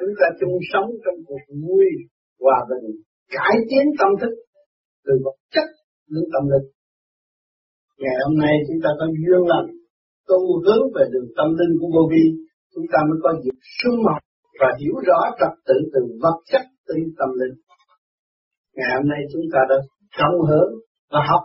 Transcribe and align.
chúng 0.00 0.14
ta 0.20 0.26
chung 0.40 0.56
sống 0.72 0.88
trong 1.04 1.18
cuộc 1.28 1.44
vui 1.64 1.86
hòa 2.42 2.58
bình, 2.70 2.86
cải 3.34 3.54
tiến 3.68 3.84
tâm 3.98 4.10
thức 4.20 4.34
từ 5.06 5.12
vật 5.24 5.36
chất 5.54 5.68
đến 6.12 6.24
tâm 6.32 6.44
linh. 6.52 6.66
Ngày 8.02 8.16
hôm 8.24 8.34
nay 8.44 8.54
chúng 8.66 8.80
ta 8.84 8.90
có 8.98 9.06
duyên 9.20 9.42
lành 9.52 9.68
tu 10.28 10.40
hướng 10.64 10.84
về 10.96 11.04
đường 11.12 11.28
tâm 11.38 11.48
linh 11.58 11.72
của 11.80 11.90
vô 11.94 12.02
vi 12.12 12.24
chúng 12.74 12.86
ta 12.92 12.98
mới 13.08 13.18
có 13.24 13.30
dịp 13.42 13.56
sung 13.78 13.98
mọc 14.06 14.20
và 14.60 14.68
hiểu 14.80 14.96
rõ 15.08 15.20
trật 15.40 15.52
tự 15.68 15.76
từ 15.92 16.00
vật 16.22 16.38
chất 16.52 16.64
tới 16.86 17.00
tâm 17.18 17.30
linh. 17.40 17.54
Ngày 18.76 18.90
hôm 18.96 19.06
nay 19.12 19.20
chúng 19.32 19.46
ta 19.52 19.60
đã 19.70 19.76
trọng 20.18 20.38
hưởng 20.48 20.72
và 21.12 21.20
học 21.30 21.44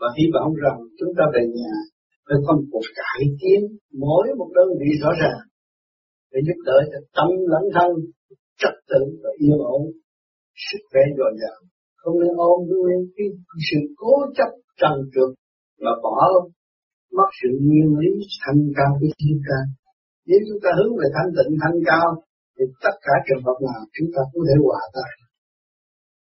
và 0.00 0.08
hy 0.18 0.26
vọng 0.34 0.52
rằng 0.64 0.78
chúng 0.98 1.12
ta 1.18 1.24
về 1.34 1.42
nhà 1.58 1.72
với 2.26 2.38
có 2.46 2.52
một 2.56 2.66
cuộc 2.72 2.86
cải 3.00 3.22
tiến 3.40 3.60
mỗi 4.04 4.26
một 4.38 4.50
đơn 4.56 4.68
vị 4.80 4.90
rõ 5.02 5.10
ràng 5.22 5.40
để 6.32 6.38
giúp 6.46 6.58
đỡ 6.68 6.78
cho 6.90 6.98
tâm 7.16 7.28
lẫn 7.52 7.64
thân, 7.76 7.90
trật 8.60 8.76
tự 8.90 9.02
và 9.22 9.30
yên 9.42 9.58
ổn, 9.74 9.82
sức 10.66 10.82
khỏe 10.90 11.02
dồi 11.18 11.32
dào. 11.42 11.58
Không 12.00 12.16
nên 12.20 12.32
ôm 12.50 12.58
nguyên 12.70 13.00
cái 13.16 13.26
sự 13.68 13.80
cố 14.00 14.12
chấp 14.36 14.50
trần 14.80 14.94
trượt 15.12 15.30
và 15.84 15.92
bỏ 16.04 16.16
mất 17.16 17.30
sự 17.38 17.48
nguyên 17.66 17.88
lý 18.00 18.12
thanh 18.42 18.62
cao 18.78 18.92
của 19.00 19.10
chúng 19.20 19.40
ta. 19.48 19.58
Nếu 20.28 20.40
chúng 20.48 20.60
ta 20.64 20.70
hướng 20.78 20.92
về 21.00 21.06
thanh 21.16 21.30
tịnh, 21.36 21.52
thanh 21.62 21.78
cao, 21.90 22.08
thì 22.54 22.64
tất 22.84 22.96
cả 23.06 23.14
trường 23.26 23.44
hợp 23.46 23.58
nào 23.68 23.80
chúng 23.96 24.10
ta 24.14 24.20
cũng 24.30 24.42
thể 24.48 24.56
hòa 24.64 24.82
tan. 24.94 25.12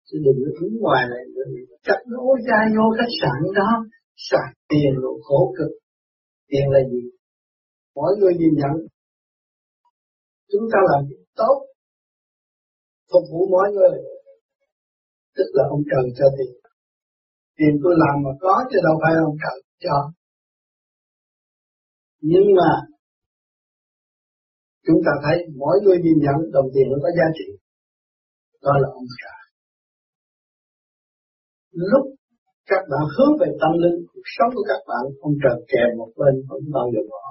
Chứ 0.06 0.16
đừng 0.24 0.38
có 0.44 0.50
đứng 0.58 0.74
ngoài 0.82 1.02
này 1.12 1.24
chặt 1.86 2.00
nối 2.14 2.34
ra 2.48 2.58
vô 2.76 2.86
khách 2.98 3.14
sạn 3.20 3.38
đó, 3.58 3.70
sạc 4.28 4.48
tiền 4.70 4.92
rồi 5.02 5.16
khổ 5.26 5.40
cực. 5.58 5.72
Tiền 6.50 6.66
là 6.74 6.80
gì? 6.90 7.02
Mỗi 7.96 8.12
người 8.18 8.34
nhìn 8.40 8.54
nhận 8.60 8.74
chúng 10.52 10.66
ta 10.72 10.78
làm 10.90 11.00
việc 11.08 11.24
tốt. 11.40 11.56
Phục 13.12 13.24
vụ 13.32 13.40
mọi 13.54 13.68
người. 13.74 13.96
Tức 15.36 15.48
là 15.56 15.64
ông 15.74 15.82
trời 15.90 16.04
cho 16.18 16.26
tiền. 16.36 16.54
Tiền 17.58 17.74
tôi 17.82 17.94
làm 18.02 18.14
mà 18.24 18.32
có 18.40 18.54
chứ 18.70 18.78
đâu 18.86 18.94
phải 19.02 19.12
ông 19.30 19.36
trời 19.42 19.58
cho. 19.84 19.96
Nhưng 22.20 22.46
mà 22.58 22.70
chúng 24.86 25.00
ta 25.06 25.12
thấy 25.24 25.36
mỗi 25.62 25.76
người 25.82 25.98
nhìn 26.04 26.18
nhận 26.24 26.38
đồng 26.56 26.68
tiền 26.74 26.86
nó 26.90 26.98
có 27.04 27.10
giá 27.18 27.26
trị. 27.38 27.48
Đó 28.62 28.72
là 28.82 28.88
ông 28.98 29.08
trời 29.20 29.40
lúc 31.72 32.04
các 32.70 32.82
bạn 32.90 33.04
hướng 33.14 33.34
về 33.40 33.48
tâm 33.60 33.72
linh, 33.82 33.98
cuộc 34.12 34.26
sống 34.36 34.50
của 34.56 34.64
các 34.70 34.80
bạn, 34.88 35.04
ông 35.26 35.34
trời 35.42 35.56
kèm 35.72 35.88
một 35.98 36.10
bên 36.18 36.34
vẫn 36.48 36.60
bao 36.76 36.86
giờ 36.92 37.02
bỏ. 37.10 37.24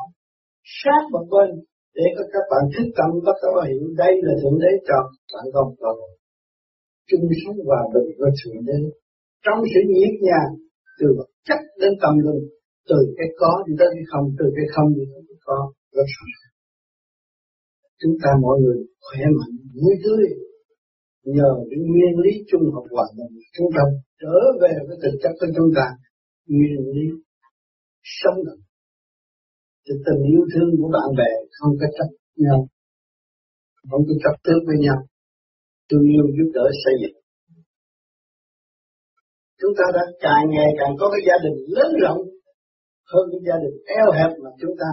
Sát 0.80 1.02
một 1.12 1.26
bên 1.34 1.50
để 1.98 2.06
cho 2.16 2.24
các 2.34 2.44
bạn 2.52 2.64
thức 2.74 2.88
tâm 2.98 3.10
bắt 3.28 3.38
đầu 3.44 3.54
hiểu, 3.68 3.84
đây 4.02 4.14
là 4.26 4.34
thượng 4.42 4.58
đế 4.64 4.72
cho 4.88 5.00
bạn 5.34 5.46
không? 5.54 5.70
Còn 5.82 5.96
chung 7.10 7.26
sống 7.42 7.58
hòa 7.68 7.82
bình 7.94 8.08
với 8.20 8.32
thượng 8.40 8.62
đế. 8.68 8.80
Trong 9.46 9.60
sự 9.72 9.82
nhiệt 9.94 10.16
nhàng, 10.28 10.52
từ 11.00 11.08
vật 11.18 11.30
chất 11.48 11.60
đến 11.82 11.92
tâm 12.02 12.14
linh, 12.26 12.42
từ 12.90 13.00
cái 13.18 13.30
có 13.42 13.52
đi 13.66 13.74
tới 13.80 13.90
cái 13.96 14.06
không, 14.12 14.26
từ 14.40 14.46
cái 14.56 14.66
không 14.74 14.90
đi 14.98 15.04
tới 15.12 15.22
cái 15.28 15.38
có, 15.48 15.60
rất 15.96 16.08
sẵn 16.16 16.30
chúng 18.02 18.16
ta 18.24 18.30
mọi 18.46 18.56
người 18.62 18.80
khỏe 19.06 19.24
mạnh, 19.38 19.56
vui 19.82 19.96
tươi, 20.04 20.26
nhờ 21.36 21.52
những 21.70 21.84
nguyên 21.92 22.14
lý 22.24 22.34
chung 22.50 22.66
học 22.76 22.86
hòa 22.94 23.06
đồng. 23.18 23.34
Chúng 23.56 23.70
ta 23.76 23.84
trở 24.22 24.38
về 24.62 24.74
với 24.88 24.98
thực 25.04 25.16
chất 25.22 25.34
của 25.40 25.50
chúng 25.56 25.72
ta, 25.78 25.86
nguyên 26.48 26.80
lý 26.96 27.06
sống 28.20 28.40
động 28.48 28.64
thì 29.90 29.96
tình 30.06 30.22
yêu 30.34 30.44
thương 30.52 30.70
của 30.80 30.90
bạn 30.96 31.10
bè 31.20 31.32
không 31.58 31.74
có 31.80 31.88
chấp 31.98 32.10
nhau, 32.46 32.60
không 33.90 34.04
có 34.08 34.14
chấp 34.24 34.36
trước 34.46 34.62
với 34.68 34.78
nhau. 34.86 35.00
Thương 35.88 36.06
yêu 36.14 36.26
giúp 36.36 36.50
đỡ 36.58 36.66
xây 36.84 36.96
dựng. 37.02 37.18
Chúng 39.60 39.74
ta 39.78 39.86
đã 39.98 40.04
càng 40.26 40.46
ngày 40.56 40.70
càng 40.80 40.94
có 41.00 41.06
cái 41.14 41.22
gia 41.28 41.38
đình 41.46 41.58
lớn 41.76 41.92
rộng 42.04 42.22
hơn 43.12 43.24
cái 43.32 43.42
gia 43.48 43.58
đình 43.64 43.78
eo 44.00 44.08
hẹp 44.18 44.32
mà 44.44 44.50
chúng 44.62 44.76
ta 44.82 44.90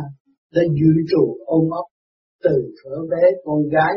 đã 0.54 0.62
dự 0.78 0.92
trù, 1.10 1.22
ôm 1.56 1.64
ấp 1.80 1.86
từ 2.44 2.54
thở 2.78 2.96
bé, 3.10 3.22
con 3.44 3.58
gái 3.74 3.94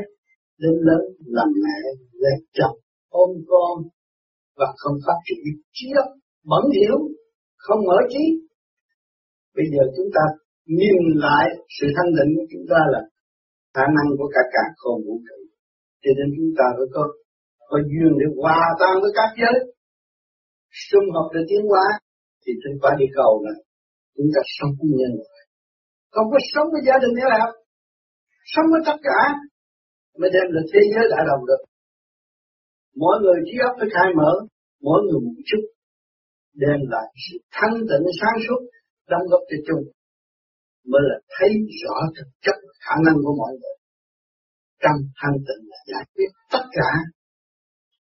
đến 0.61 0.75
lớn, 0.87 1.03
làm 1.35 1.49
mẹ, 1.63 1.79
là 2.23 2.33
chồng, 2.57 2.77
ôm 3.09 3.29
con 3.47 3.75
và 4.57 4.67
không 4.77 4.97
phát 5.05 5.19
triển. 5.25 5.43
Trí 5.75 5.87
óc 6.03 6.09
bẩn 6.51 6.63
hiểu 6.77 6.97
không 7.57 7.79
mở 7.87 7.97
trí. 8.09 8.23
Bây 9.55 9.65
giờ 9.73 9.81
chúng 9.97 10.09
ta 10.15 10.23
nhìn 10.77 11.03
lại 11.25 11.45
sự 11.75 11.85
thanh 11.95 12.11
định 12.17 12.31
của 12.37 12.47
chúng 12.51 12.65
ta 12.71 12.79
là 12.93 13.01
khả 13.75 13.85
năng 13.95 14.07
của 14.17 14.29
cả 14.35 14.43
cả 14.55 14.63
khôn 14.79 14.97
vũ 15.05 15.15
trụ. 15.27 15.39
Cho 16.03 16.11
nên 16.17 16.27
chúng 16.35 16.51
ta 16.57 16.65
phải 16.77 16.87
có 16.95 17.03
có 17.69 17.77
duyên 17.91 18.11
để 18.19 18.27
hòa 18.39 18.61
tan 18.79 18.93
với 19.01 19.11
các 19.17 19.29
giới. 19.41 19.57
Xung 20.87 21.07
hợp 21.15 21.27
để 21.35 21.41
tiến 21.49 21.63
hóa, 21.71 21.85
thì 22.41 22.51
trên 22.61 22.73
quả 22.81 22.91
địa 22.99 23.11
cầu 23.19 23.31
này 23.45 23.57
chúng 24.15 24.29
ta 24.35 24.41
sống 24.55 24.71
với 24.77 24.89
nhân 24.99 25.13
loại. 25.19 25.41
Không 26.13 26.27
có 26.33 26.39
sống 26.53 26.67
với 26.73 26.81
gia 26.87 26.97
đình 27.03 27.13
nữa 27.17 27.29
nào. 27.35 27.49
Sống 28.53 28.67
với 28.71 28.81
tất 28.87 28.97
cả 29.07 29.19
mới 30.19 30.29
đem 30.35 30.47
được 30.53 30.65
thế 30.71 30.81
giới 30.91 31.05
đại 31.13 31.23
đồng 31.29 31.43
được. 31.49 31.61
Mỗi 33.01 33.15
người 33.21 33.39
trí 33.47 33.55
óc 33.67 33.73
phải 33.79 33.89
khai 33.95 34.09
mở, 34.19 34.31
mỗi 34.87 34.99
người 35.05 35.21
một 35.25 35.37
chút, 35.49 35.63
đem 36.63 36.79
lại 36.93 37.07
sự 37.23 37.35
thanh 37.55 37.75
tịnh 37.89 38.05
sáng 38.19 38.37
suốt, 38.45 38.61
đóng 39.11 39.25
góp 39.31 39.43
cho 39.49 39.57
chung 39.67 39.83
mới 40.91 41.01
là 41.09 41.17
thấy 41.35 41.51
rõ 41.83 41.97
thực 42.15 42.29
chất 42.45 42.57
khả 42.83 42.95
năng 43.05 43.17
của 43.23 43.35
mọi 43.41 43.53
người. 43.59 43.77
Trong 44.83 44.99
thanh 45.19 45.37
tịnh 45.47 45.63
là 45.71 45.79
giải 45.91 46.05
quyết 46.13 46.29
tất 46.53 46.65
cả. 46.77 46.91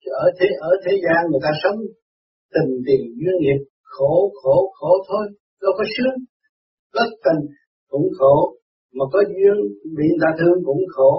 Chứ 0.00 0.10
ở 0.24 0.26
thế 0.38 0.48
ở 0.70 0.72
thế 0.84 0.92
gian 1.04 1.20
người 1.30 1.42
ta 1.46 1.52
sống 1.62 1.78
tình 2.54 2.70
tiền 2.86 3.02
duyên 3.20 3.36
nghiệp, 3.40 3.60
khổ 3.94 4.14
khổ 4.40 4.56
khổ 4.78 4.92
thôi, 5.08 5.24
đâu 5.62 5.72
có 5.78 5.84
sướng. 5.94 6.16
Bất 6.94 7.10
tình 7.24 7.42
cũng 7.90 8.08
khổ, 8.18 8.36
mà 8.96 9.04
có 9.12 9.20
duyên 9.34 9.56
bị 9.96 10.06
người 10.10 10.22
ta 10.24 10.30
thương 10.38 10.58
cũng 10.68 10.82
khổ, 10.94 11.12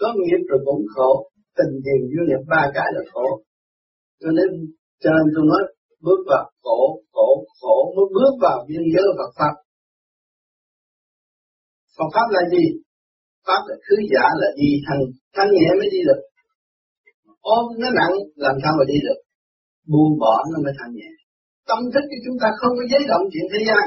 có 0.00 0.08
nghiệp 0.16 0.42
rồi 0.48 0.60
cũng 0.66 0.84
khổ. 0.94 1.10
Tình 1.58 1.72
tiền 1.84 2.00
duyên 2.10 2.24
nghiệp 2.26 2.42
ba 2.52 2.62
cái 2.74 2.88
là 2.94 3.02
khổ. 3.12 3.26
Cho 4.20 4.30
nên 4.38 4.50
cho 5.02 5.10
nên 5.16 5.26
tôi 5.34 5.44
nói 5.52 5.62
bước 6.06 6.20
vào 6.30 6.44
khổ 6.62 6.80
khổ 7.12 7.28
khổ, 7.60 7.76
mới 7.96 8.06
bước 8.16 8.32
vào 8.44 8.58
biên 8.68 8.84
giới 8.94 9.06
Phật 9.18 9.30
pháp. 9.38 9.54
Còn 11.96 12.08
pháp 12.14 12.28
là 12.36 12.42
gì? 12.54 12.64
Pháp 13.46 13.62
là 13.68 13.76
thứ 13.84 13.96
giả 14.12 14.24
là 14.42 14.48
đi 14.60 14.70
thành 14.86 15.02
thanh 15.34 15.50
nhẹ 15.56 15.68
mới 15.78 15.88
đi 15.94 16.00
được. 16.08 16.20
Ôm 17.56 17.64
nó 17.80 17.88
nặng, 17.98 18.14
làm 18.44 18.54
sao 18.62 18.72
mà 18.78 18.84
đi 18.92 18.98
được? 19.06 19.18
Buông 19.90 20.14
bỏ 20.22 20.34
nó 20.50 20.58
mới 20.64 20.74
thanh 20.78 20.92
nhẹ 20.98 21.10
tâm 21.68 21.80
thức 21.92 22.04
của 22.10 22.20
chúng 22.24 22.38
ta 22.42 22.48
không 22.60 22.72
có 22.78 22.84
giấy 22.92 23.02
động 23.10 23.24
chuyện 23.32 23.46
thế 23.52 23.60
gian. 23.68 23.84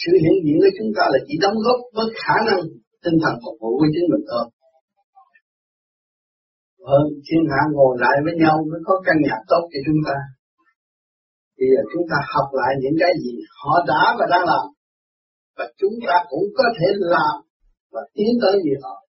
Sự 0.00 0.12
hiện 0.22 0.36
diện 0.44 0.58
của 0.62 0.72
chúng 0.78 0.92
ta 0.96 1.04
là 1.12 1.18
chỉ 1.26 1.34
đóng 1.44 1.58
góp 1.64 1.78
với 1.96 2.06
khả 2.22 2.36
năng 2.48 2.60
tinh 3.04 3.16
thần 3.22 3.34
phục 3.42 3.56
vụ 3.60 3.70
của 3.78 3.88
chính 3.94 4.06
mình 4.12 4.24
thôi. 4.30 4.44
Hơn 6.88 7.04
thiên 7.26 7.42
hạ 7.50 7.60
ngồi 7.74 7.92
lại 8.04 8.16
với 8.24 8.34
nhau 8.42 8.54
mới 8.70 8.80
có 8.88 8.94
căn 9.06 9.16
nhà 9.26 9.36
tốt 9.50 9.62
cho 9.72 9.80
chúng 9.86 10.00
ta. 10.08 10.16
Bây 11.58 11.68
giờ 11.72 11.80
chúng 11.92 12.06
ta 12.10 12.18
học 12.34 12.48
lại 12.60 12.72
những 12.82 12.96
cái 13.02 13.12
gì 13.22 13.34
họ 13.60 13.74
đã 13.90 14.02
và 14.18 14.24
đang 14.32 14.44
làm 14.50 14.64
và 15.56 15.64
chúng 15.76 15.94
ta 16.06 16.14
cũng 16.28 16.46
có 16.56 16.64
thể 16.78 16.86
làm 16.98 17.34
và 17.92 18.00
tiến 18.14 18.30
tới 18.42 18.54
như 18.64 18.72
họ 18.82 19.06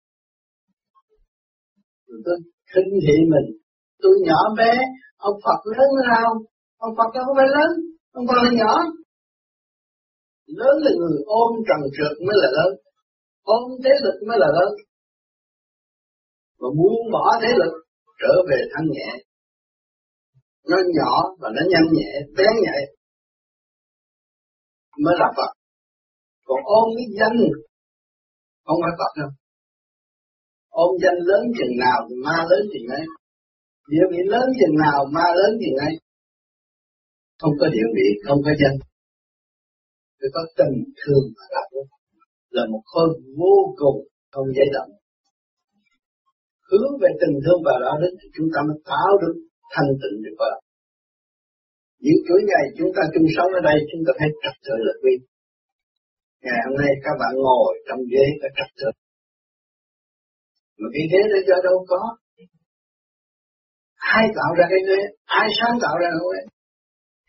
tôi 2.26 2.38
khinh 2.72 2.92
thị 3.08 3.18
mình. 3.34 3.48
Tôi 4.02 4.14
nhỏ 4.28 4.40
bé, 4.58 4.72
ông 5.18 5.38
Phật 5.44 5.60
lớn 5.78 5.90
nào 6.10 6.30
ông 6.78 6.94
Phật 6.98 7.10
đâu 7.14 7.26
phải 7.38 7.48
lớn, 7.58 7.72
ông 8.12 8.26
Phật 8.28 8.40
là 8.44 8.52
nhỏ. 8.62 8.74
Lớn 10.46 10.76
là 10.84 10.92
người 11.00 11.18
ôm 11.26 11.50
trần 11.68 11.82
trượt 11.96 12.14
mới 12.28 12.36
là 12.42 12.50
lớn. 12.58 12.72
Ôm 13.44 13.64
thế 13.84 13.90
lực 14.04 14.28
mới 14.28 14.38
là 14.40 14.48
lớn. 14.48 14.72
Mà 16.60 16.68
muốn 16.78 16.94
bỏ 17.12 17.26
thế 17.42 17.48
lực, 17.62 17.74
trở 18.22 18.34
về 18.50 18.60
thanh 18.74 18.88
nhẹ. 18.92 19.10
Nó 20.70 20.78
nhỏ 20.98 21.14
và 21.40 21.50
nó 21.56 21.62
nhanh 21.70 21.88
nhẹ, 21.94 22.12
bé 22.38 22.44
nhẹ. 22.64 22.78
Mới 25.04 25.16
là 25.20 25.26
Phật 25.38 25.52
còn 26.48 26.60
ôm 26.80 26.88
cái 26.98 27.08
danh, 27.20 27.38
không 28.66 28.80
phải 28.84 28.94
Phật 29.00 29.12
đâu. 29.22 29.32
Ôm 30.84 30.92
danh 31.04 31.20
lớn 31.30 31.44
chừng 31.58 31.74
nào 31.86 31.98
thì 32.08 32.16
ma 32.26 32.38
lớn 32.50 32.62
chừng 32.74 32.88
ấy. 33.00 33.06
Địa 33.92 34.06
vị 34.12 34.22
lớn 34.34 34.48
chừng 34.60 34.76
nào, 34.86 35.00
ma 35.16 35.28
lớn 35.40 35.52
chừng 35.62 35.78
ấy. 35.88 35.94
Không 37.42 37.54
có 37.60 37.68
địa 37.76 37.88
vị, 37.96 38.08
không 38.26 38.40
có 38.46 38.52
danh. 38.62 38.78
Phải 40.20 40.30
có 40.36 40.42
tình 40.58 40.76
thương 41.00 41.26
mà 41.38 41.46
là 41.56 41.62
là 42.56 42.64
một 42.72 42.84
khối 42.92 43.10
vô 43.40 43.56
cùng 43.82 43.98
không 44.34 44.48
dễ 44.58 44.66
động. 44.76 44.92
Hướng 46.70 46.92
về 47.02 47.10
tình 47.22 47.36
thương 47.44 47.60
và 47.66 47.74
đạo 47.86 47.96
đức 48.02 48.14
thì 48.20 48.28
chúng 48.36 48.50
ta 48.54 48.60
mới 48.68 48.78
tạo 48.92 49.12
được 49.22 49.36
thanh 49.74 49.90
tịnh 50.02 50.18
được 50.24 50.36
vào. 50.42 50.58
Những 52.06 52.20
chuỗi 52.26 52.42
ngày 52.50 52.66
chúng 52.78 52.92
ta 52.96 53.02
chung 53.14 53.28
sống 53.36 53.50
ở 53.60 53.62
đây, 53.70 53.78
chúng 53.92 54.04
ta 54.06 54.12
thấy 54.20 54.30
trật 54.42 54.56
tự 54.66 54.76
là 54.88 54.94
quy 55.02 55.14
ngày 56.46 56.60
hôm 56.66 56.76
nay 56.82 56.92
các 57.06 57.16
bạn 57.22 57.34
ngồi 57.46 57.72
trong 57.88 58.02
ghế 58.12 58.26
có 58.42 58.48
trật 58.58 58.70
tự 58.80 58.90
mà 60.80 60.88
cái 60.94 61.06
ghế 61.12 61.22
đó 61.32 61.40
do 61.48 61.58
đâu 61.68 61.78
có? 61.92 62.02
Ai 64.18 64.26
tạo 64.38 64.52
ra 64.58 64.66
cái 64.72 64.82
ghế? 64.88 65.00
Ai 65.42 65.48
sáng 65.58 65.76
tạo 65.84 65.96
ra 66.02 66.08
cái 66.14 66.24
ghế? 66.32 66.42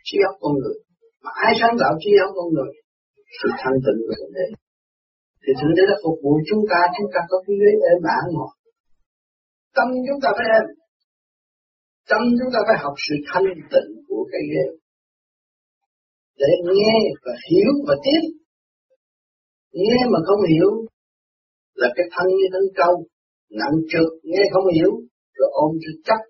Trí 0.07 0.17
óc 0.31 0.37
con 0.43 0.53
người. 0.61 0.79
Mà 1.25 1.31
ai 1.47 1.53
sáng 1.61 1.75
tạo 1.81 1.93
trí 2.03 2.11
óc 2.27 2.33
con 2.39 2.49
người? 2.55 2.73
Sự 3.39 3.49
thanh 3.61 3.79
tịnh 3.85 4.01
của 4.07 4.15
thượng 4.19 4.35
đế 4.37 4.47
thì 5.43 5.51
thượng 5.59 5.75
đế 5.77 5.85
đã 5.91 5.97
phục 6.05 6.17
vụ 6.23 6.33
chúng 6.49 6.63
ta 6.71 6.81
chúng 6.97 7.11
ta 7.15 7.21
có 7.31 7.37
cái 7.45 7.55
ghế 7.61 7.73
êm 7.91 8.01
ả 8.17 8.21
ngồi. 8.35 8.53
Tâm 9.77 9.89
chúng 10.07 10.21
ta 10.23 10.29
phải 10.37 10.47
êm. 10.59 10.67
Tâm 12.11 12.23
chúng 12.39 12.51
ta 12.55 12.61
phải 12.67 12.77
học 12.85 12.95
sự 13.05 13.15
thanh 13.29 13.49
tịnh 13.73 13.91
của 14.09 14.23
cái 14.33 14.43
ghế. 14.53 14.65
Để 16.41 16.51
nghe 16.77 16.95
và 17.25 17.35
hiểu 17.49 17.73
và 17.89 17.95
tiếp 18.05 18.23
nghe 19.81 19.99
mà 20.13 20.19
không 20.27 20.43
hiểu 20.53 20.71
là 21.81 21.89
cái 21.97 22.07
thân 22.15 22.27
như 22.39 22.47
thân 22.55 22.65
câu 22.81 22.95
nặng 23.61 23.77
trượt, 23.91 24.11
nghe 24.31 24.43
không 24.53 24.67
hiểu, 24.77 24.93
rồi 25.37 25.49
ôm 25.65 25.71
cho 25.83 25.91
chắc. 26.09 26.21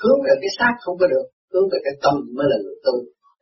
Hướng 0.00 0.18
về 0.26 0.34
cái 0.42 0.50
xác 0.58 0.74
không 0.84 0.96
có 1.00 1.06
được, 1.14 1.26
hướng 1.50 1.66
về 1.72 1.78
cái 1.84 1.94
tâm 2.04 2.14
mới 2.36 2.46
là 2.50 2.56
người 2.64 2.78
tu. 2.86 2.94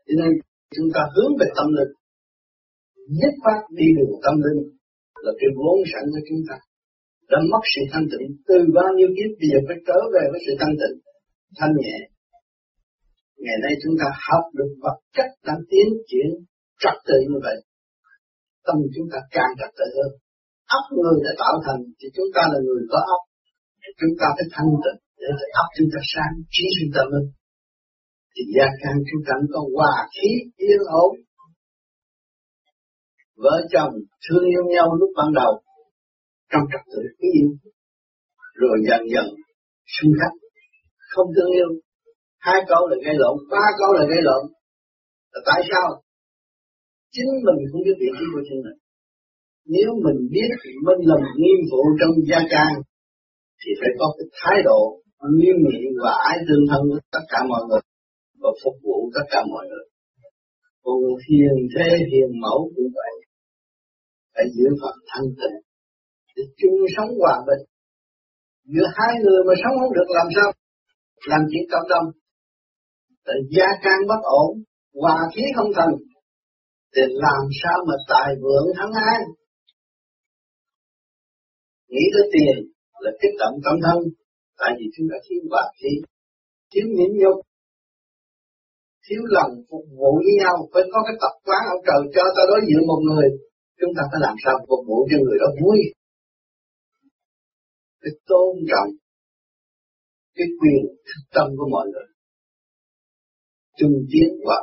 Cho 0.07 0.15
nên 0.21 0.31
chúng 0.77 0.89
ta 0.95 1.03
hướng 1.15 1.33
về 1.41 1.47
tâm 1.57 1.69
linh, 1.79 1.93
nhất 3.21 3.35
phát 3.45 3.61
đi 3.79 3.87
đường 3.97 4.15
tâm 4.25 4.37
linh 4.45 4.61
là 5.25 5.33
cái 5.41 5.51
vốn 5.59 5.77
sẵn 5.93 6.05
của 6.13 6.23
chúng 6.29 6.43
ta. 6.49 6.57
Đã 7.31 7.39
mất 7.53 7.63
sự 7.73 7.83
thanh 7.93 8.07
tịnh, 8.13 8.27
từ 8.49 8.57
bao 8.79 8.91
nhiêu 8.97 9.11
kiếp 9.17 9.31
bây 9.41 9.49
giờ 9.51 9.59
phải 9.67 9.79
trở 9.89 9.99
về 10.15 10.25
với 10.31 10.41
sự 10.45 10.53
thanh 10.61 10.75
tịnh, 10.81 10.97
thanh 11.59 11.75
nhẹ. 11.83 11.97
Ngày 13.45 13.59
nay 13.65 13.73
chúng 13.83 13.95
ta 14.01 14.07
học 14.29 14.45
được 14.59 14.71
vật 14.85 14.99
chất 15.17 15.29
đang 15.47 15.61
tiến 15.71 15.89
triển 16.11 16.29
trật 16.83 16.97
tự 17.09 17.19
như 17.31 17.39
vậy 17.47 17.57
tâm 18.67 18.77
chúng 18.95 19.09
ta 19.13 19.19
càng 19.37 19.53
trật 19.59 19.71
tự 19.79 19.87
hơn. 19.97 20.13
Óc 20.79 20.85
người 20.97 21.17
đã 21.25 21.33
tạo 21.43 21.55
thành 21.65 21.81
thì 21.99 22.07
chúng 22.17 22.31
ta 22.37 22.43
là 22.53 22.59
người 22.67 22.83
có 22.93 22.99
óc. 23.17 23.23
Chúng 24.01 24.15
ta 24.21 24.27
phải 24.37 24.47
thanh 24.55 24.71
tịnh 24.85 25.01
để 25.21 25.29
óc 25.63 25.69
chúng 25.77 25.91
ta 25.93 26.01
sáng, 26.13 26.35
trí 26.55 26.67
chúng 26.79 26.93
ta 26.97 27.03
minh 27.13 27.29
thì 28.35 28.43
gia 28.57 28.67
can 28.83 28.97
chúng 29.09 29.23
ta 29.27 29.35
có 29.53 29.61
hòa 29.75 29.95
khí, 30.15 30.31
yên 30.57 30.83
ổn. 31.05 31.13
Vợ 33.43 33.57
chồng 33.73 33.93
thương 34.25 34.45
yêu 34.55 34.65
nhau 34.75 34.87
lúc 35.01 35.11
ban 35.17 35.29
đầu, 35.41 35.53
trong 36.51 36.65
trật 36.73 36.83
tự 36.93 37.03
yêu. 37.19 37.49
Rồi 38.55 38.77
dần 38.89 39.01
dần 39.15 39.27
xung 39.95 40.13
khắc, 40.21 40.33
không 41.11 41.29
thương 41.35 41.51
yêu. 41.59 41.71
Hai 42.39 42.61
câu 42.69 42.89
là 42.89 42.97
gây 43.05 43.15
lộn, 43.23 43.37
ba 43.51 43.65
câu 43.79 43.93
là 43.93 44.05
gây 44.11 44.23
lộn. 44.29 44.43
Là 45.33 45.41
tại 45.47 45.61
sao? 45.71 46.03
Chính 47.15 47.31
mình 47.47 47.59
không 47.69 47.83
biết 47.87 47.97
vị 48.03 48.11
trí 48.17 48.25
của 48.33 48.43
chính 48.49 48.61
mình. 48.67 48.79
Nếu 49.75 49.89
mình 50.05 50.21
biết 50.35 50.51
mình 50.87 51.01
làm 51.11 51.23
nhiệm 51.43 51.61
vụ 51.71 51.83
trong 52.01 52.15
gia 52.31 52.41
trang, 52.53 52.75
thì 53.61 53.71
phải 53.81 53.93
có 53.99 54.07
cái 54.17 54.27
thái 54.39 54.59
độ 54.69 54.83
nghiêm 55.37 55.57
nghị 55.67 55.83
và 56.03 56.13
ái 56.31 56.39
tương 56.47 56.65
thân 56.71 56.83
với 56.91 57.01
tất 57.15 57.25
cả 57.33 57.41
mọi 57.53 57.63
người 57.69 57.83
và 58.43 58.51
phục 58.63 58.77
vụ 58.85 58.97
tất 59.15 59.27
cả 59.33 59.41
mọi 59.53 59.65
người. 59.71 59.87
Còn 60.85 60.99
hiền 61.27 61.57
thế 61.73 61.89
hiền 62.11 62.31
mẫu 62.43 62.61
cũng 62.75 62.91
vậy. 62.99 63.13
Phải 64.35 64.47
giữ 64.55 64.67
phần 64.81 64.97
thanh 65.11 65.29
tịnh 65.41 65.59
để 66.37 66.43
chung 66.61 66.79
sống 66.97 67.11
hòa 67.21 67.37
bình. 67.49 67.63
Giữa 68.73 68.89
hai 68.97 69.13
người 69.23 69.41
mà 69.49 69.55
sống 69.63 69.75
không 69.81 69.95
được 69.99 70.09
làm 70.19 70.29
sao? 70.37 70.51
Làm 71.31 71.41
chuyện 71.51 71.65
cộng 71.73 71.89
đồng. 71.93 72.07
Tại 73.27 73.39
gia 73.57 73.69
can 73.85 73.99
bất 74.11 74.23
ổn, 74.43 74.51
hòa 75.01 75.19
khí 75.35 75.43
không 75.57 75.71
thành 75.77 75.95
thì 76.95 77.03
làm 77.25 77.43
sao 77.63 77.79
mà 77.89 77.95
tài 78.09 78.31
vượng 78.43 78.69
thắng 78.79 78.93
an 79.13 79.23
nghĩ 81.93 82.05
tới 82.15 82.25
tiền 82.35 82.57
là 83.05 83.11
kích 83.21 83.35
động 83.43 83.57
tâm 83.65 83.77
thân. 83.85 83.99
Tại 84.61 84.71
vì 84.79 84.87
chúng 84.95 85.07
ta 85.11 85.17
thiếu 85.27 85.43
bạc 85.55 85.69
khí, 85.79 85.93
thiếu 86.71 86.87
nhịn 86.97 87.11
nhục, 87.21 87.39
thiếu 89.07 89.23
lòng 89.37 89.53
phục 89.71 89.85
vụ 89.99 90.11
với 90.25 90.35
nhau. 90.43 90.57
Phải 90.73 90.85
có 90.93 90.99
cái 91.07 91.17
tập 91.23 91.35
quán 91.47 91.63
ông 91.75 91.83
trời 91.87 92.01
cho 92.15 92.25
ta 92.37 92.43
đối 92.51 92.61
diện 92.67 92.83
một 92.91 93.01
người, 93.09 93.29
chúng 93.81 93.93
ta 93.97 94.03
phải 94.11 94.21
làm 94.27 94.37
sao 94.43 94.55
phục 94.69 94.83
vụ 94.89 94.99
cho 95.09 95.17
người 95.25 95.39
đó 95.43 95.49
vui. 95.61 95.79
Cái 98.03 98.13
tôn 98.29 98.53
trọng, 98.71 98.91
cái 100.37 100.49
quyền 100.59 100.83
thực 101.09 101.23
tâm 101.35 101.47
của 101.59 101.69
mọi 101.75 101.87
người. 101.93 102.09
Chung 103.79 103.97
tiến 104.11 104.29
và 104.47 104.57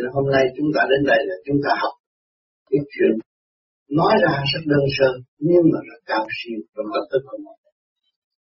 nên 0.00 0.10
hôm 0.16 0.26
nay 0.34 0.44
chúng 0.56 0.70
ta 0.74 0.82
đến 0.90 1.02
đây 1.10 1.20
là 1.28 1.36
chúng 1.46 1.60
ta 1.64 1.70
học 1.82 1.94
cái 2.70 2.80
chuyện 2.92 3.12
nói 4.00 4.12
ra 4.24 4.32
rất 4.52 4.62
đơn 4.72 4.84
sơ 4.96 5.10
nhưng 5.48 5.64
mà 5.72 5.78
rất 5.88 6.00
cao 6.10 6.24
siêu 6.38 6.58
trong 6.74 6.88
tâm 6.94 7.04
thức 7.10 7.22
của 7.28 7.38
mọi 7.44 7.56
người. 7.60 7.74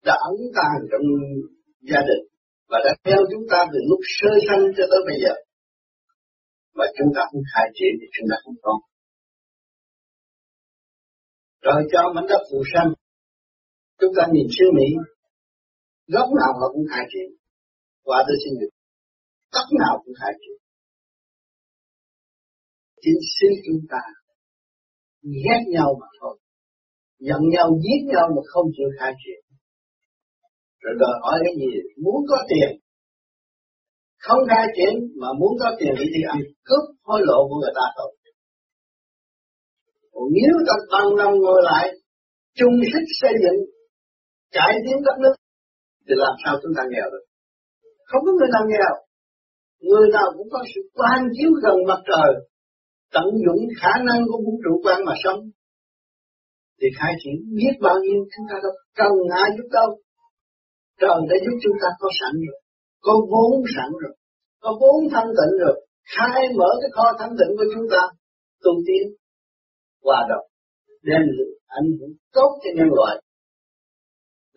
Đã 0.08 0.14
ấn 0.30 0.38
tàng 0.56 0.80
trong 0.90 1.04
gia 1.90 2.00
đình 2.08 2.24
và 2.70 2.78
đã 2.86 2.92
theo 3.04 3.20
chúng 3.32 3.44
ta 3.52 3.58
từ 3.72 3.78
lúc 3.90 4.00
sơ 4.16 4.30
sanh 4.46 4.62
cho 4.76 4.84
tới 4.90 5.00
bây 5.08 5.16
giờ. 5.22 5.34
Và 6.78 6.86
chúng 6.96 7.10
ta 7.16 7.22
không 7.30 7.44
khai 7.52 7.66
triển 7.76 7.92
thì 8.00 8.06
chúng 8.14 8.28
ta 8.30 8.36
không 8.44 8.58
có. 8.64 8.74
Rồi 11.66 11.80
cho 11.92 12.00
mảnh 12.14 12.28
đất 12.30 12.42
phù 12.50 12.60
sanh 12.72 12.90
chúng 14.00 14.12
ta 14.16 14.22
nhìn 14.34 14.46
xứ 14.56 14.66
mỹ 14.78 14.88
góc 16.14 16.28
nào 16.40 16.52
họ 16.58 16.66
cũng 16.74 16.86
khai 16.92 17.04
triển? 17.12 17.28
Và 18.08 18.18
tới 18.26 18.36
xin 18.42 18.52
được, 18.60 18.72
góc 19.54 19.68
nào 19.80 19.94
cũng 20.04 20.14
khai 20.20 20.32
triển? 20.40 20.58
Chính 23.02 23.20
sư 23.34 23.48
chúng 23.66 23.82
ta 23.92 24.02
ghét 25.44 25.60
nhau 25.74 25.88
mà 26.00 26.06
thôi. 26.20 26.38
Giận 27.18 27.42
nhau, 27.54 27.66
giết 27.84 28.00
nhau 28.12 28.26
mà 28.36 28.42
không 28.52 28.66
chịu 28.76 28.88
khai 28.98 29.12
chuyện 29.24 29.48
rồi 30.82 30.94
đòi 31.02 31.14
hỏi 31.22 31.38
cái 31.44 31.54
gì? 31.60 31.70
Muốn 32.04 32.20
có 32.30 32.38
tiền. 32.50 32.70
Không 34.24 34.42
khai 34.50 34.66
chuyện 34.76 34.92
mà 35.20 35.28
muốn 35.40 35.52
có 35.60 35.68
tiền 35.78 35.92
thì 35.98 36.06
đi 36.14 36.22
ăn 36.34 36.40
cướp 36.68 36.84
hối 37.06 37.20
lộ 37.28 37.38
của 37.48 37.58
người 37.60 37.74
ta 37.78 37.86
thôi. 37.96 38.10
Còn 40.12 40.26
nếu 40.36 40.52
ta 40.68 40.74
bằng 40.92 41.10
lòng 41.20 41.34
ngồi 41.44 41.60
lại, 41.70 41.86
chung 42.58 42.74
sức 42.92 43.04
xây 43.20 43.34
dựng, 43.42 43.58
cải 44.56 44.72
tiến 44.84 44.96
đất 45.06 45.16
nước, 45.22 45.34
thì 46.06 46.14
làm 46.24 46.34
sao 46.44 46.54
chúng 46.62 46.74
ta 46.76 46.82
nghèo 46.90 47.08
được? 47.12 47.24
Không 48.08 48.22
có 48.26 48.32
người 48.36 48.50
nào 48.54 48.64
nghèo. 48.70 48.92
Người 49.88 50.06
nào 50.16 50.28
cũng 50.36 50.48
có 50.54 50.60
sự 50.74 50.80
quan 50.98 51.20
chiếu 51.34 51.50
gần 51.62 51.76
mặt 51.88 52.00
trời 52.10 52.30
tận 53.14 53.26
dụng 53.44 53.62
khả 53.80 53.92
năng 54.08 54.20
của 54.28 54.38
vũ 54.44 54.52
trụ 54.64 54.72
quan 54.84 54.98
mà 55.06 55.14
sống, 55.24 55.40
thì 56.78 56.88
khai 56.98 57.12
triển 57.20 57.36
biết 57.58 57.74
bao 57.86 57.96
nhiêu 58.04 58.20
chúng 58.32 58.46
ta 58.50 58.56
đâu 58.64 58.74
cần 59.00 59.12
ai 59.42 59.48
giúp 59.56 59.68
đâu. 59.78 59.90
Trời 61.00 61.18
đã 61.30 61.36
giúp 61.44 61.56
chúng 61.64 61.76
ta 61.82 61.88
có 62.00 62.08
sẵn 62.20 62.32
rồi, 62.46 62.58
có 63.06 63.14
vốn 63.32 63.52
sẵn 63.76 63.90
rồi, 64.02 64.14
có 64.62 64.70
vốn 64.80 64.98
thanh 65.12 65.30
tịnh 65.38 65.54
rồi, 65.62 65.76
khai 66.14 66.40
mở 66.58 66.70
cái 66.80 66.90
kho 66.96 67.06
thanh 67.18 67.34
tịnh 67.38 67.52
của 67.58 67.68
chúng 67.74 67.86
ta, 67.92 68.02
tu 68.64 68.72
tiến, 68.86 69.04
hòa 70.04 70.20
đồng, 70.30 70.46
đem 71.08 71.22
ảnh 71.80 71.88
hưởng 71.98 72.14
tốt 72.36 72.50
cho 72.62 72.70
nhân 72.76 72.90
loại. 72.98 73.14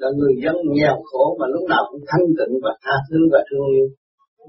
Là 0.01 0.09
người 0.17 0.35
dân 0.43 0.55
nghèo 0.75 0.97
khổ 1.09 1.37
mà 1.39 1.45
lúc 1.53 1.63
nào 1.69 1.83
cũng 1.91 2.03
thanh 2.07 2.25
tịnh 2.37 2.53
và 2.63 2.71
tha 2.83 2.95
thứ 3.09 3.19
và 3.33 3.39
thương 3.47 3.65
yêu. 3.75 3.87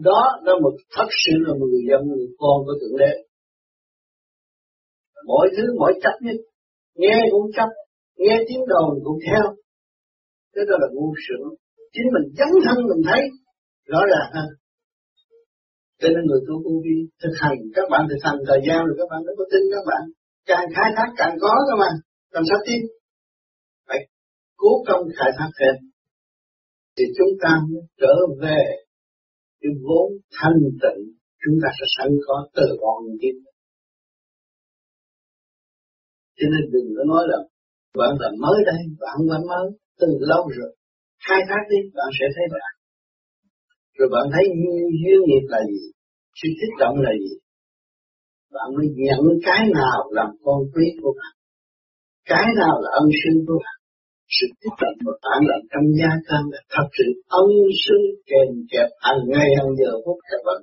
Đó 0.09 0.21
là 0.43 0.53
một 0.63 0.75
thật 0.97 1.09
sự 1.23 1.35
là 1.47 1.53
một 1.59 1.67
người 1.73 1.85
dân, 1.91 2.01
người 2.09 2.29
con 2.41 2.57
của 2.65 2.75
thượng 2.81 2.97
đế 3.03 3.13
mọi 5.31 5.47
thứ 5.57 5.65
mọi 5.81 5.93
chấp 6.03 6.17
nhất. 6.21 6.39
Nghe 7.03 7.19
cũng 7.31 7.47
chấp, 7.57 7.69
nghe 8.17 8.37
tiếng 8.49 8.65
đồn 8.73 8.91
cũng 9.05 9.19
theo. 9.27 9.45
Thế 10.53 10.63
đó 10.69 10.75
là 10.83 10.89
ngu 10.93 11.09
sướng. 11.25 11.49
Chính 11.95 12.09
mình 12.15 12.27
dấn 12.39 12.51
thân 12.65 12.79
mình 12.91 13.03
thấy, 13.09 13.23
rõ 13.93 14.01
ràng 14.13 14.29
hơn. 14.35 14.49
Cho 16.01 16.09
nên 16.15 16.23
người 16.27 16.43
tu 16.47 16.55
tu 16.65 16.73
vi 16.85 16.97
thực 17.23 17.35
hành, 17.43 17.59
các 17.77 17.87
bạn 17.93 18.03
thực 18.11 18.23
hành 18.27 18.39
thời 18.49 18.61
gian 18.67 18.81
rồi 18.87 18.97
các 19.01 19.09
bạn 19.11 19.21
mới 19.27 19.35
có 19.39 19.45
tin 19.53 19.63
các 19.75 19.85
bạn. 19.91 20.03
Càng 20.51 20.67
khai 20.75 20.89
thác 20.97 21.09
càng 21.21 21.35
có 21.43 21.53
cơ 21.67 21.75
mà. 21.83 21.91
Làm 22.35 22.45
sao 22.49 22.59
tin? 22.67 22.81
Phải 23.89 24.01
cố 24.57 24.73
công 24.89 25.05
khai 25.19 25.31
thác 25.39 25.51
thêm. 25.59 25.75
Thì 26.97 27.05
chúng 27.17 27.33
ta 27.43 27.53
mới 27.71 27.83
trở 28.01 28.15
về 28.43 28.63
cái 29.61 29.73
vốn 29.85 30.09
thanh 30.37 30.59
tịnh. 30.83 31.01
Chúng 31.43 31.57
ta 31.63 31.69
sẽ 31.79 31.87
sẵn 31.97 32.09
có 32.27 32.37
từ 32.57 32.67
bọn 32.83 33.03
kim 33.21 33.37
cho 36.43 36.49
nên 36.55 36.63
đừng 36.75 36.89
có 36.97 37.05
nói 37.13 37.23
là 37.31 37.39
bạn 38.01 38.13
là 38.23 38.29
mới 38.45 38.59
đây, 38.71 38.81
bạn 39.01 39.13
không 39.17 39.29
phải 39.31 39.43
mới 39.51 39.67
từ 40.01 40.09
lâu 40.31 40.43
rồi. 40.59 40.71
Khai 41.27 41.41
thác 41.49 41.63
đi, 41.73 41.81
bạn 41.97 42.11
sẽ 42.19 42.27
thấy 42.35 42.47
bạn. 42.55 42.73
Rồi 43.99 44.09
bạn 44.15 44.25
thấy 44.33 44.45
duyên 45.01 45.21
nghiệp 45.27 45.45
là 45.53 45.61
gì, 45.73 45.85
sự 46.39 46.49
kích 46.61 46.75
động 46.83 46.97
là 47.07 47.13
gì? 47.23 47.35
Bạn 48.55 48.69
mới 48.77 48.87
nhận 49.07 49.23
cái 49.47 49.63
nào 49.81 49.99
làm 50.19 50.31
con 50.45 50.59
quý 50.73 50.87
của 51.03 51.13
bạn? 51.19 51.33
Cái 52.33 52.47
nào 52.61 52.75
là 52.83 52.91
ân 53.01 53.07
sư 53.21 53.31
của 53.47 53.59
bạn? 53.65 53.77
Sự 54.37 54.47
kích 54.61 54.77
động 54.83 54.97
của 55.05 55.17
bạn 55.25 55.41
là 55.51 55.57
trong 55.73 55.87
gia 55.99 56.13
can 56.29 56.43
là 56.53 56.61
thật 56.75 56.89
sự 56.99 57.07
ân 57.43 57.49
sư 57.85 57.99
kèm 58.31 58.49
kẹp 58.73 58.89
hàng 59.07 59.23
ngày, 59.33 59.49
hàng 59.59 59.73
giờ 59.81 59.91
phút 60.05 60.19
các 60.31 60.41
bạn 60.47 60.61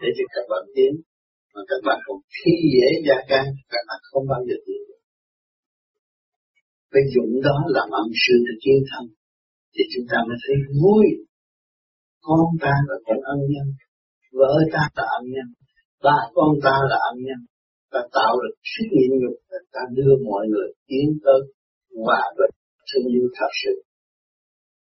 để 0.00 0.08
cho 0.16 0.24
các 0.34 0.44
bạn 0.50 0.64
tiến. 0.74 0.92
Mà 1.54 1.60
các 1.70 1.80
bạn 1.86 1.98
không 2.04 2.20
khi 2.36 2.52
dễ 2.74 2.88
gia 3.06 3.18
can 3.30 3.46
các 3.72 3.82
bạn 3.88 4.00
không 4.10 4.24
bao 4.32 4.40
giờ 4.48 4.56
tiến 4.66 4.89
phải 6.90 7.02
dụng 7.14 7.32
đó 7.46 7.56
làm 7.76 7.88
âm 8.00 8.08
sư 8.22 8.34
để 8.46 8.54
chiến 8.62 8.78
thân. 8.88 9.04
Thì 9.74 9.82
chúng 9.92 10.06
ta 10.10 10.18
mới 10.28 10.36
thấy 10.42 10.56
vui. 10.80 11.04
Con 12.26 12.46
ta 12.64 12.74
là 12.88 12.96
con 13.06 13.18
ân 13.34 13.40
nhân, 13.52 13.68
vợ 14.38 14.54
ta 14.74 14.82
là 14.96 15.04
ân 15.18 15.24
nhân, 15.34 15.48
ba 16.04 16.18
con 16.36 16.50
ta 16.64 16.74
là 16.90 16.98
ân 17.10 17.16
nhân. 17.26 17.40
Ta 17.92 18.00
tạo 18.16 18.32
được 18.42 18.54
sức 18.72 18.86
nhịn 18.94 19.10
nhục, 19.20 19.36
ta 19.74 19.82
đưa 19.96 20.12
mọi 20.30 20.44
người 20.52 20.68
tiến 20.88 21.08
tới 21.24 21.40
hòa 22.04 22.22
bình 22.38 22.54
thương 22.88 23.06
yêu 23.14 23.26
thật 23.38 23.52
sự. 23.62 23.74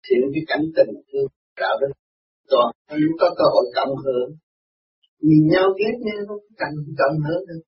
Thì 0.04 0.16
cái 0.34 0.44
cảnh 0.48 0.66
tình 0.76 0.94
thương, 1.08 1.30
đạo 1.62 1.76
đức, 1.82 1.94
toàn 2.52 2.70
có 3.20 3.28
cơ 3.38 3.46
hội 3.54 3.66
cộng 3.78 3.96
hưởng. 4.06 4.30
Nhìn 5.28 5.44
nhau 5.54 5.68
ghét 5.80 5.96
nhau, 6.08 6.22
không 6.28 6.48
cần 6.62 6.74
cộng 7.00 7.18
hưởng 7.26 7.44
được 7.50 7.62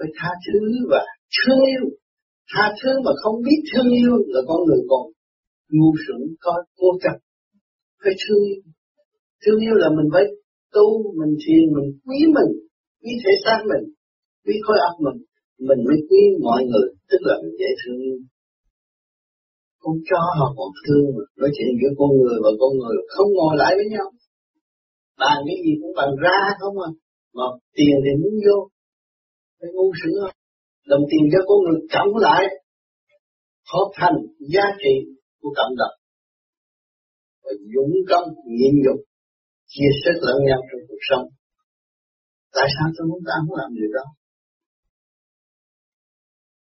phải 0.00 0.10
tha 0.18 0.30
thứ 0.44 0.60
và 0.90 1.00
thương 1.36 1.62
yêu 1.74 1.84
tha 2.50 2.64
thứ 2.78 2.90
mà 3.04 3.12
không 3.22 3.36
biết 3.46 3.60
thương 3.68 3.90
yêu 4.00 4.14
là 4.34 4.40
con 4.48 4.60
người 4.66 4.82
còn 4.90 5.04
ngu 5.76 5.90
xuẩn 6.02 6.20
có 6.44 6.52
cố 6.78 6.88
chấp 7.02 7.16
phải 8.02 8.14
thương 8.22 8.42
yêu 8.50 8.60
thương 9.42 9.58
yêu 9.66 9.74
là 9.82 9.88
mình 9.96 10.08
phải 10.14 10.24
tu, 10.74 10.86
mình 11.20 11.34
thiền, 11.42 11.64
mình 11.76 11.88
quý 12.06 12.18
mình, 12.36 12.50
quý 13.02 13.12
thể 13.22 13.34
xác 13.44 13.58
mình, 13.72 13.84
quý 14.44 14.54
khối 14.64 14.78
óc 14.88 14.96
mình. 15.06 15.18
Mình 15.68 15.80
mới 15.88 15.98
quý 16.08 16.22
mọi 16.46 16.62
người, 16.70 16.88
tức 17.10 17.20
là 17.28 17.34
mình 17.42 17.54
dễ 17.60 17.70
thương 17.80 17.98
yêu. 18.06 18.18
Con 19.82 19.94
chó 20.08 20.22
họ 20.38 20.48
còn 20.58 20.70
thương 20.84 21.06
mà. 21.16 21.24
Nói 21.40 21.50
chuyện 21.56 21.70
giữa 21.80 21.92
con 21.98 22.10
người 22.20 22.36
và 22.44 22.50
con 22.60 22.72
người 22.80 22.96
không 23.14 23.30
ngồi 23.36 23.54
lại 23.62 23.72
với 23.78 23.86
nhau. 23.94 24.06
Bàn 25.22 25.38
cái 25.46 25.56
gì 25.64 25.72
cũng 25.80 25.92
bằng 25.98 26.12
ra 26.24 26.38
không 26.60 26.76
à. 26.88 26.90
Mà 27.36 27.46
tiền 27.76 27.96
thì 28.04 28.12
muốn 28.22 28.34
vô. 28.44 28.58
Phải 29.58 29.70
ngu 29.74 29.88
sửa 30.00 30.16
không 30.22 30.39
đồng 30.86 31.04
tiền 31.10 31.24
cho 31.32 31.38
con 31.48 31.58
người 31.64 31.80
cộng 31.94 32.16
lại, 32.16 32.42
hợp 33.72 33.88
thành 33.94 34.16
giá 34.52 34.66
trị 34.82 34.94
của 35.40 35.52
cộng 35.56 35.76
đồng. 35.80 35.96
Và 37.42 37.50
dũng 37.74 37.94
tâm 38.10 38.22
nhịn 38.58 38.74
nhục, 38.84 39.00
chia 39.66 39.90
sẻ 40.00 40.10
lẫn 40.26 40.36
nhau 40.48 40.60
trong 40.68 40.82
cuộc 40.88 41.02
sống. 41.10 41.26
Tại 42.54 42.68
sao 42.74 42.86
tôi 42.94 43.04
muốn 43.08 43.20
ta 43.26 43.34
không 43.38 43.56
làm 43.60 43.70
điều 43.78 43.90
đó? 43.98 44.06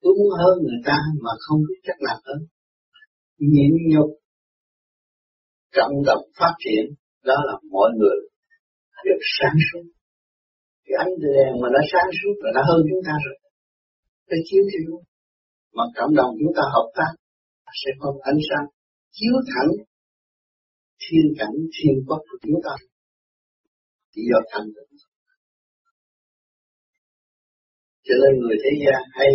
Tôi 0.00 0.12
muốn 0.18 0.30
hơn 0.40 0.54
người 0.62 0.80
ta 0.88 0.98
mà 1.24 1.32
không 1.44 1.60
biết 1.68 1.80
cách 1.86 2.00
làm 2.00 2.18
hơn. 2.26 2.40
Nhịn 3.38 3.72
nhục, 3.92 4.10
cộng 5.76 5.94
đồng 6.06 6.24
phát 6.38 6.54
triển, 6.64 6.84
đó 7.24 7.36
là 7.48 7.54
mọi 7.70 7.90
người 7.98 8.18
được 9.06 9.22
sáng 9.36 9.58
suốt. 9.68 9.84
Cái 10.84 10.94
ánh 11.04 11.12
đèn 11.24 11.50
mà 11.60 11.68
nó 11.74 11.80
sáng 11.92 12.10
suốt 12.18 12.34
là 12.42 12.50
nó 12.56 12.62
hơn 12.68 12.80
chúng 12.90 13.02
ta 13.06 13.14
rồi 13.24 13.38
phải 14.28 14.40
chiếu 14.48 14.62
thì 14.70 14.78
luôn 14.86 15.02
mà 15.76 15.84
cộng 15.96 16.14
đồng 16.14 16.30
chúng 16.40 16.52
ta 16.56 16.62
hợp 16.74 16.88
tác 16.98 17.12
sẽ 17.80 17.90
có 18.00 18.08
ánh 18.22 18.40
sáng, 18.48 18.66
chiếu 19.16 19.34
thẳng 19.50 19.72
thiên 21.02 21.26
cảnh, 21.38 21.56
thiên 21.74 21.94
quốc 22.06 22.20
của 22.28 22.38
chúng 22.42 22.58
ta. 22.64 22.74
Chỉ 24.12 24.22
do 24.30 24.38
thành 24.52 24.66
tựu 24.74 24.92
cho 28.06 28.14
nên 28.22 28.32
người 28.40 28.56
thế 28.62 28.72
gian 28.82 29.02
hay 29.18 29.30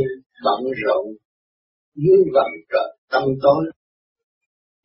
bận 0.46 0.62
rộn, 0.82 1.06
dưới 2.04 2.20
vòng 2.36 2.54
trời, 2.72 2.90
tâm 3.12 3.24
tối. 3.44 3.64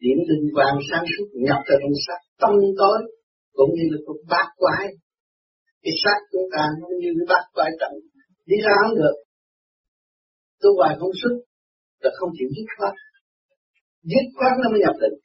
Điểm 0.03 0.19
tinh 0.29 0.45
quang 0.55 0.77
sáng 0.91 1.05
suốt, 1.13 1.27
nhập 1.47 1.61
vào 1.69 1.79
trong 1.83 1.97
sắc, 2.07 2.21
tâm 2.43 2.55
tối, 2.81 2.99
cũng 3.59 3.71
như 3.77 3.85
là 3.93 3.99
con 4.07 4.17
bát 4.31 4.47
quái. 4.63 4.85
Cái 5.83 5.95
sắc 6.03 6.19
chúng 6.33 6.47
ta 6.55 6.63
nó 6.81 6.87
như 7.01 7.11
cái 7.17 7.27
bát 7.33 7.45
quái 7.55 7.71
trận 7.81 7.93
đi 8.47 8.57
ra 8.65 8.73
không 8.83 8.97
được 9.01 9.17
tu 10.63 10.71
hoài 10.79 10.95
không 11.01 11.15
xuất 11.21 11.35
là 12.03 12.11
không 12.19 12.31
chịu 12.39 12.49
dứt 12.57 12.67
khoát. 12.77 12.95
Dứt 14.11 14.27
khoát 14.37 14.53
nó 14.61 14.67
mới 14.73 14.81
nhập 14.85 14.97
định. 15.03 15.17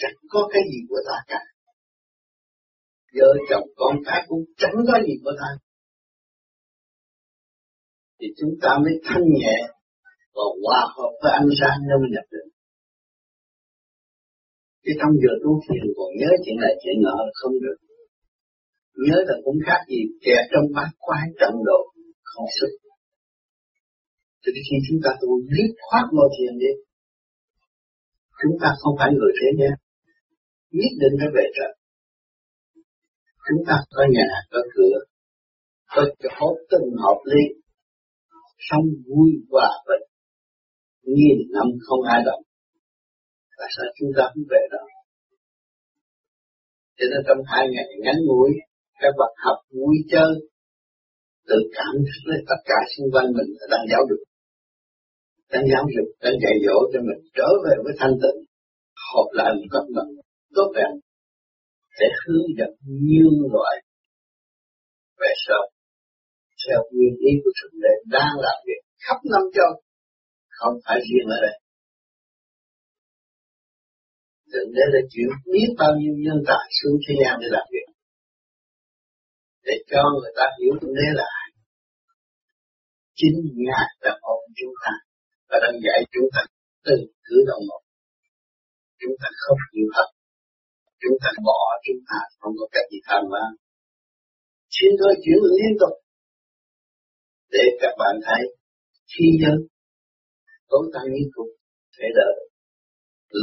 Chẳng 0.00 0.18
có 0.32 0.48
cái 0.52 0.62
gì 0.70 0.78
của 0.88 1.00
ta 1.08 1.16
cả. 1.30 1.40
Vợ 3.16 3.30
chồng, 3.48 3.66
con 3.76 3.94
cái 4.06 4.20
cũng 4.28 4.44
chẳng 4.56 4.76
có 4.88 4.94
gì 5.06 5.14
của 5.24 5.34
ta. 5.40 5.50
Thì 8.18 8.26
chúng 8.38 8.54
ta 8.62 8.70
mới 8.82 8.94
thanh 9.06 9.26
nhẹ 9.40 9.56
và 10.34 10.44
hòa 10.62 10.80
hợp 10.96 11.12
với 11.22 11.32
ánh 11.40 11.50
sáng 11.60 11.78
nó 11.88 11.94
mới 12.02 12.10
nhập 12.14 12.26
định. 12.34 12.50
Chứ 14.84 14.92
trong 15.00 15.12
giờ 15.22 15.32
tu 15.42 15.52
thiền 15.64 15.84
còn 15.96 16.10
nhớ 16.20 16.30
chuyện 16.42 16.56
này, 16.62 16.72
chuyện 16.82 16.96
nọ 17.06 17.16
không 17.40 17.54
được. 17.64 17.78
Nhớ 19.06 19.18
là 19.28 19.36
cũng 19.44 19.58
khác 19.66 19.80
gì 19.90 20.00
kẹt 20.24 20.44
trong 20.52 20.66
bát 20.76 20.90
quái 21.06 21.24
trận 21.40 21.54
độ 21.68 21.80
không 22.30 22.48
sức. 22.60 22.72
Thì 24.42 24.60
khi 24.66 24.76
chúng 24.86 25.00
ta 25.04 25.10
tu 25.20 25.30
dứt 25.54 25.70
khoát 25.86 26.04
ngồi 26.12 26.28
thiền 26.34 26.54
đi. 26.62 26.72
Chúng 28.40 28.56
ta 28.62 28.68
không 28.80 28.94
phải 28.98 29.10
người 29.16 29.32
thế 29.40 29.48
gian. 29.58 29.74
Nhất 30.80 30.92
định 31.02 31.14
phải 31.20 31.30
về 31.36 31.46
trời. 31.56 31.72
Chúng 33.46 33.62
ta 33.68 33.76
có 33.96 34.04
nhà, 34.16 34.28
có 34.50 34.60
cửa, 34.74 34.96
có 35.94 36.02
chỗ 36.22 36.46
từng 36.70 36.88
hợp 37.04 37.20
lý, 37.32 37.42
sống 38.68 38.86
vui 39.06 39.30
hòa 39.50 39.70
bình, 39.88 40.04
nghìn 41.16 41.38
năm 41.54 41.66
không 41.86 42.02
ai 42.14 42.20
động 42.26 42.42
tại 43.58 43.68
sao 43.76 43.86
chúng 43.98 44.12
ta 44.16 44.22
không 44.32 44.46
về 44.52 44.62
đó 44.74 44.84
cho 46.96 47.06
nên 47.10 47.20
trong 47.26 47.40
hai 47.52 47.64
ngày 47.72 47.88
ngắn 48.02 48.18
ngủi 48.26 48.50
các 49.02 49.12
bạn 49.18 49.32
học 49.44 49.58
vui 49.76 49.96
chơi 50.12 50.32
tự 51.48 51.58
cảm 51.76 51.94
thức 52.06 52.20
lấy 52.30 52.40
tất 52.48 52.60
cả 52.70 52.78
xung 52.92 53.08
quanh 53.12 53.28
mình 53.36 53.50
đang 53.70 53.84
giáo 53.90 54.02
dục 54.10 54.22
đang 55.52 55.64
giáo 55.72 55.84
dục 55.94 56.08
đang 56.22 56.36
dạy 56.42 56.54
dỗ 56.66 56.76
cho 56.92 56.98
mình 57.08 57.20
trở 57.36 57.48
về 57.64 57.74
với 57.84 57.94
thanh 58.00 58.14
tịnh, 58.22 58.38
hợp 59.08 59.28
lại 59.38 59.50
một 59.58 59.68
cách 59.74 59.88
đồng 59.96 60.12
tốt 60.56 60.68
đẹp 60.76 60.92
để 62.00 62.08
hướng 62.22 62.48
dẫn 62.58 62.70
nhiều 63.08 63.30
loại 63.54 63.76
về 65.20 65.32
sau, 65.46 65.62
theo 66.62 66.80
nguyên 66.92 67.14
ý 67.28 67.32
của 67.42 67.52
thượng 67.58 67.76
đế 67.84 67.94
đang 68.16 68.34
làm 68.46 68.58
việc 68.66 68.80
khắp 69.04 69.18
năm 69.32 69.42
châu, 69.56 69.72
không 70.48 70.74
phải 70.84 70.98
riêng 71.08 71.28
ở 71.36 71.38
đây 71.46 71.56
Thượng 74.52 74.70
Đế 74.76 74.84
đã 74.94 75.00
chuyển 75.12 75.30
biết 75.52 75.68
bao 75.78 75.92
nhiêu 75.98 76.14
nhân 76.24 76.38
tài 76.48 76.66
xuống 76.78 76.96
thế 77.04 77.14
gian 77.22 77.34
để 77.42 77.48
làm 77.56 77.66
việc. 77.74 77.88
Để 79.66 79.76
cho 79.90 80.02
người 80.20 80.32
ta 80.38 80.44
hiểu 80.58 80.72
Thượng 80.80 80.94
Đế 80.98 81.08
là. 81.20 81.30
Chính 83.18 83.36
Ngài 83.66 83.88
đã 84.04 84.12
ôm 84.20 84.40
chúng 84.58 84.74
ta 84.84 84.92
và 85.50 85.56
đang 85.64 85.76
dạy 85.86 86.00
chúng 86.12 86.28
ta 86.34 86.40
từ 86.86 86.94
cử 87.26 87.36
động 87.48 87.62
một. 87.70 87.82
Chúng 89.00 89.14
ta 89.20 89.28
không 89.42 89.60
chịu 89.72 89.86
thật. 89.94 90.08
Chúng 91.02 91.16
ta 91.22 91.30
bỏ 91.48 91.60
chúng 91.86 92.00
ta 92.08 92.18
không 92.40 92.54
có 92.58 92.66
cách 92.74 92.86
gì 92.92 92.98
tham 93.06 93.22
mà. 93.32 93.44
Xin 94.74 94.90
thôi 95.00 95.12
chuyển 95.22 95.40
liên 95.58 95.74
tục 95.80 95.94
để 97.54 97.64
các 97.80 97.92
bạn 98.00 98.14
thấy, 98.26 98.42
khi 99.12 99.26
nhân 99.40 99.56
tối 100.70 100.84
tăng 100.94 101.06
nghiên 101.12 101.28
cục 101.34 101.48
thể 101.94 102.06
đợi 102.18 102.34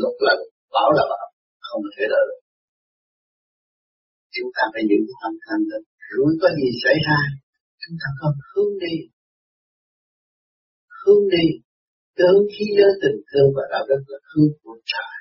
lúc 0.01 0.15
lần 0.25 0.39
bảo 0.75 0.89
là 0.97 1.03
bảo, 1.11 1.27
không 1.67 1.83
thể 1.95 2.03
đỡ 2.13 2.21
được 2.29 2.41
chúng 4.37 4.51
ta 4.55 4.63
phải 4.73 4.83
giữ 4.89 4.99
tâm 5.19 5.33
thanh 5.45 5.63
tịnh 5.69 5.87
rồi 6.11 6.31
có 6.41 6.47
gì 6.59 6.69
xảy 6.83 6.97
ra, 7.07 7.19
chúng 7.81 7.95
ta 8.01 8.07
không 8.19 8.35
hướng 8.49 8.73
đi 8.83 8.95
hướng 10.99 11.23
đi 11.35 11.45
cái 12.17 12.33
khí 12.53 12.65
giới 12.77 12.91
tình 13.01 13.19
thương 13.29 13.49
và 13.55 13.63
đạo 13.73 13.83
đức 13.89 14.01
là 14.11 14.19
hướng 14.29 14.51
của 14.61 14.77
trời. 14.91 15.17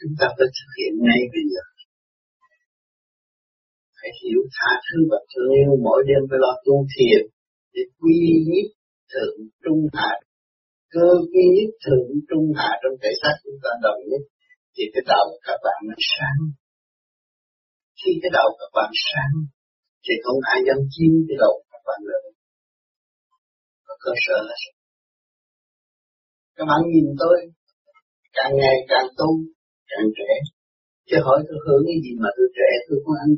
Chúng 0.00 0.14
ta 0.18 0.26
phải 0.36 0.48
thực 0.56 0.70
hiện 0.78 0.92
ngay 1.06 1.20
bây 1.34 1.44
giờ. 1.52 1.64
Phải 3.98 4.10
hiểu 4.20 4.40
tha 4.56 4.72
thứ 4.86 4.98
và 5.10 5.20
thương 5.30 5.50
yêu 5.58 5.72
mỗi 5.86 6.00
đêm 6.08 6.22
phải 6.28 6.38
lo 6.44 6.52
tu 6.66 6.76
thiền 6.94 7.22
để 7.74 7.82
quy 8.00 8.18
nhất 8.50 8.68
thượng 9.12 9.36
trung 9.64 9.82
hạ. 9.98 10.12
Cơ 10.94 11.08
quy 11.30 11.44
nhất 11.56 11.70
thượng 11.84 12.08
trung 12.28 12.46
hạ 12.58 12.70
trong 12.80 12.94
thể 13.02 13.12
xác 13.20 13.34
chúng 13.44 13.58
ta 13.64 13.70
đồng 13.84 14.00
nhất, 14.10 14.22
thì 14.74 14.82
cái 14.92 15.04
đầu 15.12 15.26
các 15.46 15.58
bạn 15.64 15.78
nó 15.88 15.96
sáng. 16.12 16.40
Khi 17.98 18.10
cái 18.22 18.30
đầu 18.38 18.48
các 18.60 18.70
bạn 18.76 18.90
sáng, 19.08 19.34
thì 20.04 20.14
không 20.24 20.40
ai 20.52 20.58
dám 20.66 20.80
chiếm 20.92 21.12
cái 21.28 21.36
đầu 21.44 21.54
các 21.70 21.82
bạn 21.88 22.00
nữa. 22.10 22.24
Có 23.86 23.94
cơ 24.04 24.12
sở 24.24 24.36
là 24.48 24.56
sao 24.62 24.73
các 26.56 26.64
bạn 26.70 26.80
nhìn 26.92 27.06
tôi 27.22 27.36
càng 28.36 28.52
ngày 28.60 28.76
càng 28.90 29.08
tu 29.18 29.30
càng 29.90 30.06
trẻ 30.18 30.30
chứ 31.08 31.16
hỏi 31.26 31.38
tôi 31.46 31.58
hưởng 31.64 31.82
cái 31.88 31.98
gì 32.04 32.12
mà 32.22 32.28
tôi 32.36 32.48
trẻ 32.58 32.70
tôi 32.86 32.96
không 33.02 33.16
ăn 33.24 33.30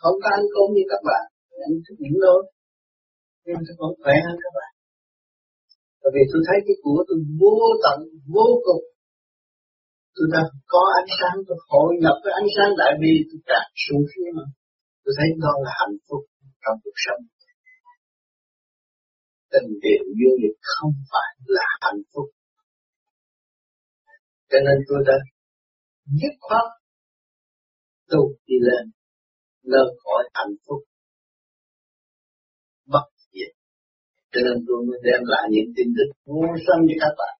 không 0.00 0.16
có 0.22 0.28
ăn 0.38 0.44
cơm 0.54 0.68
như 0.76 0.84
các 0.92 1.02
bạn 1.08 1.24
ăn 1.66 1.72
thức 1.84 1.96
những 2.02 2.18
thôi 2.24 2.40
nhưng 3.44 3.60
tôi 3.66 3.74
vẫn 3.80 3.90
khỏe 4.02 4.14
hơn 4.26 4.36
các 4.44 4.52
bạn 4.58 4.70
bởi 6.04 6.12
vì 6.16 6.24
tôi 6.32 6.40
thấy 6.46 6.58
cái 6.66 6.76
của 6.82 7.00
tôi 7.08 7.18
vô 7.40 7.56
tận, 7.84 7.98
vô 8.34 8.48
cùng. 8.66 8.84
Tôi 10.14 10.26
đã 10.34 10.42
có 10.72 10.82
ánh 11.00 11.10
sáng, 11.18 11.36
tôi 11.46 11.58
hội 11.70 11.90
nhập 12.02 12.16
với 12.22 12.32
ánh 12.40 12.48
sáng 12.54 12.70
đại 12.80 12.92
bi, 13.00 13.12
tôi 13.28 13.40
càng 13.50 13.70
xuống 13.84 14.02
phía 14.10 14.28
mà. 14.36 14.46
Tôi 15.02 15.12
thấy 15.16 15.28
đó 15.44 15.52
là 15.64 15.72
hạnh 15.80 15.96
phúc 16.06 16.22
trong 16.62 16.76
cuộc 16.84 16.98
sống. 17.04 17.22
tình 19.52 19.70
tiền 19.82 20.02
duyên 20.16 20.34
nghiệp 20.38 20.56
không 20.74 20.94
phải 21.10 21.30
là 21.56 21.68
hạnh 21.84 22.02
phúc 22.10 22.26
cho 24.50 24.58
nên 24.66 24.76
tôi 24.88 25.00
đã 25.08 25.16
dứt 26.20 26.34
khoát 26.40 26.66
tu 28.10 28.22
đi 28.46 28.56
lên 28.68 28.84
lên 29.72 29.86
khỏi 30.02 30.22
hạnh 30.36 30.54
phúc, 30.64 30.80
bất 32.92 33.06
diệt. 33.32 33.52
Cho 34.32 34.40
nên 34.46 34.56
tôi 34.66 34.78
mới 34.86 34.98
đem 35.08 35.22
lại 35.32 35.44
những 35.54 35.70
tin 35.76 35.88
tức 35.96 36.08
vô 36.30 36.42
sanh 36.66 36.80
cho 36.88 36.96
các 37.02 37.14
bạn. 37.20 37.34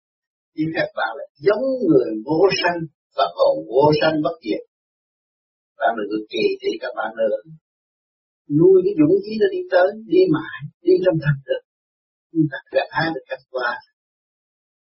Chứ 0.56 0.64
các 0.76 0.88
bạn 0.99 1.11
là 1.18 1.26
giống 1.46 1.64
người 1.88 2.08
vô 2.26 2.40
sanh 2.61 2.78
và 3.16 3.26
còn 3.38 3.52
vô 3.70 3.84
sanh 4.00 4.16
bất 4.25 4.37
diệt, 4.44 4.62
bạn 5.78 5.90
đừng 5.96 6.08
có 6.12 6.18
kỳ 6.32 6.44
thị 6.61 6.73
các 6.82 6.92
bạn 6.99 7.11
nữa. 7.20 7.37
Nuôi 8.58 8.76
cái 8.84 8.94
dũng 8.99 9.16
khí 9.25 9.32
đó 9.42 9.46
đi 9.54 9.62
tới, 9.73 9.88
đi 10.12 10.23
mãi, 10.37 10.58
đi 10.87 10.94
trong 11.04 11.16
thật 11.25 11.37
được. 11.49 11.62
Chúng 12.32 12.46
ta 12.50 12.58
ra 12.75 12.82
ai 13.00 13.06
được 13.14 13.25
cách 13.30 13.44
qua 13.54 13.70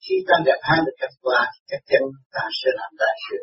khi 0.05 0.15
ta 0.29 0.37
gặp 0.49 0.61
hai 0.69 0.79
được 0.87 0.97
cách 1.01 1.15
qua, 1.25 1.41
chắc 1.71 1.81
chắn 1.91 2.03
ta 2.35 2.45
sẽ 2.59 2.69
làm 2.81 2.91
đại 3.03 3.17
sự. 3.27 3.39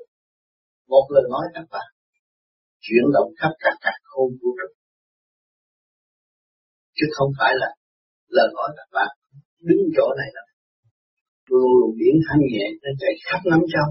Một 0.88 1.06
lời 1.14 1.26
nói 1.34 1.46
các 1.56 1.66
bạn, 1.74 1.88
chuyển 2.86 3.06
động 3.16 3.30
khắp 3.40 3.54
cả 3.64 3.72
cả 3.82 3.94
khôn 4.10 4.30
vũ 4.42 4.50
trụ 4.60 4.70
chứ 7.02 7.06
không 7.18 7.32
phải 7.40 7.54
là 7.62 7.70
lời 8.36 8.50
nói 8.58 8.70
các 8.78 8.90
bạn 8.98 9.12
đứng 9.68 9.82
chỗ 9.96 10.08
này 10.20 10.30
đâu 10.38 10.48
luôn 11.50 11.72
luồng 11.80 11.96
điển 12.02 12.16
thanh 12.26 12.42
nhẹ 12.52 12.66
nó 12.84 12.92
chạy 13.02 13.14
khắp 13.26 13.42
năm 13.52 13.62
châu 13.74 13.88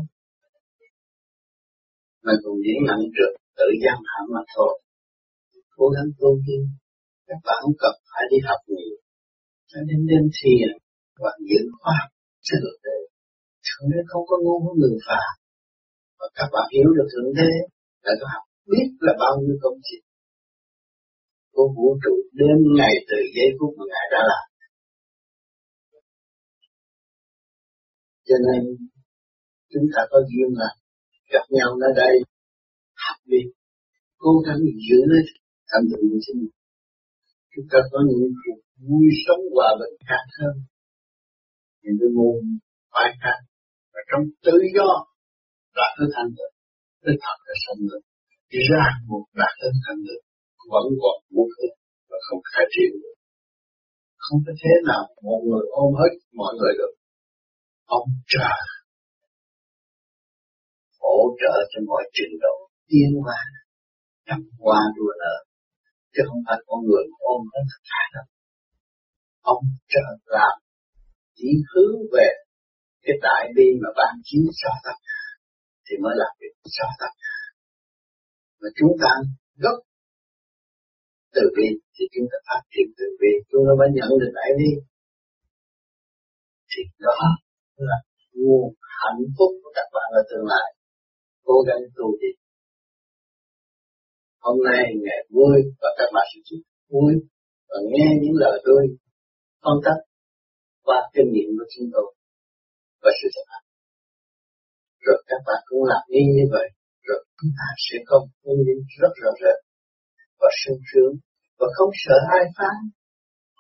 mà 2.25 2.33
còn 2.43 2.55
điển 2.65 2.79
nặng 2.89 3.05
trượt 3.15 3.33
tự 3.59 3.67
giam 3.83 3.99
hãm 4.11 4.25
mà 4.35 4.43
thôi. 4.55 4.73
Cố 5.77 5.87
gắng 5.95 6.09
tu 6.21 6.31
tiên, 6.45 6.63
các 7.29 7.41
bạn 7.47 7.59
không 7.63 7.77
cần 7.83 7.95
phải 8.11 8.25
đi 8.31 8.39
học 8.49 8.61
nhiều. 8.75 8.97
Cho 9.71 9.79
nên 9.89 9.99
đêm 10.11 10.25
thiền 10.37 10.69
và 11.23 11.33
diễn 11.49 11.67
khoa 11.79 11.93
học 12.01 12.11
thượng 12.49 12.77
thế 12.83 12.97
thượng 13.67 13.87
đế 13.91 14.01
không 14.11 14.25
có 14.31 14.37
ngu 14.43 14.57
với 14.65 14.75
người 14.81 14.99
phàm. 15.07 15.33
Và 16.19 16.27
các 16.37 16.49
bạn 16.55 16.67
hiểu 16.75 16.89
được 16.97 17.09
thượng 17.13 17.31
đế 17.39 17.51
là 18.05 18.13
có 18.21 18.27
học 18.35 18.45
biết 18.71 18.89
là 19.07 19.13
bao 19.23 19.33
nhiêu 19.41 19.57
công 19.65 19.79
trình 19.87 20.05
của 21.55 21.67
vũ 21.77 21.89
trụ 22.03 22.15
đêm 22.41 22.59
ngày 22.79 22.95
từ 23.09 23.17
giây 23.35 23.49
phút 23.57 23.71
mà 23.79 23.85
ngài 23.93 24.07
đã 24.13 24.21
làm. 24.31 24.47
Cho 28.29 28.37
nên, 28.47 28.61
chúng 29.73 29.87
ta 29.95 30.01
có 30.11 30.19
duyên 30.29 30.49
là 30.61 30.71
gặp 31.33 31.45
nhau 31.57 31.69
nơi 31.83 31.93
đây, 32.03 32.15
học 33.05 33.19
đi, 33.33 33.43
cố 34.23 34.33
gắng 34.47 34.61
giữ 34.87 34.99
lấy 35.11 35.23
thành 35.71 35.85
tựu 35.91 36.03
của 36.11 36.21
chính 36.27 36.39
mình 36.41 36.61
chúng 37.55 37.67
ta 37.73 37.79
có 37.93 37.99
những 38.09 38.33
cuộc 38.43 38.61
vui 38.87 39.07
sống 39.25 39.43
hòa 39.55 39.71
bình 39.81 39.95
khác 40.09 40.25
hơn 40.39 40.55
những 41.83 41.97
cái 42.01 42.11
môn 42.17 42.37
bài 42.95 43.09
khác 43.21 43.39
và 43.93 44.01
trong 44.09 44.25
tự 44.47 44.57
do 44.77 44.91
đã 45.77 45.87
tới 45.97 46.09
thanh 46.15 46.31
tịnh 46.37 46.55
tới 47.03 47.15
thật 47.25 47.39
là 47.47 47.55
sanh 47.65 47.81
được 47.91 48.03
ra 48.71 48.85
một 49.11 49.25
đạt 49.41 49.55
tới 49.61 49.71
thanh 49.85 50.01
tịnh, 50.07 50.25
vẫn 50.73 50.87
còn 51.03 51.17
muốn 51.35 51.49
hết 51.57 51.73
và 52.11 52.19
không 52.27 52.43
khai 52.51 52.65
triển 52.73 52.93
được. 53.03 53.17
Không 54.25 54.41
có 54.45 54.53
thế 54.63 54.73
nào 54.89 55.05
một 55.27 55.41
người 55.49 55.65
ôm 55.83 55.91
hết 56.01 56.13
mọi 56.41 56.53
người 56.59 56.73
được. 56.81 56.93
Ông 57.99 58.09
trời 58.33 58.61
hỗ 61.03 61.19
trợ 61.41 61.55
cho 61.71 61.79
mọi 61.91 62.03
trình 62.17 62.35
độ 62.45 62.57
tiến 62.89 63.11
hóa 63.25 63.43
trong 64.27 64.43
qua 64.65 64.81
đua 64.97 65.13
nợ 65.23 65.37
chứ 66.13 66.23
không 66.29 66.43
phải 66.47 66.59
con 66.67 66.79
người 66.87 67.05
ôm 67.33 67.41
hết 67.53 67.65
tất 67.71 67.81
cả 67.91 68.03
đâu 68.15 68.27
ông 69.53 69.63
trời 69.93 70.13
làm 70.37 70.57
chỉ 71.41 71.51
hướng 71.71 71.97
về 72.15 72.29
cái 73.05 73.15
đại 73.27 73.45
bi 73.57 73.67
mà 73.83 73.91
ban 73.99 74.15
chiếu 74.29 74.45
cho 74.61 74.71
tất 74.87 74.97
cả 75.07 75.21
thì 75.87 75.95
mới 76.03 76.15
làm 76.23 76.33
việc 76.41 76.55
cho 76.79 76.87
tất 77.01 77.13
cả 77.23 77.37
mà 78.61 78.69
chúng 78.79 78.93
ta 79.03 79.13
gốc 79.65 79.79
từ 81.35 81.43
bi 81.57 81.69
thì 81.95 82.05
chúng 82.15 82.27
ta 82.33 82.39
phát 82.49 82.63
triển 82.73 82.89
từ 82.99 83.07
bi. 83.21 83.33
Chúng 83.51 83.63
ta 83.67 83.73
mới 83.81 83.89
nhận 83.97 84.11
được 84.21 84.33
đại 84.39 84.51
bi. 84.59 84.71
Thì 86.71 86.83
đó 87.07 87.21
là 87.89 87.99
nguồn 88.41 88.67
hạnh 89.01 89.23
phúc 89.37 89.51
của 89.63 89.73
các 89.79 89.89
bạn 89.95 90.09
ở 90.21 90.23
tương 90.31 90.47
lai. 90.53 90.69
Cố 91.49 91.57
gắng 91.69 91.83
tu 91.97 92.07
đi. 92.23 92.31
Hôm 94.45 94.57
nay 94.69 94.83
ngày 95.05 95.21
vui 95.35 95.57
và 95.81 95.89
các 95.99 96.09
bạn 96.15 96.27
sẽ 96.33 96.57
vui 96.93 97.13
và 97.69 97.79
nghe 97.93 98.09
những 98.23 98.37
lời 98.43 98.57
tôi 98.67 98.83
phân 99.65 99.77
tích 99.85 100.10
qua 100.91 101.01
kinh 101.15 101.29
nghiệm 101.33 101.51
của 101.57 101.69
chúng 101.73 101.89
tôi 101.95 102.09
và 103.03 103.11
sự 103.19 103.29
thực 103.35 103.47
hành 103.53 103.67
rồi 105.07 105.19
các 105.31 105.41
bạn 105.47 105.61
cũng 105.69 105.83
làm 105.91 106.03
y 106.19 106.23
như 106.37 106.45
vậy, 106.55 106.69
rồi 107.07 107.21
chúng 107.39 107.53
ta 107.59 107.67
sẽ 107.85 107.97
có 108.09 108.17
một 108.23 108.33
phương 108.43 108.61
rất 109.01 109.13
rõ 109.23 109.31
rệt 109.43 109.59
và 110.41 110.49
sung 110.63 110.81
sướng 110.91 111.13
và 111.59 111.67
không 111.77 111.93
sợ 112.05 112.17
ai 112.37 112.45
phá. 112.57 112.73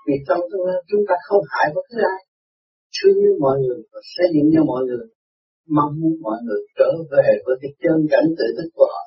Vì 0.07 0.17
trong 0.27 0.41
tương 0.49 0.67
lai 0.69 0.81
chúng 0.91 1.03
ta 1.09 1.15
không 1.27 1.43
hại 1.53 1.67
bất 1.75 1.85
cứ 1.91 1.99
ai. 2.15 2.21
Thương 2.97 3.17
yêu 3.23 3.35
mọi 3.45 3.57
người 3.63 3.81
và 3.93 4.01
xây 4.15 4.27
dựng 4.35 4.49
cho 4.55 4.63
mọi 4.71 4.83
người, 4.89 5.07
mong 5.77 5.93
muốn 6.01 6.15
mọi 6.27 6.39
người 6.45 6.63
trở 6.79 6.91
về 7.13 7.27
với 7.45 7.57
cái 7.63 7.71
chân 7.83 7.99
cảnh 8.13 8.29
tự 8.39 8.47
thức 8.57 8.69
của 8.77 8.89
họ. 8.93 9.05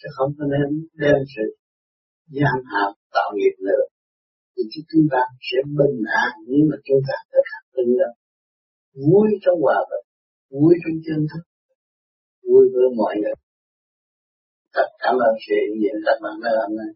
Chứ 0.00 0.08
không 0.16 0.30
có 0.36 0.44
nên 0.52 0.68
đem 1.02 1.18
sự 1.34 1.44
gian 2.36 2.56
hạp 2.72 2.90
tạo 3.16 3.30
nghiệp 3.36 3.56
nữa 3.68 3.82
thì 4.70 4.80
chúng 4.90 5.06
ta 5.12 5.22
sẽ 5.48 5.58
bình 5.78 5.98
an 6.24 6.32
nhưng 6.50 6.64
mà 6.70 6.76
chúng 6.86 7.00
ta 7.08 7.16
tất 7.32 7.42
cả 7.50 7.58
bình 7.76 7.92
an. 8.06 8.12
Vui 9.08 9.28
trong 9.42 9.58
hòa 9.64 9.78
bình, 9.90 10.06
vui 10.56 10.74
trong 10.82 10.96
chân 11.06 11.20
thức, 11.30 11.44
vui 12.48 12.64
với 12.74 12.88
mọi 13.00 13.14
người. 13.20 13.36
Thật 14.74 14.88
cảm 15.02 15.14
ơn 15.26 15.32
sự 15.44 15.54
hiện 15.60 15.72
diện 15.80 15.96
các 16.06 16.16
bạn 16.22 16.34
đã 16.44 16.50
làm 16.58 16.70
này 16.80 16.92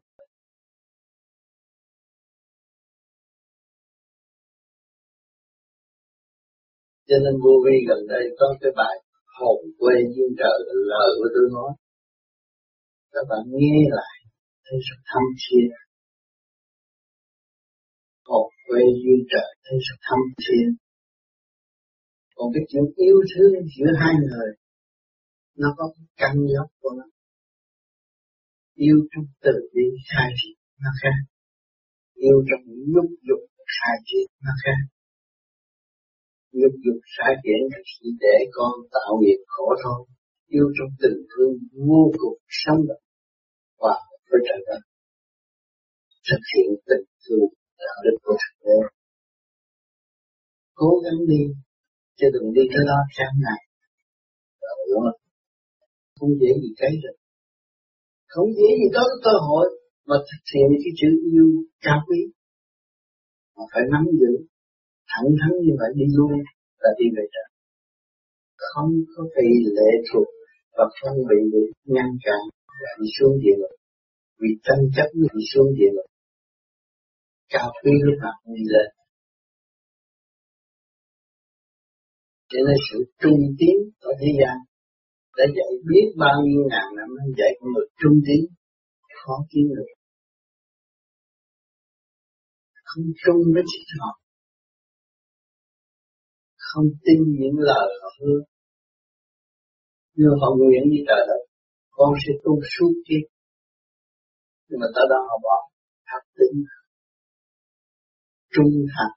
cho 7.08 7.16
nên 7.24 7.34
vô 7.44 7.54
vi 7.64 7.76
gần 7.88 8.00
đây 8.14 8.24
có 8.38 8.46
cái 8.60 8.72
bài 8.76 8.94
hồn 9.38 9.58
quê 9.78 9.94
duyên 10.14 10.30
trời, 10.40 10.58
lời 10.92 11.10
của 11.18 11.28
tôi 11.34 11.46
nói. 11.56 11.72
Các 13.12 13.24
bạn 13.30 13.42
nghe 13.58 13.78
lại, 13.98 14.16
thấy 14.64 14.78
rất 14.88 14.98
thâm 15.10 15.24
thiên 15.42 15.83
hồn 18.74 18.82
quê 18.82 19.00
duyên 19.02 19.20
trời, 19.32 19.50
thấy 19.64 19.78
sự 19.86 19.94
thâm 20.06 20.20
thiên 20.42 20.66
còn 22.36 22.48
cái 22.54 22.64
chuyện 22.68 22.84
yêu 22.96 23.18
thương 23.32 23.54
giữa 23.74 23.90
hai 24.00 24.14
người, 24.26 24.50
nó 25.56 25.68
có 25.76 25.84
cái 25.94 26.06
căn 26.20 26.34
gốc 26.54 26.70
của 26.80 26.90
nó. 26.98 27.06
Yêu 28.74 28.98
trong 29.10 29.24
từ 29.44 29.54
bi 29.74 29.86
khai 30.10 30.28
triển 30.38 30.58
nó 30.84 30.90
khác. 31.02 31.18
Yêu 32.14 32.38
trong 32.48 32.64
nhúc 32.92 33.08
dục 33.28 33.42
khai 33.74 33.96
triển 34.08 34.26
nó 34.46 34.52
khác. 34.64 34.80
Nhục 36.52 36.74
dục 36.84 37.00
sai 37.16 37.32
chuyển 37.42 37.60
chỉ 37.90 38.06
để 38.20 38.36
con 38.52 38.72
tạo 38.94 39.12
nghiệp 39.20 39.40
khổ 39.46 39.66
thôi. 39.84 40.00
Yêu 40.46 40.66
trong 40.76 40.90
tình 41.02 41.18
thương 41.30 41.54
vô 41.88 42.02
cùng 42.20 42.38
sống 42.48 42.80
động 42.88 43.04
và 43.78 43.94
với 44.30 44.40
trời 44.46 44.60
đất. 44.66 44.80
Thực 46.28 46.42
hiện 46.52 46.68
tình 46.88 47.06
thương 47.24 47.63
đạo 47.84 47.98
đức 48.04 48.16
của 48.24 48.34
thượng 48.40 48.60
đế 48.64 48.78
cố 50.80 50.90
gắng 51.04 51.20
đi, 51.30 51.42
chứ 52.18 52.26
đừng 52.34 52.48
đi 52.56 52.62
cái 52.72 52.82
đó 52.90 52.98
sáng 53.16 53.34
ngày. 53.44 53.60
Không 56.18 56.32
dễ 56.40 56.50
gì 56.62 56.70
cái 56.80 56.92
được. 57.02 57.16
Không 58.32 58.48
dễ 58.58 58.68
gì 58.80 58.86
có 58.94 59.02
cái 59.10 59.18
cơ 59.26 59.34
hội 59.48 59.66
mà 60.08 60.16
thực 60.28 60.42
hiện 60.52 60.68
cái 60.82 60.92
chữ 61.00 61.10
yêu 61.32 61.48
cao 61.84 61.98
quý. 62.06 62.20
Mà 63.56 63.64
phải 63.72 63.82
nắm 63.92 64.04
giữ, 64.20 64.32
thẳng 65.10 65.30
thắn 65.40 65.52
như 65.64 65.72
vậy 65.80 65.90
đi 65.98 66.06
luôn 66.16 66.32
là 66.82 66.90
đi 66.98 67.06
về 67.16 67.24
trời. 67.34 67.48
Không 68.68 68.90
có 69.12 69.22
bị 69.36 69.48
lệ 69.76 69.90
thuộc 70.08 70.28
và 70.76 70.84
phân 70.98 71.14
bị 71.30 71.40
ngăn 71.94 72.10
cản 72.26 72.42
và 72.80 72.90
đi 72.98 73.06
xuống 73.16 73.34
địa 73.42 73.56
ngục. 73.58 73.76
Vì 74.40 74.50
tranh 74.66 74.84
chấp 74.96 75.08
mới 75.18 75.28
đi 75.34 75.42
xuống 75.52 75.68
địa 75.78 75.90
ngục 75.94 76.08
cao 77.54 77.68
quý 77.80 77.92
lúc 78.06 78.16
nào 78.22 78.34
cũng 78.40 78.54
đi 78.58 78.66
lên. 78.74 78.88
Cho 82.50 82.58
nên 82.66 82.76
sự 82.88 82.98
trung 83.20 83.40
tiến 83.58 83.76
ở 84.08 84.10
thế 84.20 84.30
gian 84.40 84.56
đã 85.36 85.44
dạy 85.56 85.70
biết 85.90 86.06
bao 86.22 86.36
nhiêu 86.46 86.62
ngàn 86.70 86.86
năm, 86.96 87.08
nó 87.16 87.24
dạy 87.38 87.50
con 87.58 87.68
người 87.72 87.86
trung 88.00 88.16
tiến 88.26 88.42
khó 89.18 89.34
kiếm 89.50 89.66
được. 89.76 89.90
Không 92.88 93.06
trung 93.22 93.40
với 93.54 93.64
chị 93.70 93.80
họ. 93.98 94.10
Không 96.68 96.88
tin 97.04 97.18
những 97.40 97.58
lời 97.70 97.88
họ 98.00 98.08
hứa. 98.20 98.40
Như 100.16 100.28
họ 100.40 100.48
nguyện 100.58 100.82
như 100.90 101.00
trời 101.08 101.22
đất, 101.28 101.40
con 101.90 102.10
sẽ 102.22 102.32
tu 102.44 102.52
suốt 102.72 102.92
kiếp. 103.06 103.24
Nhưng 104.68 104.80
mà 104.82 104.86
tới 104.94 105.04
đó 105.10 105.18
họ 105.28 105.36
bỏ 105.46 105.56
thật 106.08 106.22
tính 106.38 106.56
trung 108.54 108.72
thành. 108.92 109.14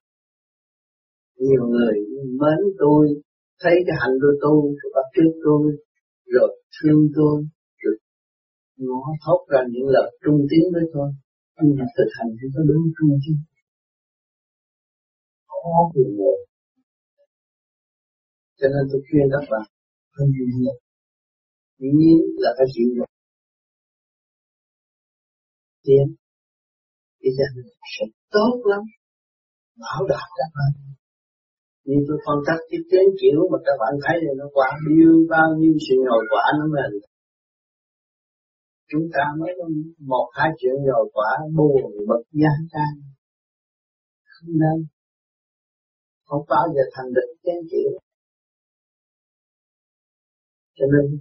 Nhiều 1.46 1.64
người 1.74 1.96
mến 2.42 2.60
tôi, 2.82 3.04
thấy 3.62 3.76
cái 3.88 3.96
hạnh 4.02 4.16
của 4.22 4.36
tôi 4.44 4.62
rồi 4.80 4.90
bắt 4.96 5.08
chước 5.16 5.32
tôi, 5.46 5.64
rồi 6.34 6.50
thương 6.76 7.02
tôi, 7.18 7.38
rồi 7.82 7.96
nó 8.78 9.00
thốt 9.24 9.42
ra 9.52 9.62
những 9.72 9.88
lời 9.96 10.10
trung 10.24 10.40
tín 10.50 10.64
với 10.74 10.86
tôi. 10.94 11.10
Nhưng 11.62 11.76
mà 11.80 11.86
thực 11.98 12.10
hành 12.18 12.32
thì 12.38 12.46
có 12.54 12.62
đúng 12.70 12.84
trung 12.96 13.12
chứ 13.24 13.34
khó 15.48 15.92
nhiều 15.96 16.12
người. 16.18 16.38
Cho 18.60 18.68
nên 18.74 18.84
tôi 18.92 19.02
khuyên 19.06 19.26
các 19.34 19.46
bạn, 19.52 19.66
không 20.16 20.30
gì 20.36 20.46
nhiều 20.60 20.78
dĩ 21.80 21.88
nhiên 22.00 22.18
là 22.44 22.50
phải 22.58 22.68
chịu 22.74 22.90
được 22.96 23.10
tiến. 25.84 26.16
Thì 27.22 27.30
sẽ 27.38 28.06
tốt 28.32 28.62
lắm 28.72 28.82
bảo 29.84 30.02
đảm 30.12 30.28
các 30.40 30.50
bạn. 30.58 30.72
Như 31.88 31.98
tôi 32.08 32.18
phân 32.26 32.38
tích 32.48 32.62
cái 32.70 32.82
chén 32.90 33.06
kiểu 33.22 33.40
mà 33.52 33.58
các 33.66 33.76
bạn 33.82 33.94
thấy 34.04 34.16
thì 34.24 34.32
nó 34.40 34.46
quả 34.58 34.70
biêu 34.86 35.14
bao 35.34 35.50
nhiêu 35.60 35.74
sự 35.86 35.96
nhồi 36.06 36.24
quả 36.32 36.46
nó 36.60 36.66
mình 36.76 36.94
chúng 38.92 39.06
ta 39.14 39.24
mới 39.40 39.52
có 39.58 39.66
một, 40.12 40.28
hai 40.34 40.50
chuyện 40.60 40.76
nhồi 40.88 41.06
quả 41.14 41.30
buồn, 41.56 41.92
bực, 42.08 42.24
gian 42.32 42.60
can 42.74 42.94
không 44.26 44.54
nên. 44.62 44.88
Không 46.26 46.46
bao 46.50 46.66
giờ 46.76 46.82
thành 46.94 47.14
được 47.16 47.30
tiếng 47.44 47.62
kiểu. 47.72 47.92
Cho 50.78 50.86
nên, 50.94 51.20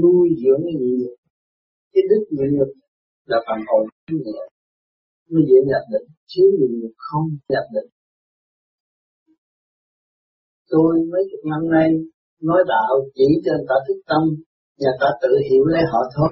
nuôi 0.00 0.28
dưỡng 0.40 0.62
cái 0.64 0.74
nhịn 0.80 1.10
cái 1.92 2.02
đức 2.10 2.22
nhịn 2.30 2.58
nhục 2.58 2.68
là 3.24 3.36
phần 3.46 3.58
hồn 3.68 3.86
nhẹ 4.10 4.40
mới 5.32 5.42
dễ 5.48 5.58
nhập 5.70 5.84
định 5.92 6.08
thiếu 6.30 6.48
nhiều 6.58 6.90
không 7.06 7.26
nhập 7.52 7.66
định. 7.74 7.90
Tôi 10.70 10.90
mấy 11.12 11.22
chục 11.30 11.42
năm 11.52 11.62
nay 11.74 11.88
nói 12.48 12.60
đạo 12.72 12.92
chỉ 13.16 13.28
cho 13.44 13.52
người 13.54 13.66
ta 13.70 13.76
thức 13.86 13.98
tâm, 14.10 14.22
nhà 14.82 14.92
ta 15.00 15.08
tự 15.22 15.30
hiểu 15.48 15.64
lấy 15.72 15.82
họ 15.92 16.00
thôi. 16.16 16.30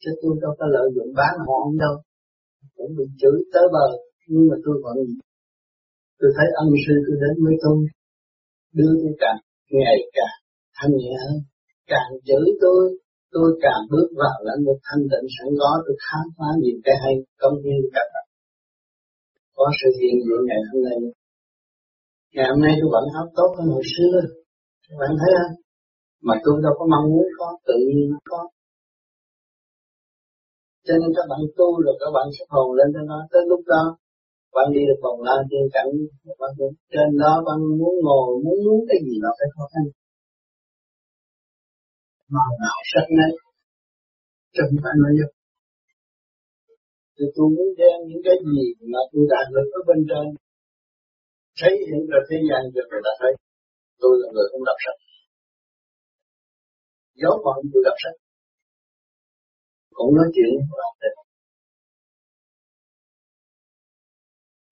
Chứ 0.00 0.10
tôi 0.20 0.32
đâu 0.42 0.52
có 0.58 0.66
lợi 0.74 0.88
dụng 0.94 1.10
bán 1.18 1.34
họ 1.46 1.54
không 1.64 1.78
đâu. 1.84 1.94
Cũng 2.76 2.92
bị 2.98 3.04
chửi 3.20 3.38
tới 3.52 3.66
bờ, 3.74 3.86
nhưng 4.30 4.44
mà 4.48 4.56
tôi 4.64 4.76
vẫn 4.84 4.96
tôi 6.18 6.30
thấy 6.36 6.46
ân 6.62 6.68
sư 6.84 6.94
tôi 7.06 7.16
đến 7.22 7.34
với 7.44 7.54
tôi, 7.62 7.78
đưa 8.78 8.92
tôi 9.00 9.12
càng 9.22 9.38
ngày 9.80 9.98
càng 10.16 10.36
thanh 10.76 10.92
nhẹ 11.00 11.14
hơn. 11.24 11.38
Càng 11.92 12.10
chửi 12.28 12.46
tôi 12.62 12.80
tôi 13.34 13.48
càng 13.64 13.82
bước 13.92 14.08
vào 14.20 14.36
lãnh 14.48 14.62
vực 14.66 14.78
thanh 14.86 15.02
tịnh 15.10 15.26
sẵn 15.34 15.48
có, 15.60 15.70
tôi 15.84 15.96
khám 16.04 16.24
phá 16.36 16.48
nhiều 16.62 16.78
cái 16.84 16.96
hay 17.02 17.14
công 17.42 17.56
hiến 17.62 17.82
các 17.96 18.06
bạn 18.12 18.28
có 19.58 19.66
sự 19.80 19.88
hiện 20.00 20.16
diện 20.24 20.40
ngày 20.48 20.60
hôm 20.68 20.78
nay. 20.86 20.98
Ngày 22.34 22.46
hôm 22.50 22.60
nay 22.64 22.72
tôi 22.78 22.88
vẫn 22.94 23.04
học 23.16 23.28
tốt 23.38 23.50
hơn 23.56 23.66
hồi 23.74 23.84
xưa. 23.94 24.16
Các 24.86 24.96
bạn 25.00 25.12
thấy 25.20 25.30
không? 25.38 25.54
Mà 26.26 26.34
tôi 26.44 26.54
đâu 26.64 26.74
có 26.78 26.84
mong 26.92 27.06
muốn 27.12 27.26
có, 27.38 27.48
tự 27.68 27.76
nhiên 27.88 28.06
nó 28.12 28.18
có. 28.30 28.40
Cho 30.86 30.94
nên 31.00 31.10
các 31.16 31.26
bạn 31.30 31.42
tu 31.58 31.68
rồi 31.84 31.94
các 32.02 32.10
bạn 32.16 32.26
sẽ 32.36 32.42
hồn 32.52 32.68
lên 32.78 32.88
cho 32.94 33.02
nó. 33.10 33.18
Tới 33.32 33.42
lúc 33.50 33.62
đó, 33.72 33.84
bạn 34.56 34.66
đi 34.74 34.82
được 34.88 35.00
vòng 35.04 35.20
lao 35.26 35.40
trên 35.50 35.64
cảnh, 35.74 35.90
bạn 36.40 36.52
trên 36.92 37.08
đó 37.22 37.32
bạn 37.46 37.58
muốn 37.80 37.94
ngồi, 38.06 38.28
muốn 38.44 38.58
muốn 38.66 38.80
cái 38.88 38.98
gì 39.06 39.14
nó 39.24 39.30
phải 39.38 39.48
khó 39.54 39.64
khăn 39.72 39.84
màu 42.34 42.50
nào 42.62 42.78
sắc 42.92 43.06
nấy 43.18 43.32
chẳng 44.56 44.72
phải 44.82 44.94
nói 45.02 45.12
giúp 45.18 45.30
thì 47.18 47.24
tôi 47.34 47.46
muốn 47.54 47.68
đem 47.80 47.98
những 48.08 48.22
cái 48.26 48.36
gì 48.48 48.62
mà 48.92 49.00
tôi 49.10 49.22
đạt 49.32 49.46
được 49.54 49.68
ở 49.78 49.80
bên 49.88 50.00
trên, 50.08 50.26
thấy 51.58 51.72
hiện 51.86 52.02
ra 52.10 52.18
thế 52.28 52.38
gian 52.48 52.62
cho 52.74 52.82
người 52.88 53.02
ta 53.06 53.12
thấy, 53.20 53.32
tôi 54.02 54.12
là 54.20 54.26
người 54.34 54.46
không 54.50 54.64
đọc 54.68 54.78
sách. 54.84 54.98
Giấu 57.20 57.34
còn 57.44 57.56
tôi 57.72 57.82
đọc 57.88 57.98
sách. 58.02 58.16
Cũng 59.96 60.10
nói 60.16 60.28
chuyện 60.34 60.52
làm 60.80 60.94
được 61.02 61.16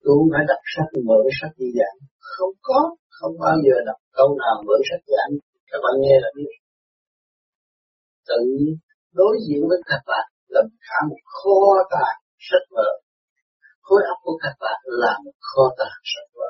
tôi 0.03 0.13
không 0.17 0.31
phải 0.33 0.45
đọc 0.51 0.63
sách, 0.73 0.89
mở 1.09 1.19
sách 1.39 1.53
đi 1.59 1.67
giảng. 1.77 1.97
Không 2.33 2.53
có, 2.67 2.79
không 3.17 3.33
bao 3.43 3.55
giờ 3.65 3.75
đọc 3.89 3.99
câu 4.17 4.29
nào 4.41 4.55
mở 4.67 4.77
sách 4.89 5.03
giảng. 5.13 5.31
Các 5.69 5.79
bạn 5.83 5.95
nghe 6.03 6.15
là 6.23 6.29
biết 6.37 6.51
tự 8.29 8.41
đối 9.19 9.33
diện 9.45 9.61
với 9.69 9.79
các 9.89 10.01
bạn 10.09 10.25
là 10.53 10.61
cả 10.87 10.97
một 11.09 11.21
kho 11.35 11.59
tàng 11.93 12.17
sách 12.47 12.65
vở. 12.75 12.89
Khối 13.85 14.01
óc 14.11 14.17
của 14.25 14.37
các 14.43 14.55
bạn 14.63 14.79
là 15.03 15.13
một 15.25 15.37
kho 15.49 15.63
tàng 15.79 15.99
sách 16.11 16.29
vở. 16.37 16.49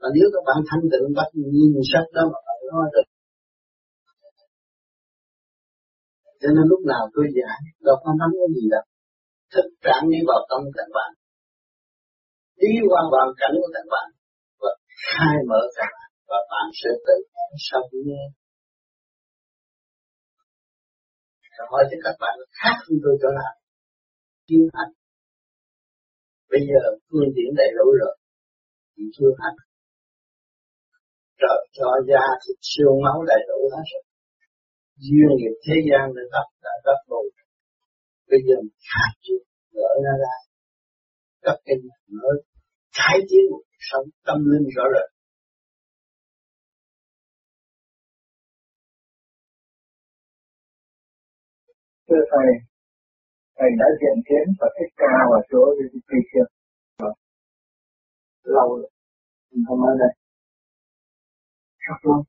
Và 0.00 0.08
nếu 0.14 0.26
các 0.34 0.42
bạn 0.48 0.58
thanh 0.68 0.84
tịnh 0.92 1.06
bắt 1.18 1.28
nhìn 1.52 1.72
sách 1.92 2.08
đó 2.16 2.22
mà 2.32 2.38
bạn 2.46 2.58
nói 2.72 2.86
được. 2.94 3.08
Cho 6.40 6.48
nên 6.56 6.64
lúc 6.72 6.80
nào 6.92 7.02
tôi 7.14 7.26
giải 7.36 7.58
đâu 7.86 7.96
có 8.02 8.10
nắm 8.20 8.30
cái 8.38 8.48
gì 8.56 8.64
đâu. 8.74 8.84
Thực 9.54 9.68
trạng 9.84 10.04
đi 10.12 10.18
vào 10.28 10.40
tâm 10.50 10.60
các 10.78 10.88
bạn 10.96 11.10
đi 12.62 12.72
qua 12.90 13.00
hoàn 13.12 13.28
cảnh 13.40 13.54
của 13.60 13.70
các 13.76 13.86
bạn 13.94 14.08
và 14.62 14.72
khai 15.06 15.36
mở 15.50 15.62
các 15.76 15.88
bạn 15.96 16.10
và 16.30 16.38
bạn 16.50 16.66
sẽ 16.80 16.90
tự 17.06 17.16
sống 17.68 17.88
nghe 18.06 18.24
hỏi 21.70 21.82
thì 21.88 21.96
các 22.04 22.16
bạn, 22.22 22.34
khác 22.60 22.76
hơn 22.84 22.96
tôi 23.04 23.14
chỗ 23.22 23.28
nào 23.40 23.52
chưa 24.48 24.66
hành 24.76 24.92
bây 26.50 26.60
giờ 26.68 26.80
phương 27.08 27.30
tiện 27.36 27.50
đầy 27.60 27.70
đủ 27.78 27.86
rồi. 28.00 28.14
Chỉ 28.94 29.04
chưa 29.16 29.32
hành 29.40 29.56
trời, 31.40 31.60
cho 31.76 31.88
da 32.08 32.24
thịt 32.42 32.58
siêu 32.70 32.92
máu 33.04 33.18
đầy 33.30 33.42
đủ 33.50 33.58
hết 33.74 33.84
rồi. 33.92 34.04
Duyên 35.04 35.30
nghiệp 35.36 35.54
thế 35.64 35.76
gian 35.88 36.04
đã 36.16 36.22
tập 36.34 36.46
đã 36.64 36.72
đắp 36.86 37.00
bồi 37.10 37.26
bây 38.30 38.40
giờ 38.46 38.56
khai 38.88 39.10
chuyện 39.24 39.42
gỡ 39.76 39.90
nó 40.04 40.12
ra. 40.22 40.34
Cấp 41.44 41.56
kinh 41.66 41.82
mở 42.16 42.28
cải 42.98 43.18
tiến 43.28 43.44
một 43.50 43.62
sống 43.88 44.06
tâm 44.26 44.38
linh 44.50 44.66
rõ 44.76 44.84
rệt. 44.94 45.08
Thưa 52.06 52.22
thầy 52.32 52.48
thầy 53.56 53.70
đã 53.80 53.86
diện 54.00 54.18
kiến 54.28 54.46
và 54.60 54.68
thích 54.76 54.92
ca 55.00 55.14
và 55.30 55.38
chỗ 55.50 55.62
đi 55.78 56.18
chưa 56.32 56.46
lâu 58.56 58.68
rồi 58.76 58.90
không 59.68 59.80
ở 59.90 59.92
đây. 60.02 60.12
Rất 61.86 61.98
lâu 62.02 62.22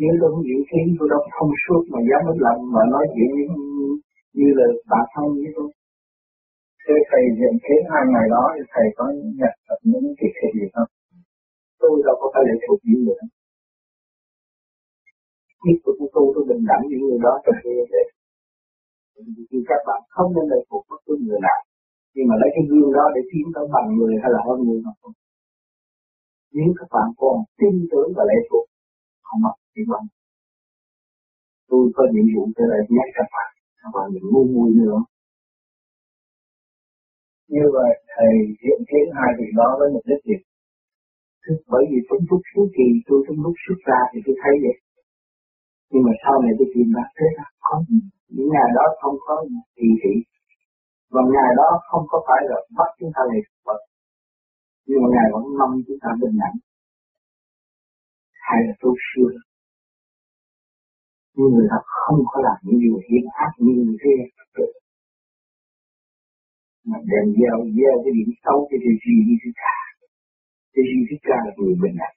nếu 0.00 0.12
tôi 0.20 0.28
không 0.32 0.44
diễn 0.48 0.62
kiến 0.70 0.86
tôi 0.98 1.06
đâu 1.12 1.22
không 1.36 1.52
suốt 1.62 1.82
mà 1.92 1.98
dám 2.08 2.20
mất 2.26 2.36
lòng 2.46 2.60
mà 2.74 2.82
nói 2.94 3.04
chuyện 3.14 3.30
như, 3.36 3.46
như 4.38 4.48
là 4.58 4.66
bạn 4.90 5.04
thân 5.12 5.26
với 5.40 5.50
tôi 5.56 5.68
Thế 6.84 6.94
thầy 7.10 7.22
diện 7.38 7.54
kiến 7.64 7.82
hai 7.92 8.04
ngày 8.12 8.26
đó 8.34 8.44
thì 8.54 8.62
thầy 8.72 8.86
có 8.96 9.04
nhận 9.40 9.54
được 9.66 9.80
những 9.90 10.06
kỳ 10.18 10.28
thị 10.36 10.48
gì 10.58 10.66
không? 10.74 10.90
Tôi 11.80 11.92
đâu 12.06 12.16
có 12.20 12.26
phải 12.34 12.42
lệ 12.48 12.56
thuộc 12.64 12.78
những 12.86 13.00
người 13.04 13.16
đó. 13.20 13.26
Biết 15.64 15.78
của 15.84 15.92
tôi 16.14 16.26
tôi 16.34 16.44
bình 16.48 16.62
đẳng 16.70 16.84
những 16.90 17.02
người 17.06 17.20
đó 17.26 17.32
trong 17.44 17.58
khi 17.62 17.70
để 17.92 18.02
thì 19.50 19.58
các 19.70 19.80
bạn 19.88 20.00
không 20.14 20.28
nên 20.34 20.46
lệ 20.52 20.60
thuộc 20.68 20.82
bất 20.90 21.00
cứ 21.06 21.12
người 21.26 21.40
nào. 21.48 21.60
Nhưng 22.14 22.26
mà 22.30 22.34
lấy 22.40 22.50
cái 22.54 22.64
gương 22.70 22.90
đó 22.98 23.04
để 23.14 23.20
tiến 23.30 23.46
tới 23.54 23.64
bằng 23.74 23.88
người 23.96 24.14
hay 24.22 24.30
là 24.34 24.40
hơn 24.46 24.58
người 24.64 24.80
mà 24.84 24.92
không. 25.00 25.14
Nếu 26.56 26.70
các 26.78 26.88
bạn 26.94 27.08
còn 27.20 27.36
tin 27.58 27.74
tưởng 27.90 28.08
và 28.16 28.24
lệ 28.30 28.38
thuộc 28.48 28.64
không 29.26 29.40
mất 29.44 29.56
thì 29.72 29.82
bằng 29.92 30.06
tôi 31.70 31.84
có 31.96 32.02
nhiệm 32.12 32.26
vụ 32.34 32.42
tới 32.56 32.66
lại 32.70 32.80
nhắc 32.96 33.08
các 33.18 33.28
bạn 33.34 33.50
các 33.80 33.90
bạn 33.94 34.06
đừng 34.14 34.26
ngu 34.30 34.42
ngu 34.52 34.64
nữa. 34.80 34.98
Như 37.54 37.64
vậy, 37.76 37.92
thầy 38.12 38.32
hiện 38.62 38.80
kiến 38.88 39.06
hai 39.18 39.30
vị 39.38 39.48
đó 39.60 39.68
với 39.78 39.88
mục 39.94 40.04
đích 40.10 40.22
gì? 40.28 40.38
Bởi 41.72 41.84
vì 41.90 41.98
trong 42.08 42.22
lúc 42.30 42.40
suốt 42.50 42.66
kỳ 42.76 42.88
tôi 43.06 43.18
trong 43.26 43.38
lúc 43.44 43.54
xuất 43.64 43.78
ra 43.88 44.00
thì 44.10 44.18
tôi 44.26 44.34
thấy 44.42 44.54
vậy. 44.64 44.76
Nhưng 45.90 46.02
mà 46.06 46.12
sau 46.22 46.34
này 46.42 46.52
tôi 46.58 46.68
tìm 46.74 46.88
ra 46.96 47.04
thế 47.18 47.28
là 47.38 47.46
không 47.68 47.84
những 48.34 48.48
ngày 48.54 48.68
đó 48.76 48.84
không 49.00 49.16
có 49.26 49.34
kỳ 49.76 49.88
thị. 50.02 50.14
Và 51.14 51.22
ngày 51.34 51.50
đó 51.60 51.68
không 51.88 52.04
có 52.12 52.18
phải 52.26 52.40
là 52.50 52.58
bắt 52.78 52.88
chúng 52.98 53.12
ta 53.16 53.22
lệ 53.30 53.40
Phật 53.66 53.80
nhưng 54.86 54.98
mà 55.02 55.08
ngày 55.14 55.26
vẫn 55.34 55.44
mong 55.58 55.72
chúng 55.86 56.00
ta 56.02 56.10
bình 56.20 56.36
đẳng. 56.42 56.56
Hay 58.46 58.58
là 58.66 58.74
tu 58.80 58.90
siêu 59.06 59.28
nhưng 61.36 61.50
người 61.54 61.68
ta 61.70 61.78
không 62.02 62.20
có 62.30 62.36
làm 62.46 62.58
những 62.64 62.80
điều 62.84 62.96
hiểm 63.06 63.24
ác 63.44 63.52
như 63.66 63.96
thế 64.02 64.14
mà 66.88 66.98
đem 67.10 67.24
gieo 67.38 67.56
gieo 67.76 67.94
cái 68.04 68.12
điểm 68.18 68.30
xấu 68.44 68.58
cái 68.70 68.78
điều 68.84 68.96
gì 69.04 69.14
đi 69.26 69.34
thứ 69.42 69.50
cả 69.62 69.74
cái 70.74 70.84
gì 70.90 70.98
thứ 71.08 71.16
cả 71.28 71.38
là 71.46 71.52
người 71.56 71.74
bình 71.82 71.96
đẳng. 72.00 72.16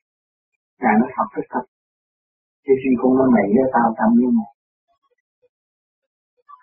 Ngài 0.82 0.96
nó 1.00 1.06
học 1.18 1.28
rất 1.36 1.46
thật. 1.54 1.66
Cái 2.66 2.76
gì 2.84 2.92
không 3.00 3.14
nói 3.18 3.28
mày 3.36 3.46
với 3.54 3.66
tao 3.76 3.88
tâm 3.98 4.10
như 4.20 4.28
mày 4.38 4.52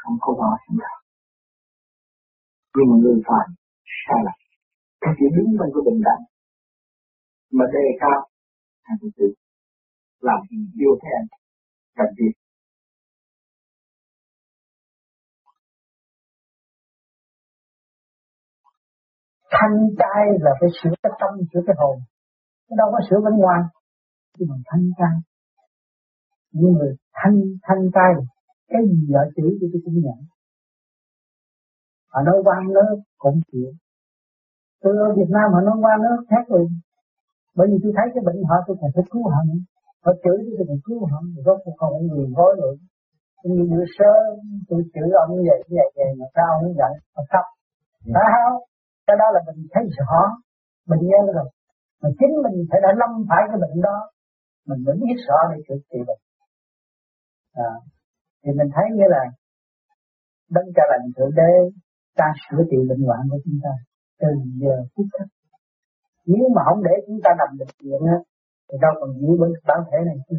không 0.03 0.17
có 0.21 0.31
bao 0.41 0.57
giờ 0.65 0.75
đạo 0.83 1.03
nhưng 2.75 2.87
mà 2.91 2.97
người 3.03 3.19
phàm 3.27 3.47
sai 4.05 4.21
lầm. 4.27 4.39
Cái 5.01 5.13
chỉ 5.19 5.27
đứng 5.37 5.51
bên 5.59 5.69
cái 5.75 5.83
bình 5.87 6.01
đẳng. 6.09 6.23
Mà 7.57 7.65
đề 7.75 7.87
cao 8.01 8.21
thành 8.85 9.11
tự 9.17 9.29
làm 10.21 10.41
yêu 10.81 10.93
thế 11.03 11.11
anh 11.21 11.29
cần 11.99 12.11
thiết 12.19 12.33
thanh 19.51 19.77
trai 20.01 20.25
là 20.45 20.51
phải 20.61 20.69
sửa 20.83 20.95
cái 21.03 21.13
tâm, 21.21 21.31
sửa 21.53 21.61
cái 21.67 21.77
hồn. 21.79 21.97
Nó 22.69 22.75
đâu 22.81 22.89
có 22.93 22.99
sửa 23.11 23.21
bên 23.25 23.35
ngoài. 23.43 23.61
Nhưng 24.39 24.49
mà 24.51 24.57
thanh 24.67 24.85
trai? 24.99 25.17
Nhưng 26.53 26.73
mà 26.79 26.87
thanh 27.19 27.37
thanh 27.67 27.83
trai 27.95 28.13
cái 28.73 28.83
gì 28.89 28.99
vợ 29.13 29.23
chữ 29.37 29.47
thì 29.61 29.67
tôi 29.73 29.81
cũng 29.85 29.99
nhận. 30.05 30.19
Họ 32.13 32.21
nói 32.29 32.39
quan 32.45 32.61
lớp 32.77 32.97
cũng 33.19 33.41
chịu. 33.53 33.71
Tôi 34.83 34.93
ở 35.07 35.09
Việt 35.19 35.31
Nam 35.37 35.47
họ 35.55 35.61
nói 35.61 35.77
quan 35.85 35.99
lớp 36.03 36.19
khác 36.31 36.45
rồi 36.49 36.65
bởi 37.57 37.67
vì 37.71 37.77
tôi 37.83 37.93
thấy 37.97 38.07
cái 38.15 38.23
bệnh 38.27 38.41
họ 38.49 38.57
tôi 38.67 38.77
còn 38.81 38.91
phải 38.95 39.05
cứu 39.11 39.23
họ 39.33 39.41
nữa 39.49 39.61
họ 40.05 40.13
chửi 40.23 40.39
tôi 40.57 40.67
còn 40.69 40.79
cứu 40.87 40.99
họ 41.11 41.19
rốt 41.47 41.59
cuộc 41.65 41.77
không 41.79 42.07
người 42.07 42.27
gói 42.37 42.53
rồi 42.61 42.75
như 43.45 43.63
bữa 43.71 43.85
sớm 43.97 44.23
tôi 44.69 44.81
chửi 44.95 45.09
ông 45.23 45.31
như 45.37 45.43
vậy 45.51 45.61
như 45.69 45.77
vậy, 45.81 45.89
vậy 45.97 46.11
mà 46.19 46.27
sao 46.35 46.49
ông 46.61 46.75
giận? 46.79 46.93
Ông 47.19 47.27
khóc. 47.33 47.47
Dạ. 48.07 48.13
phải 48.15 48.29
không? 48.35 48.63
Cái 49.07 49.17
đó 49.21 49.27
là 49.35 49.41
mình 49.47 49.67
thấy 49.73 49.85
rõ. 49.99 50.15
Mình 50.89 51.01
nghe 51.09 51.19
rồi. 51.37 51.49
Mà 52.03 52.09
chính 52.19 52.35
mình 52.45 52.57
phải 52.71 52.81
đã 52.85 52.91
lâm 53.01 53.11
phải 53.29 53.43
cái 53.49 53.59
bệnh 53.63 53.77
đó. 53.89 53.99
Mình 54.69 54.81
mới 54.87 54.97
biết 55.03 55.17
rõ 55.27 55.39
để 55.51 55.57
chữa 55.67 55.79
trị 55.91 55.99
bệnh. 56.09 56.23
À, 57.67 57.71
thì 58.43 58.51
mình 58.59 58.71
thấy 58.75 58.85
nghĩa 58.93 59.11
là 59.17 59.25
đấng 60.55 60.69
cha 60.77 60.83
lành 60.91 61.07
thượng 61.17 61.35
đế 61.41 61.53
ta 62.19 62.27
sửa 62.45 62.63
trị 62.71 62.79
bệnh 62.89 63.03
hoạn 63.07 63.21
của 63.31 63.39
chúng 63.45 63.59
ta 63.65 63.73
từ 64.21 64.29
giờ 64.63 64.75
phút 64.93 65.07
khắc. 65.13 65.29
Nếu 66.27 66.45
mà 66.55 66.63
không 66.69 66.81
để 66.87 66.95
chúng 67.07 67.21
ta 67.25 67.31
nằm 67.41 67.51
bệnh 67.59 67.75
viện 67.83 68.01
á, 68.17 68.19
thì 68.69 68.77
đâu 68.85 68.93
còn 69.01 69.11
giữ 69.21 69.29
bên 69.41 69.51
bản 69.69 69.81
thể 69.89 69.99
này 70.09 70.17
chứ. 70.29 70.37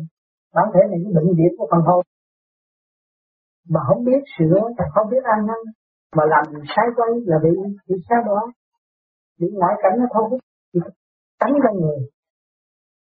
Bản 0.55 0.67
thể 0.73 0.81
này 0.89 0.99
cái 1.03 1.11
bệnh 1.17 1.31
viện 1.37 1.51
của 1.57 1.67
phần 1.71 1.81
hồn 1.87 2.01
mà 3.69 3.81
không 3.87 4.03
biết 4.07 4.21
sửa, 4.37 4.59
không 4.95 5.07
biết 5.11 5.23
ăn 5.23 5.39
năn, 5.49 5.61
mà 6.15 6.23
làm 6.33 6.43
sai 6.75 6.87
quay 6.95 7.09
là 7.25 7.37
bị 7.43 7.49
bị 7.87 7.95
sao 8.09 8.21
đó 8.25 8.41
bị 9.39 9.47
ngoại 9.53 9.75
cảnh 9.83 9.95
nó 9.99 10.05
thôi, 10.13 10.39
thì 10.73 10.79
tánh 11.39 11.53
con 11.63 11.75
người. 11.81 11.99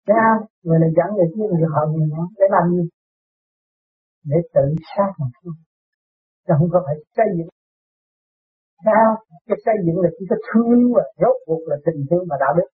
Thấy 0.07 0.17
không 0.23 0.47
người 0.63 0.79
này 0.79 0.89
dẫn 0.97 1.09
người 1.15 1.29
kia 1.35 1.47
người 1.51 1.69
họ 1.73 1.81
người 1.91 2.07
nó? 2.15 2.23
Để 2.39 2.45
làm 2.49 2.63
gì? 2.71 2.83
Để 4.29 4.37
tự 4.53 4.65
sát 4.91 5.11
mà 5.19 5.27
thôi 5.37 5.53
chứ 6.47 6.53
không 6.59 6.69
có 6.73 6.79
phải 6.85 6.95
xây 7.15 7.27
dựng. 7.37 7.51
Sao? 8.85 9.07
Cái 9.47 9.57
xây 9.65 9.75
dựng 9.85 9.99
là 10.03 10.09
chỉ 10.15 10.25
có 10.29 10.35
thương 10.47 10.69
yêu 10.79 10.89
và 10.95 11.03
rốt 11.21 11.35
cuộc 11.45 11.63
là 11.69 11.75
tình 11.85 11.99
thương 12.09 12.25
và 12.29 12.37
đạo 12.43 12.53
đức. 12.57 12.69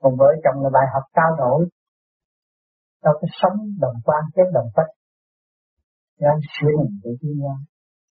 Còn 0.00 0.12
vợ 0.20 0.30
chồng 0.44 0.62
là 0.64 0.70
bài 0.76 0.86
học 0.94 1.04
cao 1.12 1.30
nổi 1.38 1.68
đâu 3.04 3.14
có 3.20 3.26
sống 3.40 3.56
đồng 3.80 3.96
quan 4.04 4.22
chết 4.34 4.48
đồng 4.54 4.68
phách. 4.76 4.90
Để 6.18 6.26
anh 6.34 6.42
sửa 6.54 6.72
mình 6.78 7.00
để 7.04 7.10
đi 7.20 7.28
nhau 7.42 7.56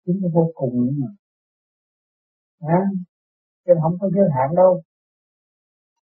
chính 0.05 0.19
nó 0.21 0.27
vô 0.33 0.51
cùng 0.55 0.73
nữa 0.85 0.93
mà. 1.01 1.09
À, 2.59 2.81
chứ 3.65 3.73
không 3.81 3.95
có 4.01 4.09
giới 4.15 4.27
hạn 4.35 4.55
đâu. 4.55 4.81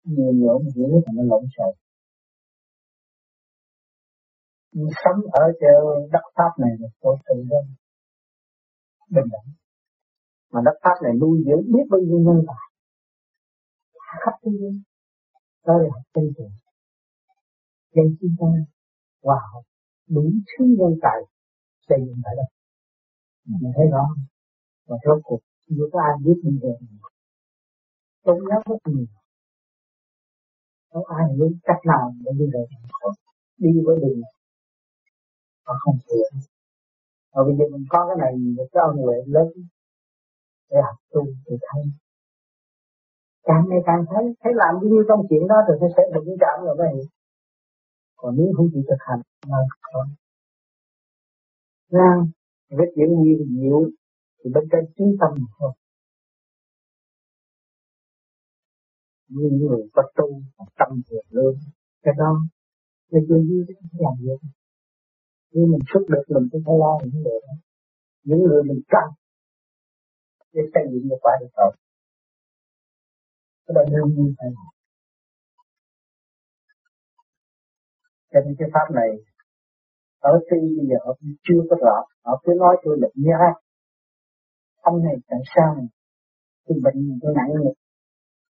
Nhiều 0.04 0.32
nhiều 0.32 0.58
mà 0.58 0.70
hiểu 0.76 0.88
là 0.88 1.12
nó 1.14 1.22
lộn 1.22 1.44
xộn 1.56 1.74
sống 4.74 5.20
ở 5.32 5.44
trên 5.60 6.10
đất 6.12 6.24
pháp 6.36 6.52
này 6.58 6.70
là 6.80 6.88
tôi 7.00 7.16
tự 7.26 7.34
đơn 7.50 7.64
bình 9.10 9.28
đẳng. 9.32 9.48
Mà 10.52 10.60
đất 10.64 10.76
pháp 10.82 10.96
này 11.02 11.12
nuôi 11.20 11.44
dưỡng 11.46 11.64
biết 11.72 11.86
bao 11.90 12.00
nhiêu 12.00 12.18
nhân 12.18 12.44
tài 12.46 12.64
khắp 14.22 14.34
thế 14.42 14.50
giới 14.60 14.74
đó 15.66 15.74
là 15.82 15.88
học 15.94 16.02
tinh 16.14 16.32
thần 16.36 16.50
dân 17.94 18.16
chúng 18.20 18.34
ta 18.40 18.46
hòa 19.22 19.36
wow, 19.36 19.52
học 19.52 19.64
đủ 20.08 20.22
thứ 20.50 20.64
nhân 20.78 20.98
tài 21.02 21.18
xây 21.88 21.98
dựng 22.06 22.20
tại 22.24 22.34
đây 22.36 22.48
mình 23.60 23.72
thấy 23.76 23.86
rõ 23.92 24.06
và 24.86 24.96
rốt 25.04 25.18
cuộc 25.24 25.40
chưa 25.68 25.86
có 25.92 26.00
ai 26.00 26.14
biết 26.24 26.38
mình 26.44 26.58
về 26.62 26.72
tôn 28.24 28.38
giáo 28.48 28.60
rất 28.66 28.92
nhiều 28.92 29.06
không 30.92 31.06
ai 31.06 31.24
biết 31.38 31.56
cách 31.62 31.82
nào 31.86 32.12
để 32.24 32.32
đi 32.38 32.46
về 32.54 32.62
đi 33.56 33.70
với 33.86 33.96
đường 34.02 34.20
nó 35.66 35.74
không 35.82 35.98
sửa 36.06 36.26
và 37.32 37.40
bây 37.46 37.54
giờ 37.58 37.64
mình 37.72 37.84
có 37.88 38.00
cái 38.08 38.16
này, 38.22 38.32
mình 38.36 38.56
cái 38.72 38.82
ơn 38.88 38.96
huệ 38.96 39.16
lớn 39.26 39.48
để 40.70 40.76
học 40.86 40.96
tu 41.10 41.22
thì 41.46 41.56
thấy. 41.68 41.82
Càng 43.42 43.64
ngày 43.68 43.82
càng 43.86 44.04
thấy 44.10 44.24
thấy 44.42 44.52
làm 44.56 44.74
cái 44.80 44.90
nhiêu 44.90 45.04
công 45.08 45.26
chuyện 45.28 45.48
đó 45.48 45.56
thì 45.66 45.86
sẽ 45.96 46.02
được 46.14 46.22
những 46.26 46.40
cảm 46.40 46.64
rồi 46.64 46.74
vậy 46.78 46.94
còn 48.16 48.36
nếu 48.36 48.46
không 48.56 48.68
chịu 48.72 48.82
thực 48.88 49.00
hành 49.08 49.20
là 49.46 49.58
không 49.80 50.08
ra 51.90 52.10
rất 52.68 52.88
chuyện 52.94 53.08
nhiều 53.22 53.38
nhiều 53.48 53.90
thì 54.38 54.50
bên 54.54 54.64
trên 54.72 54.84
chính 54.96 55.16
tâm 55.20 55.30
thôi. 55.58 55.72
Như 59.28 59.48
những 59.52 59.66
người 59.68 59.82
có 59.92 60.02
tu 60.16 60.42
tâm 60.78 61.02
thiện 61.10 61.24
lương 61.30 61.56
cái 62.02 62.14
đó, 62.18 62.40
cái 63.10 63.20
chuyện 63.28 63.42
như 63.48 63.64
cũng 63.68 64.00
làm 64.04 64.14
được 64.26 64.36
nhưng 65.54 65.66
mình 65.72 65.84
xuất 65.90 66.04
được 66.12 66.24
mình 66.34 66.46
cũng 66.52 66.62
phải 66.66 66.76
lo 66.82 66.92
những 67.04 67.22
người 67.24 67.38
đó 67.46 67.54
những 68.24 68.42
người 68.46 68.62
mình 68.68 68.80
cần 68.88 69.08
để 70.52 70.62
xây 70.74 70.84
dựng 70.92 71.08
được 71.08 71.20
quả 71.22 71.32
được 71.40 71.52
rồi. 71.56 71.72
Cái 73.66 73.72
đó 73.76 73.82
đương 73.92 74.10
nhiên 74.14 74.34
phải 74.38 74.48
làm. 74.56 74.70
Cho 78.32 78.40
nên 78.44 78.54
cái 78.58 78.68
pháp 78.74 78.86
này 78.94 79.10
ở 80.18 80.32
tuy 80.50 80.58
bây 80.76 80.86
giờ 80.90 80.96
họ 81.04 81.12
chưa 81.46 81.60
có 81.70 81.76
rõ 81.84 81.96
họ 82.24 82.42
cứ 82.44 82.52
nói 82.58 82.76
tôi 82.84 82.98
là 83.00 83.08
ra 83.16 83.52
ông 84.80 85.04
này 85.04 85.16
tại 85.28 85.38
sao 85.54 85.74
này 85.74 85.86
tôi 86.66 86.78
bệnh 86.84 87.18
tôi 87.22 87.34
nặng 87.36 87.50
nhỉ? 87.64 87.72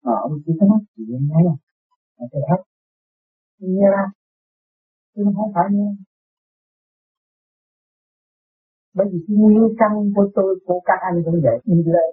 mà 0.04 0.14
ông 0.22 0.34
chỉ 0.46 0.52
có 0.60 0.66
nói 0.68 0.80
chuyện 0.96 1.28
ngay 1.30 1.44
mà 2.18 2.26
tôi 2.32 2.42
hết 2.50 2.62
ra, 3.60 4.04
tôi 5.16 5.26
không 5.36 5.52
phải 5.56 5.66
nghe 5.72 5.90
bởi 8.96 9.08
vì 9.12 9.20
cái 9.28 9.36
nguyên 9.40 9.68
căn 9.80 9.92
của 10.16 10.28
tôi 10.36 10.52
của 10.66 10.80
các 10.90 11.00
anh 11.08 11.16
cũng 11.26 11.38
vậy 11.46 11.58
đi 11.66 11.84
lên. 11.96 12.10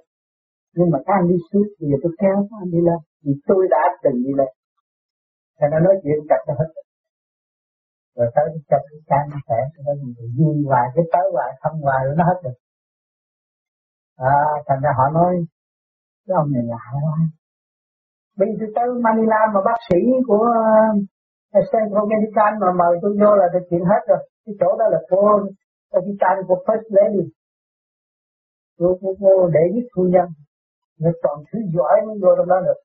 Nhưng 0.76 0.90
mà 0.92 0.98
các 1.06 1.14
anh 1.20 1.28
đi 1.30 1.36
suốt 1.48 1.66
bây 1.80 1.86
giờ 1.90 1.96
tôi 2.02 2.12
kéo 2.20 2.36
các 2.50 2.56
anh 2.62 2.70
đi 2.74 2.80
lên 2.88 3.00
vì 3.24 3.32
tôi 3.48 3.62
đã 3.74 3.82
từng 4.02 4.18
đi 4.26 4.32
lên. 4.40 4.50
Thành 5.58 5.70
nó 5.72 5.78
nói 5.86 5.94
chuyện 6.02 6.18
chặt 6.28 6.40
cho 6.46 6.54
hết. 6.60 6.70
Rồi 8.16 8.28
tới 8.34 8.46
trong 8.70 8.84
cái 8.90 9.00
căn 9.10 9.24
sẽ 9.48 9.58
nó 9.86 9.92
vui 10.38 10.56
hoài 10.68 10.86
cái 10.94 11.04
tới 11.12 11.26
hoài 11.34 11.50
không 11.62 11.76
hoài 11.80 12.00
rồi 12.06 12.14
nó 12.18 12.24
hết 12.24 12.38
được 12.44 12.56
à, 14.16 14.34
thành 14.66 14.80
ra 14.84 14.90
họ 14.98 15.04
nói 15.18 15.32
cái 16.26 16.34
ông 16.40 16.52
này 16.52 16.62
lạ 16.72 16.84
quá. 17.02 17.16
Bây 18.38 18.48
giờ 18.58 18.66
tới 18.74 18.86
Manila 19.04 19.40
mà 19.54 19.60
bác 19.64 19.78
sĩ 19.88 20.00
của 20.28 20.46
ờ, 21.52 21.60
Central 21.72 22.04
Medical 22.12 22.52
mà 22.60 22.68
mời 22.80 22.98
tôi 23.02 23.12
vô 23.20 23.36
là 23.40 23.46
được 23.52 23.64
chuyện 23.70 23.84
hết 23.90 24.02
rồi. 24.08 24.20
Cái 24.44 24.54
chỗ 24.60 24.76
đó 24.78 24.86
là 24.90 24.98
cô 25.10 25.40
cái 26.04 26.14
trang 26.20 26.38
của 26.48 26.58
First 26.66 26.86
Lady 26.96 27.24
của, 28.78 28.98
của, 29.00 29.14
của 29.20 29.50
đệ 29.56 29.64
nhất 29.74 29.86
phu 29.94 30.02
nhân. 30.14 30.26
Nó 31.00 31.10
toàn 31.22 31.36
thứ 31.48 31.58
giỏi 31.74 31.96
mới 32.06 32.16
vô 32.22 32.30
trong 32.36 32.48
đó 32.48 32.58
được. 32.66 32.78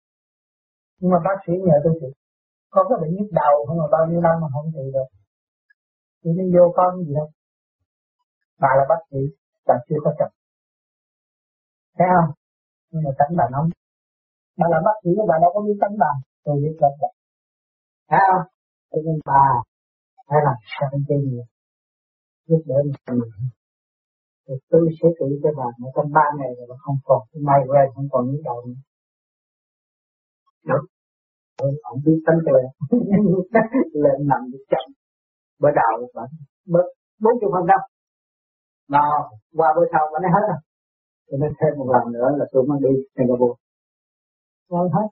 Nhưng 1.00 1.12
mà 1.12 1.20
bác 1.28 1.38
sĩ 1.48 1.54
nhờ 1.65 1.76
tôi 1.84 1.93
chị 2.02 2.10
có 2.70 2.84
cái 2.89 2.98
bệnh 3.02 3.13
nhức 3.15 3.30
đầu 3.41 3.56
không 3.67 3.78
mà 3.78 3.88
bao 3.91 4.04
nhiêu 4.10 4.22
năm 4.22 4.36
mà 4.41 4.48
không 4.54 4.72
trị 4.74 4.86
được. 4.96 5.10
Thì 6.22 6.30
nên 6.38 6.48
vô 6.56 6.74
con 6.78 7.04
gì 7.06 7.13
đâu. 7.20 7.30
Bà 8.62 8.70
là 8.78 8.86
bác 8.89 9.02
sĩ 9.10 9.17
bà 9.67 9.76
chưa 9.88 10.00
có 10.04 10.12
chồng 10.20 10.34
thấy 11.98 12.08
không? 12.15 12.30
Nhưng 12.91 13.04
mà 13.06 13.12
tánh 13.20 13.32
bà 13.39 13.46
nóng. 13.52 13.67
Bà 14.58 14.65
là 14.74 14.80
bác 14.86 14.96
sĩ 15.04 15.10
bà 15.30 15.36
đâu 15.41 15.52
có 15.54 15.60
biết 15.65 15.78
tánh 15.82 15.96
bà. 16.04 16.12
Tôi 16.43 16.56
biết 16.62 16.76
tánh 16.82 16.96
bà. 17.02 17.10
Thấy 18.10 18.20
không? 18.30 18.46
Cho 18.91 19.00
nên 19.06 19.17
bà 19.26 19.43
phải 20.28 20.39
làm 20.48 20.58
sao 20.74 20.89
cho 21.08 21.15
nhiều? 21.26 21.46
Giúp 22.47 22.62
đỡ 22.65 22.75
người 23.13 23.29
thì 24.47 24.53
tôi 24.69 24.89
sẽ 25.01 25.07
tự 25.19 25.25
cho 25.43 25.49
bà 25.57 25.67
mà 25.79 25.88
trong 25.95 26.10
ba 26.17 26.25
ngày 26.38 26.51
rồi 26.57 26.77
không 26.79 26.99
còn. 27.07 27.21
Cái 27.31 27.41
may 27.47 27.60
ra 27.73 27.81
không 27.95 28.07
còn 28.12 28.23
những 28.31 28.43
đầu 28.43 28.65
nữa. 28.65 28.79
Được 30.67 30.83
tôi 31.57 31.71
không 31.83 31.99
biết 32.05 32.19
tánh 32.25 32.39
tôi 32.45 32.62
lên 34.03 34.27
nằm 34.31 34.41
được 34.51 34.63
chậm 34.71 34.86
bữa 35.62 35.71
đầu 35.79 35.95
vẫn 36.13 36.29
bớt 36.73 36.88
bốn 37.21 37.33
chục 37.41 37.51
phần 37.53 37.65
trăm. 37.69 37.81
Mà 38.93 39.03
qua 39.57 39.67
bữa 39.75 39.86
sau 39.91 40.03
vẫn 40.12 40.21
hết 40.36 40.43
rồi. 40.49 40.62
Cho 41.27 41.38
nên 41.41 41.51
thêm 41.60 41.71
một 41.79 41.89
lần 41.95 42.13
nữa 42.13 42.29
là 42.39 42.45
tôi 42.51 42.63
mới 42.67 42.77
đi 42.83 42.93
Singapore. 43.15 43.57
Không 44.69 44.89
hết. 44.95 45.07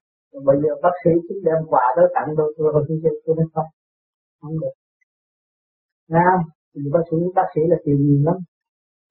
Bây 0.47 0.57
giờ 0.63 0.71
bác 0.83 0.95
sĩ 1.03 1.11
cũng 1.27 1.41
đem 1.47 1.59
quà 1.71 1.85
tới 1.95 2.05
tặng 2.15 2.29
tôi 2.37 2.53
tôi 2.57 2.67
tôi 2.73 2.83
tôi 3.03 3.13
tôi 3.25 3.35
nói 3.35 3.47
không. 3.53 3.69
Không 4.41 4.59
được. 4.61 4.75
Nha, 6.07 6.27
thì 6.75 6.81
bác 6.93 7.03
sĩ 7.11 7.17
bác 7.35 7.47
sĩ 7.55 7.61
là 7.71 7.77
tiền 7.85 7.97
nhiều 8.05 8.21
lắm. 8.25 8.37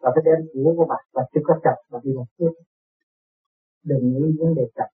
Và 0.01 0.11
phải 0.15 0.23
đem 0.25 0.39
của 0.53 0.75
của 0.77 0.87
bạn 0.91 1.03
và 1.13 1.23
chưa 1.35 1.41
có 1.45 1.55
chặt 1.65 1.77
và 1.91 2.01
đi 2.05 2.11
làm 2.17 2.27
tiếp 2.39 2.53
đừng 3.85 4.05
nghĩ 4.13 4.25
vấn 4.39 4.55
đề 4.55 4.67
chặt 4.75 4.89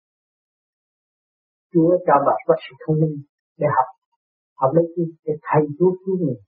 Chúa 1.72 1.90
cho 2.06 2.14
bà 2.26 2.34
có 2.46 2.54
sự 2.64 2.74
thông 2.86 3.00
minh 3.00 3.16
để 3.58 3.66
học. 3.76 3.88
Học 4.60 4.70
lấy 4.74 4.84
chi 4.96 5.02
để 5.24 5.32
thầy 5.42 5.62
Chúa 5.78 5.90
cứu 6.06 6.16
người. 6.18 6.38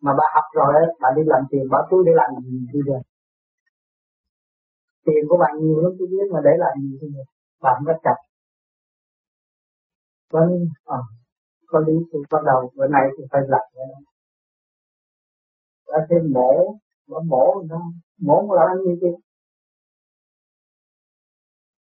Mà 0.00 0.12
bà 0.18 0.24
học 0.34 0.44
rồi 0.54 0.72
bà 1.00 1.08
đi 1.16 1.22
làm 1.26 1.42
tiền 1.50 1.64
bà 1.70 1.78
túi 1.90 2.04
để 2.06 2.12
làm 2.14 2.30
gì 2.44 2.58
bây 2.72 2.82
giờ? 2.86 2.98
Tiền 5.04 5.22
của 5.28 5.36
bạn 5.42 5.52
nhiều 5.60 5.80
lắm 5.82 5.92
tôi 5.98 6.08
biết 6.10 6.26
mà 6.32 6.40
để 6.44 6.50
làm 6.58 6.72
gì 6.82 6.98
bây 7.00 7.10
giờ? 7.14 7.22
Bạn 7.62 7.82
có 7.86 7.92
chặt 8.04 8.18
vâng 10.32 10.52
à, 10.84 10.98
có 11.66 11.78
lý 11.86 11.94
tôi 12.12 12.22
bắt 12.30 12.42
đầu. 12.46 12.70
Bữa 12.76 12.88
nay 12.88 13.02
tôi 13.16 13.26
phải 13.32 13.42
làm 13.48 13.66
đã 15.92 15.98
thêm 16.08 16.22
mổ 16.36 16.52
mà 17.10 17.18
mổ 17.32 17.46
nó 17.70 17.80
mổ 18.28 18.36
là 18.56 18.62
ăn 18.70 18.76
như 18.84 18.94
kia. 19.00 19.16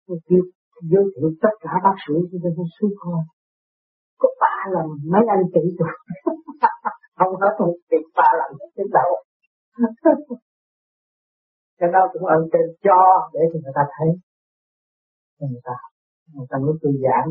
Tôi 0.07 0.19
kêu, 0.27 0.43
giới 0.91 1.05
thiệu 1.13 1.29
tất 1.43 1.55
cả 1.61 1.73
bác 1.85 1.97
sĩ 2.05 2.15
cho 2.31 2.39
tôi 2.57 2.67
xuống 2.77 2.95
thôi 3.03 3.23
có 4.23 4.29
ba 4.41 4.57
lần 4.75 4.87
mấy 5.13 5.23
anh 5.35 5.45
chị 5.55 5.65
rồi 5.79 5.95
không 7.19 7.35
hết 7.43 7.55
một 7.59 7.75
tiền 7.91 8.05
ba 8.17 8.29
lần 8.39 8.51
đến 8.77 8.87
đâu 8.99 9.11
cái 11.79 11.91
đó 11.93 12.03
cũng 12.13 12.25
ơn 12.37 12.43
trên 12.53 12.67
cho 12.85 12.99
để 13.33 13.41
cho 13.53 13.59
người 13.63 13.75
ta 13.79 13.85
thấy. 13.95 14.09
Cho 15.39 15.47
người 15.51 15.65
ta 15.69 15.77
người 16.35 16.47
ta 16.51 16.57
mới 16.65 16.75
tôi 16.83 16.93
giảng 17.05 17.29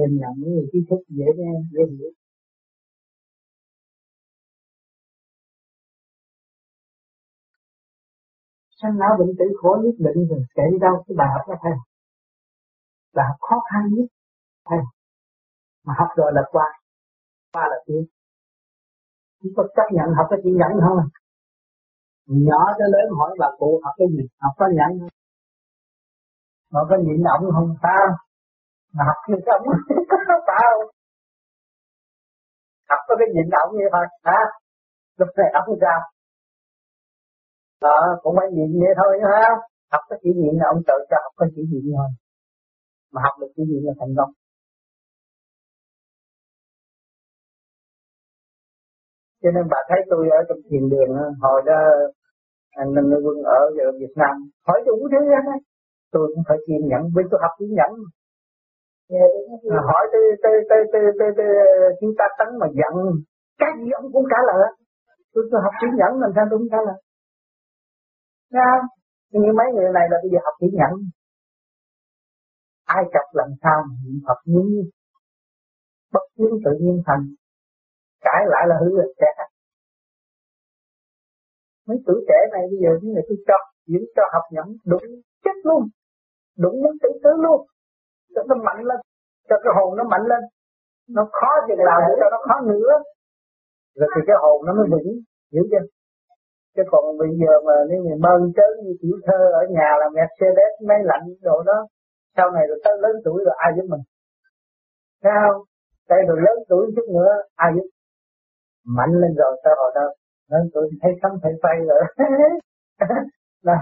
em 0.00 0.10
nhận 0.20 0.32
những 0.38 0.52
người 0.54 0.68
trí 0.72 0.78
thức 0.90 1.00
dễ 1.08 1.28
nghe, 1.38 1.52
dễ 1.72 1.82
hiểu. 1.92 2.10
Sanh 8.84 8.98
lão 8.98 9.12
bệnh 9.18 9.32
tử 9.38 9.44
khổ 9.60 9.70
nhất 9.84 9.96
định 10.06 10.28
rồi 10.30 10.40
chạy 10.56 10.66
đi 10.72 10.78
đâu, 10.86 10.94
cái 11.06 11.14
bài 11.20 11.28
học 11.34 11.42
đó 11.48 11.54
thầy 11.62 11.76
bài 13.16 13.26
học 13.28 13.38
khó 13.40 13.56
khăn 13.70 13.82
nhất 13.94 14.08
thầy 14.68 14.78
mà 15.84 15.94
học 15.98 16.08
rồi 16.16 16.30
là 16.34 16.42
qua 16.52 16.66
qua 17.52 17.64
là 17.70 17.76
tiến. 17.86 18.04
Chỉ 19.42 19.48
có 19.56 19.62
chấp 19.76 19.88
nhận 19.96 20.08
học 20.16 20.26
cái 20.30 20.38
chuyện 20.42 20.56
nhận 20.56 20.72
thôi. 20.80 21.02
Nhỏ 22.26 22.62
tới 22.78 22.88
lớn 22.94 23.06
hỏi 23.18 23.36
bà 23.40 23.48
cụ 23.58 23.80
học 23.84 23.94
cái 23.98 24.08
gì, 24.14 24.24
học 24.40 24.52
có 24.58 24.66
nhận 24.78 24.90
không? 25.00 25.14
Mà 26.72 26.80
có 26.88 26.96
nhịn 27.04 27.22
ổng 27.34 27.44
không? 27.54 27.68
Sao 27.82 28.06
mà 28.94 29.04
học 29.08 29.18
như 29.28 29.36
không? 29.46 29.62
Sao 30.48 30.72
học 32.90 33.00
có 33.08 33.14
cái 33.18 33.28
nhịn 33.34 33.48
ổng 33.62 33.72
vậy 33.78 33.88
thôi. 33.92 34.06
Hả? 34.24 34.40
Lúc 35.18 35.28
này 35.36 35.48
ổng 35.60 35.78
sao? 35.80 36.00
Đó 37.86 37.98
cũng 38.22 38.34
phải 38.38 38.48
nhịn 38.56 38.70
vậy 38.80 38.92
thôi 39.00 39.12
ha 39.24 39.40
học 39.92 40.02
cái 40.08 40.18
chỉ 40.22 40.30
nhịn 40.40 40.54
là 40.60 40.66
ông 40.74 40.80
tự 40.88 40.98
cho 41.10 41.16
học 41.24 41.34
cái 41.38 41.48
chỉ 41.54 41.62
nhịn 41.70 41.84
thôi. 41.96 42.10
Mà 43.12 43.18
học 43.24 43.34
được 43.40 43.50
chỉ 43.56 43.62
nhịn 43.70 43.82
là 43.88 43.92
thành 44.00 44.14
công. 44.18 44.30
Cho 49.42 49.50
nên 49.54 49.64
bà 49.72 49.80
thấy 49.88 50.00
tôi 50.10 50.22
ở 50.38 50.40
trong 50.48 50.60
thiền 50.68 50.84
đường 50.92 51.12
hồi 51.44 51.60
đó 51.68 51.78
anh 52.80 52.90
Ninh 52.94 53.08
Quân 53.24 53.36
ở 53.58 53.60
Việt 54.00 54.14
Nam 54.20 54.34
hỏi 54.66 54.78
đủ 54.86 54.96
thứ 55.12 55.20
hết 55.30 55.58
tôi 56.12 56.24
cũng 56.34 56.44
phải 56.48 56.58
kiên 56.66 56.82
nhẫn 56.90 57.02
vì 57.14 57.22
tôi 57.30 57.38
học 57.42 57.52
kiên 57.58 57.72
nhẫn. 57.78 57.92
À, 59.76 59.80
hỏi 59.88 60.04
tới 60.12 60.22
tới 60.42 60.54
tới 60.68 60.80
tới 60.92 61.02
tới, 61.18 61.28
tới, 61.36 61.46
chúng 62.00 62.12
ta 62.18 62.24
tấn 62.38 62.48
mà 62.60 62.66
giận 62.78 62.94
cái 63.60 63.70
gì 63.78 63.90
ông 64.00 64.06
cũng 64.12 64.26
trả 64.32 64.40
lời 64.48 64.58
tôi 65.32 65.42
tôi 65.50 65.60
học 65.64 65.74
kiên 65.80 65.92
nhẫn 65.98 66.12
làm 66.22 66.30
sao 66.36 66.44
tôi 66.50 66.58
cũng 66.58 66.68
trả 66.72 66.80
lời 66.88 66.98
Thấy 68.52 68.60
Nhưng 69.30 69.56
mấy 69.58 69.66
người 69.74 69.90
này 69.94 70.06
là 70.10 70.16
bây 70.22 70.30
giờ 70.32 70.38
học 70.44 70.54
kỹ 70.60 70.66
nhẫn 70.72 70.94
ai 72.84 73.04
chọc 73.14 73.26
làm 73.32 73.50
sao 73.62 73.78
niệm 74.04 74.20
Phật 74.26 74.40
như 74.44 74.90
bất 76.12 76.24
chiến 76.36 76.52
tự 76.64 76.72
nhiên 76.80 77.02
thành. 77.06 77.24
Cãi 78.20 78.42
lại 78.52 78.64
là 78.68 78.76
hư 78.80 78.96
là 78.98 79.04
trẻ 79.20 79.30
mấy 81.86 81.98
tuổi 82.06 82.24
trẻ 82.28 82.38
này 82.52 82.62
bây 82.70 82.78
giờ 82.82 82.90
những 83.02 83.12
người 83.12 83.24
tôi 83.28 83.38
cho, 83.48 83.58
giữ 83.86 84.00
cho 84.16 84.22
học 84.34 84.42
nhẫn 84.54 84.68
đúng 84.90 85.06
chết 85.44 85.56
luôn. 85.64 85.82
Đúng 86.58 86.76
muốn 86.82 86.94
tự 87.02 87.08
tứ 87.24 87.30
luôn. 87.44 87.66
Cho 88.34 88.42
nó 88.48 88.54
mạnh 88.66 88.80
lên. 88.88 89.00
Cho 89.48 89.56
cái 89.64 89.72
hồn 89.76 89.96
nó 89.98 90.04
mạnh 90.04 90.24
lên. 90.30 90.42
Nó 91.08 91.22
khó 91.32 91.50
chừng 91.68 91.84
nào 91.88 91.98
để 92.06 92.12
cho 92.20 92.26
nó 92.30 92.38
khó 92.46 92.56
nữa 92.72 92.92
rồi 93.94 94.08
thì 94.14 94.20
cái 94.26 94.36
hồn 94.42 94.66
nó 94.66 94.72
mới 94.78 94.86
vững. 94.92 95.10
Hiểu 95.52 95.64
chưa 95.70 95.84
chứ 96.74 96.82
còn 96.90 97.18
bây 97.18 97.28
giờ 97.40 97.52
mà 97.66 97.72
nếu 97.88 97.98
người 98.02 98.18
mơ 98.24 98.34
chớ 98.56 98.66
như 98.84 98.92
tiểu 99.00 99.16
thơ 99.26 99.38
ở 99.60 99.62
nhà 99.76 99.88
là 100.00 100.06
đét 100.58 100.72
máy 100.88 100.98
lạnh 101.10 101.26
đồ 101.42 101.62
đó, 101.62 101.78
sau 102.36 102.50
này 102.50 102.64
rồi 102.68 102.78
tới 102.84 102.94
lớn 103.02 103.16
tuổi 103.24 103.44
rồi 103.46 103.54
ai 103.58 103.72
giúp 103.76 103.86
mình? 103.92 104.04
Thấy 105.22 105.32
không? 105.42 105.62
Đây 106.08 106.20
rồi 106.28 106.38
lớn 106.46 106.56
tuổi 106.68 106.84
chút 106.96 107.06
nữa, 107.16 107.32
ai 107.56 107.70
giúp? 107.74 107.88
Mạnh 108.96 109.12
lên 109.20 109.34
rồi, 109.40 109.60
sao 109.64 109.74
hồi 109.80 109.92
đâu 109.94 110.10
lớn 110.50 110.70
tuổi 110.74 110.90
thấy 111.02 111.12
sống 111.22 111.38
thấy 111.42 111.52
phay 111.62 111.76
rồi. 111.88 112.02
Là 113.62 113.76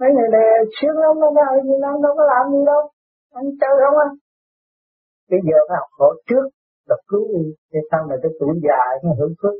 mấy 0.00 0.10
người 0.14 0.28
này 0.32 0.42
sướng 0.80 0.98
lắm, 0.98 1.20
nó 1.20 1.30
nói 1.30 1.60
gì 1.64 1.74
nó 1.80 1.88
đâu 2.02 2.14
có 2.16 2.24
làm 2.32 2.52
gì 2.52 2.60
đâu, 2.66 2.82
anh 3.32 3.44
chơi 3.60 3.74
không 3.84 3.98
á 3.98 4.08
bây 5.30 5.40
giờ 5.48 5.58
phải 5.68 5.76
học 5.80 5.90
khổ 5.98 6.08
trước, 6.28 6.44
đọc 6.88 6.98
cứu 7.08 7.24
đi, 7.34 7.44
để 7.72 7.80
sau 7.90 8.06
này 8.06 8.18
tới 8.22 8.32
tuổi 8.40 8.54
già 8.66 8.80
nó 9.04 9.10
hưởng 9.18 9.34
phước 9.42 9.56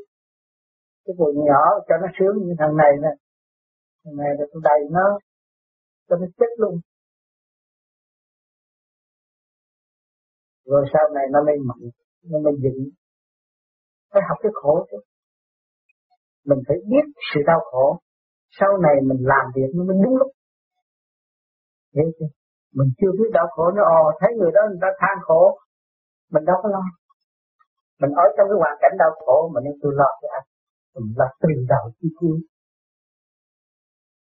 cái 1.05 1.13
vườn 1.19 1.35
nhỏ 1.47 1.63
cho 1.87 1.95
nó 2.01 2.07
sướng 2.19 2.35
như 2.45 2.53
thằng 2.59 2.77
này 2.77 2.91
nè. 3.03 3.13
Thằng 4.03 4.15
này 4.17 4.29
là 4.37 4.45
tôi 4.51 4.61
đầy 4.63 4.79
nó, 4.91 5.19
cho 6.07 6.15
nó 6.21 6.27
chết 6.37 6.51
luôn. 6.57 6.79
Rồi 10.65 10.85
sau 10.93 11.03
này 11.15 11.25
nó 11.31 11.39
mới 11.45 11.55
mạnh, 11.67 11.89
nó 12.23 12.39
mới 12.39 12.53
dựng 12.63 12.89
phải 14.15 14.23
học 14.29 14.37
cái 14.43 14.51
khổ 14.55 14.85
chứ. 14.91 14.97
Mình 16.45 16.59
phải 16.67 16.77
biết 16.89 17.05
sự 17.29 17.39
đau 17.47 17.59
khổ. 17.71 17.99
Sau 18.59 18.77
này 18.85 18.95
mình 19.09 19.21
làm 19.31 19.45
việc 19.55 19.69
nó 19.75 19.83
mới 19.83 19.97
đúng 20.03 20.15
lúc. 20.17 20.31
Hiểu 21.95 22.09
chưa? 22.19 22.29
Mình 22.77 22.89
chưa 22.97 23.11
biết 23.19 23.29
đau 23.33 23.47
khổ 23.55 23.71
nó, 23.75 23.81
ồ, 23.83 24.03
thấy 24.19 24.31
người 24.37 24.51
đó 24.55 24.61
người 24.69 24.81
ta 24.81 24.87
than 25.01 25.17
khổ. 25.27 25.59
Mình 26.31 26.45
đâu 26.45 26.57
có 26.63 26.69
lo. 26.69 26.83
Mình 28.01 28.11
ở 28.23 28.25
trong 28.35 28.47
cái 28.49 28.57
hoàn 28.63 28.75
cảnh 28.81 28.95
đau 28.99 29.11
khổ 29.25 29.37
mà 29.53 29.59
nên 29.65 29.73
tôi 29.81 29.91
lo 29.95 30.09
cho 30.21 30.27
anh 30.37 30.47
mình 30.95 31.13
lo 31.17 31.27
từ 31.41 31.49
đầu 31.71 31.85
chi 31.97 32.07
cuối 32.19 32.37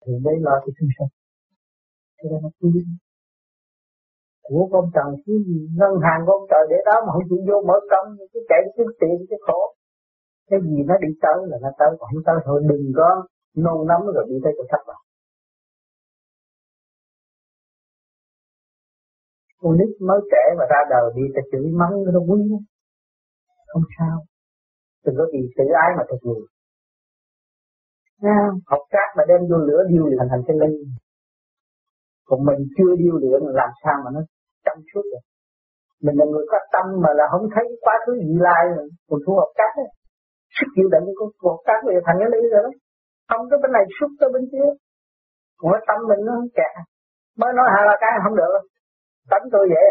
thì 0.02 0.12
đây 0.26 0.36
là 0.46 0.54
cái 0.64 0.72
chúng 0.78 0.90
sanh 0.98 1.12
cho 2.18 2.26
nên 2.30 2.40
nó 2.44 2.50
quý 2.60 2.72
của 4.48 4.64
con 4.72 4.86
trần 4.96 5.08
cái 5.26 5.38
gì 5.48 5.60
ngân 5.80 5.94
hàng 6.06 6.22
con 6.28 6.40
trời 6.50 6.64
để 6.72 6.78
đó 6.88 6.96
mà 7.06 7.10
không 7.14 7.28
chịu 7.30 7.42
vô 7.48 7.58
mở 7.68 7.78
công 7.92 8.08
cái 8.34 8.44
chạy 8.50 8.62
kiếm 8.76 8.88
tiền, 9.00 9.18
cái 9.30 9.40
khổ. 9.46 9.60
Cái 10.50 10.60
gì 10.66 10.78
nó 10.90 10.96
đi 11.04 11.12
tới 11.24 11.38
là 11.50 11.58
nó 11.64 11.72
tới, 11.80 11.90
còn 12.00 12.08
không 12.12 12.24
tới 12.28 12.38
thôi, 12.46 12.58
đừng 12.70 12.86
có 12.98 13.10
nôn 13.64 13.80
nóng 13.90 14.04
rồi 14.16 14.26
đi 14.30 14.38
tới 14.44 14.54
chỗ 14.58 14.64
thất 14.72 14.82
bại 14.88 15.02
con 19.64 19.78
nít 19.78 19.92
mới 20.08 20.20
trẻ 20.32 20.44
mà 20.58 20.66
ra 20.72 20.82
đời 20.90 21.06
đi 21.16 21.24
ta 21.36 21.42
chửi 21.52 21.66
mắng 21.80 21.96
nó 22.14 22.20
quý 22.20 22.40
lắm. 22.52 22.62
Không 23.68 23.84
sao 23.98 24.16
đừng 25.04 25.16
có 25.18 25.26
vì 25.34 25.42
tự 25.58 25.66
ái 25.84 25.90
mà 25.98 26.04
thật 26.10 26.22
người 26.26 26.44
học 28.72 28.84
cát 28.94 29.10
mà 29.18 29.24
đem 29.30 29.42
vô 29.50 29.58
lửa 29.68 29.82
điêu 29.90 30.04
luyện 30.06 30.28
thành 30.32 30.44
cái 30.48 30.56
linh. 30.62 30.78
Còn 32.28 32.40
mình 32.48 32.60
chưa 32.78 32.92
điêu 33.02 33.16
luyện 33.22 33.42
làm 33.60 33.70
sao 33.84 33.96
mà 34.04 34.10
nó 34.16 34.22
trong 34.66 34.80
suốt 34.90 35.06
được? 35.12 35.24
Mình 36.06 36.16
là 36.20 36.26
người 36.32 36.46
có 36.52 36.58
tâm 36.74 36.86
mà 37.04 37.10
là 37.20 37.26
không 37.32 37.46
thấy 37.54 37.66
quá 37.84 37.96
khứ 38.06 38.12
vị 38.22 38.34
lai 38.48 38.64
rồi 38.76 38.88
còn 39.10 39.20
thu 39.26 39.34
học 39.42 39.52
cát 39.60 39.72
ấy 39.84 39.90
sức 40.56 40.70
chịu 40.76 40.88
đựng 40.94 41.08
của 41.18 41.30
cuộc 41.44 41.60
cát 41.68 41.80
bây 41.86 41.96
thành 42.06 42.18
cái 42.20 42.30
ly 42.34 42.42
rồi 42.54 42.62
đó. 42.66 42.72
Không 43.30 43.44
có 43.50 43.56
bên 43.62 43.72
này 43.78 43.86
xúc 43.98 44.12
tới 44.20 44.30
bên 44.34 44.44
kia. 44.52 44.70
Còn 45.60 45.68
cái 45.74 45.84
tâm 45.88 45.98
mình 46.10 46.22
nó 46.28 46.34
kẹt. 46.58 46.74
Mới 47.40 47.52
nói 47.58 47.68
hai 47.74 47.84
ba 47.90 47.96
cái 48.02 48.12
không 48.24 48.36
được. 48.42 48.54
Tánh 49.32 49.46
tôi 49.54 49.66
vậy. 49.74 49.88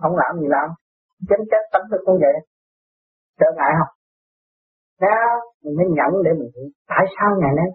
Không 0.00 0.14
làm 0.22 0.32
gì 0.40 0.46
làm. 0.56 0.68
Chém 1.28 1.40
chết 1.50 1.62
tánh 1.72 1.86
tôi 1.90 2.00
cũng 2.04 2.18
vậy. 2.24 2.36
Trở 3.40 3.48
ngại 3.56 3.72
không 3.78 3.97
Thấy 5.00 5.10
Mình 5.62 5.76
mới 5.76 5.86
nhận 5.96 6.22
để 6.24 6.30
mình 6.38 6.50
hiểu. 6.54 6.68
Tại 6.86 7.04
sao 7.14 7.28
ngày 7.40 7.52
nay 7.56 7.68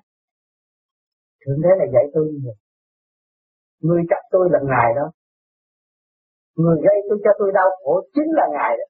Thượng 1.41 1.61
Đế 1.63 1.69
là 1.79 1.85
dạy 1.93 2.05
tôi 2.13 2.23
như 2.31 2.39
vậy 2.45 2.55
Người 3.79 4.01
chặt 4.09 4.21
tôi 4.31 4.49
là 4.51 4.59
Ngài 4.69 4.89
đó. 4.95 5.11
Người 6.55 6.77
gây 6.85 6.97
tôi 7.09 7.17
cho 7.23 7.31
tôi 7.39 7.51
đau 7.53 7.69
khổ 7.83 8.01
chính 8.13 8.29
là 8.37 8.45
Ngài 8.53 8.71
đó. 8.79 8.85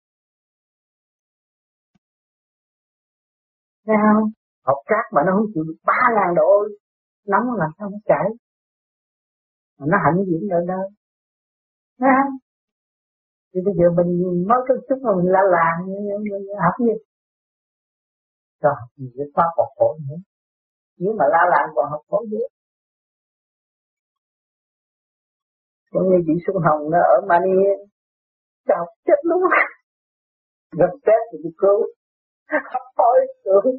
Thấy 3.85 3.95
không? 4.03 4.29
Học 4.65 4.77
cát 4.85 5.05
mà 5.13 5.21
nó 5.25 5.31
không 5.35 5.49
chịu 5.53 5.63
được 5.67 5.79
ba 5.85 6.01
ngàn 6.15 6.35
độ 6.35 6.51
Nóng 7.27 7.45
làm 7.57 7.69
sao 7.77 7.89
nó 7.89 7.97
chảy. 8.05 8.27
Mà 9.77 9.85
nó 9.91 9.97
hạnh 10.03 10.25
diễn 10.27 10.49
ở 10.49 10.59
đâu 10.67 10.89
Thấy 11.99 12.09
không? 12.17 12.33
Thì 13.51 13.59
bây 13.65 13.73
giờ 13.77 13.85
mình 13.97 14.09
mới 14.49 14.59
có 14.67 14.73
chút 14.89 14.99
mà 15.03 15.11
mình 15.17 15.31
la 15.31 15.41
làng 15.55 15.77
học 16.65 16.75
gì? 16.79 17.12
Cho 18.63 18.69
học 18.79 18.89
gì 18.97 19.07
cái 19.17 19.27
pháp 19.35 19.49
học 19.57 19.69
khổ 19.77 19.97
nữa 20.07 20.19
nếu 21.01 21.13
mà 21.19 21.25
la 21.33 21.43
làng 21.53 21.69
còn 21.75 21.85
học 21.91 22.01
khổ 22.09 22.19
nữa 22.31 22.47
cũng 25.93 26.09
như 26.09 26.17
chị 26.27 26.33
Xuân 26.45 26.57
Hồng 26.65 26.91
nó 26.91 26.97
ở 27.13 27.15
Mani, 27.29 27.57
chào 28.67 28.85
chết 29.05 29.19
luôn. 29.23 29.41
Gần 30.79 30.89
chết 31.05 31.19
thì 31.31 31.37
bị 31.43 31.49
cứu. 31.57 31.79
Học 32.73 32.85
hỏi 32.97 33.19
cứu. 33.43 33.73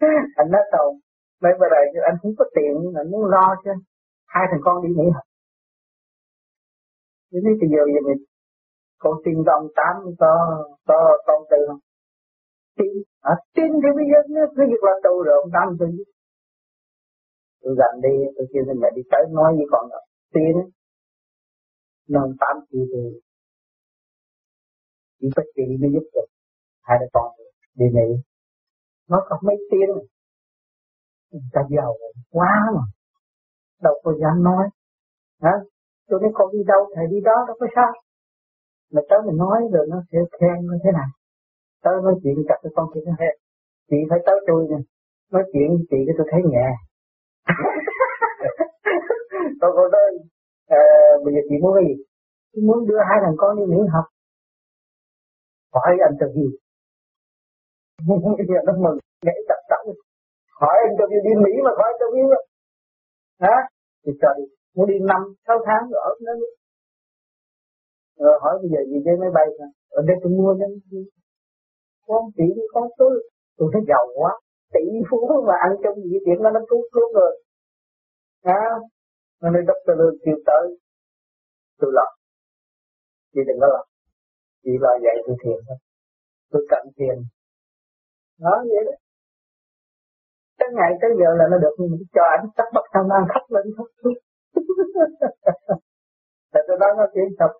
Anh 0.40 0.50
nói 0.50 0.62
tàu, 0.72 0.98
mấy 1.42 1.52
bữa 1.60 1.68
đây 1.70 1.84
anh 2.08 2.16
không 2.22 2.32
có 2.38 2.44
tiền, 2.54 2.74
anh 3.00 3.10
muốn 3.10 3.24
lo 3.30 3.54
chứ. 3.64 3.70
Hai 4.26 4.44
thằng 4.50 4.60
con 4.64 4.82
đi 4.82 4.88
nghỉ 4.96 5.10
học. 5.14 5.26
Thế 7.32 7.38
bây 7.44 7.68
giờ 7.72 7.82
giờ 7.94 8.00
mình 8.08 8.24
con 8.98 9.14
tin 9.24 9.44
đồng 9.44 9.66
tám 9.76 9.94
có 10.18 10.32
có 10.86 11.18
con 11.26 11.42
tư 11.50 11.56
không? 11.68 11.78
Tin, 12.78 12.92
à, 13.20 13.34
tin 13.54 13.70
thì 13.82 13.88
bây 13.98 14.06
giờ 14.10 14.18
nó 14.34 14.42
cứ 14.56 14.62
việc 14.70 14.82
là 14.88 14.94
tu 15.04 15.22
rồi 15.26 15.34
ông 15.42 15.50
tám 15.52 15.68
tin 15.80 15.90
tôi 17.62 17.74
gần 17.80 17.92
đi 18.02 18.14
tôi 18.36 18.46
kêu 18.52 18.62
nên 18.66 18.76
mẹ 18.82 18.88
đi 18.96 19.02
tới 19.10 19.22
nói 19.30 19.50
với 19.56 19.66
con 19.70 19.88
đó 19.92 20.00
Tin, 20.34 20.56
non 22.08 22.36
tám 22.40 22.56
triệu 22.70 22.84
thì 22.92 23.02
chỉ 25.20 25.28
có 25.36 25.42
chị 25.54 25.62
mới 25.80 25.90
giúp 25.94 26.06
được 26.14 26.28
hai 26.82 26.96
đứa 27.00 27.06
con 27.12 27.28
đi 27.74 27.86
nghỉ 27.94 28.08
nó 29.08 29.26
có 29.28 29.38
mấy 29.42 29.56
tiếng 29.70 29.90
người 31.30 31.50
ta 31.52 31.60
giàu 31.76 31.94
quá 32.30 32.52
mà. 32.76 32.82
Đâu 33.82 33.94
có 34.04 34.12
dám 34.20 34.42
nói. 34.42 34.68
Hả? 35.42 35.52
Tôi 36.08 36.20
nói 36.22 36.30
con 36.34 36.52
đi 36.52 36.58
đâu 36.66 36.80
thầy 36.94 37.06
đi 37.10 37.20
đó 37.24 37.32
đâu 37.46 37.56
có 37.60 37.66
sao. 37.74 37.92
Mà 38.92 39.00
tới 39.08 39.18
mình 39.26 39.36
nói 39.36 39.58
rồi 39.72 39.86
nó 39.90 40.02
sẽ 40.12 40.18
khen 40.40 40.56
như 40.60 40.78
thế 40.84 40.90
nào 40.92 41.08
tới 41.84 41.94
nói 42.04 42.14
chuyện 42.22 42.34
gặp 42.48 42.58
với 42.62 42.72
con 42.76 42.86
kia 42.94 43.00
nó 43.06 43.12
hết. 43.20 43.34
Chị 43.90 43.96
phải 44.10 44.18
tới 44.26 44.36
tôi 44.46 44.66
nè. 44.70 44.76
Nói 45.32 45.44
chuyện 45.52 45.68
với 45.68 45.84
chị 45.90 45.98
cái 46.06 46.14
tôi 46.18 46.26
thấy 46.30 46.40
nhẹ. 46.52 46.66
Tôi 49.60 49.70
cô 49.76 49.88
nói 49.94 50.02
à, 50.66 50.80
bây 51.24 51.34
giờ 51.34 51.40
chị 51.48 51.54
muốn 51.62 51.72
cái 51.76 51.84
gì? 51.88 51.94
Chị 52.52 52.60
muốn 52.68 52.86
đưa 52.88 53.00
hai 53.08 53.18
thằng 53.24 53.36
con 53.36 53.56
đi 53.56 53.64
Mỹ 53.72 53.78
học. 53.94 54.04
Hỏi 55.74 55.96
anh 56.08 56.16
tự 56.20 56.26
gì? 56.34 56.48
Bây 58.08 58.46
giờ 58.48 58.58
nó 58.66 58.72
mừng 58.84 58.98
nhảy 59.26 59.38
tập 59.48 59.60
tập 59.70 59.80
hỏi 60.60 60.76
anh 60.86 60.94
tự 60.98 61.04
đi 61.10 61.32
Mỹ 61.44 61.52
mà 61.64 61.70
hỏi 61.78 61.92
tự 62.00 62.06
nhiên 62.14 62.26
hả? 63.40 63.56
Thì 64.06 64.12
đi 64.12 64.44
muốn 64.74 64.86
đi 64.86 64.94
năm 65.00 65.22
sáu 65.46 65.58
tháng 65.66 65.90
rồi 65.90 66.00
ở 66.04 66.12
nó 66.20 66.32
rồi 68.18 68.38
hỏi 68.42 68.58
bây 68.62 68.68
giờ 68.72 68.80
gì 68.90 68.98
với 69.04 69.16
máy 69.16 69.30
bay 69.34 69.46
hả 69.60 69.66
ở 69.90 70.02
đây 70.06 70.16
tôi 70.22 70.32
mua 70.32 70.54
nên 70.54 70.70
con 72.06 72.22
tỷ 72.36 72.44
đi 72.56 72.62
con 72.74 72.88
tôi 72.98 73.30
tôi 73.56 73.70
thấy 73.72 73.82
giàu 73.88 74.06
quá. 74.14 74.32
Tỷ 74.72 74.84
phú 75.10 75.18
mà 75.46 75.54
ăn 75.66 75.72
trong 75.82 75.94
gì 75.94 76.18
chuyện 76.24 76.42
nó 76.42 76.50
nó 76.50 76.60
cứu 76.68 76.82
cứu 76.92 77.08
rồi. 77.14 77.42
À, 78.42 78.62
nó 79.42 79.50
nói 79.50 79.62
đốc 79.66 79.76
lương 79.98 80.16
kêu 80.24 80.36
tới. 80.46 80.78
Tôi 81.80 81.90
lo. 81.94 82.06
Chị 83.34 83.40
đừng 83.46 83.58
có 83.60 83.66
lo. 83.66 83.84
Chị 84.64 84.70
lo 84.80 84.90
dạy 85.04 85.16
tôi 85.26 85.36
thiền 85.42 85.58
thôi. 85.68 85.76
Tôi 86.50 86.66
cần 86.70 86.86
thiền 86.96 87.16
đó 88.38 88.64
vậy 88.68 88.84
đó. 88.86 88.92
Tới 90.58 90.68
ngày 90.76 90.92
tới 91.00 91.10
giờ 91.18 91.28
là 91.38 91.44
nó 91.50 91.58
được 91.58 91.74
cho 92.14 92.22
anh 92.36 92.46
tắt 92.56 92.68
bắt 92.74 92.84
thằng 92.92 93.08
ăn 93.18 93.24
khóc 93.34 93.44
lên. 93.54 93.64
Khóc 93.76 93.86
Tại 96.52 96.62
tôi 96.68 96.76
nói 96.80 96.90
nó 96.98 97.04
chuyện 97.14 97.28
thật. 97.38 97.52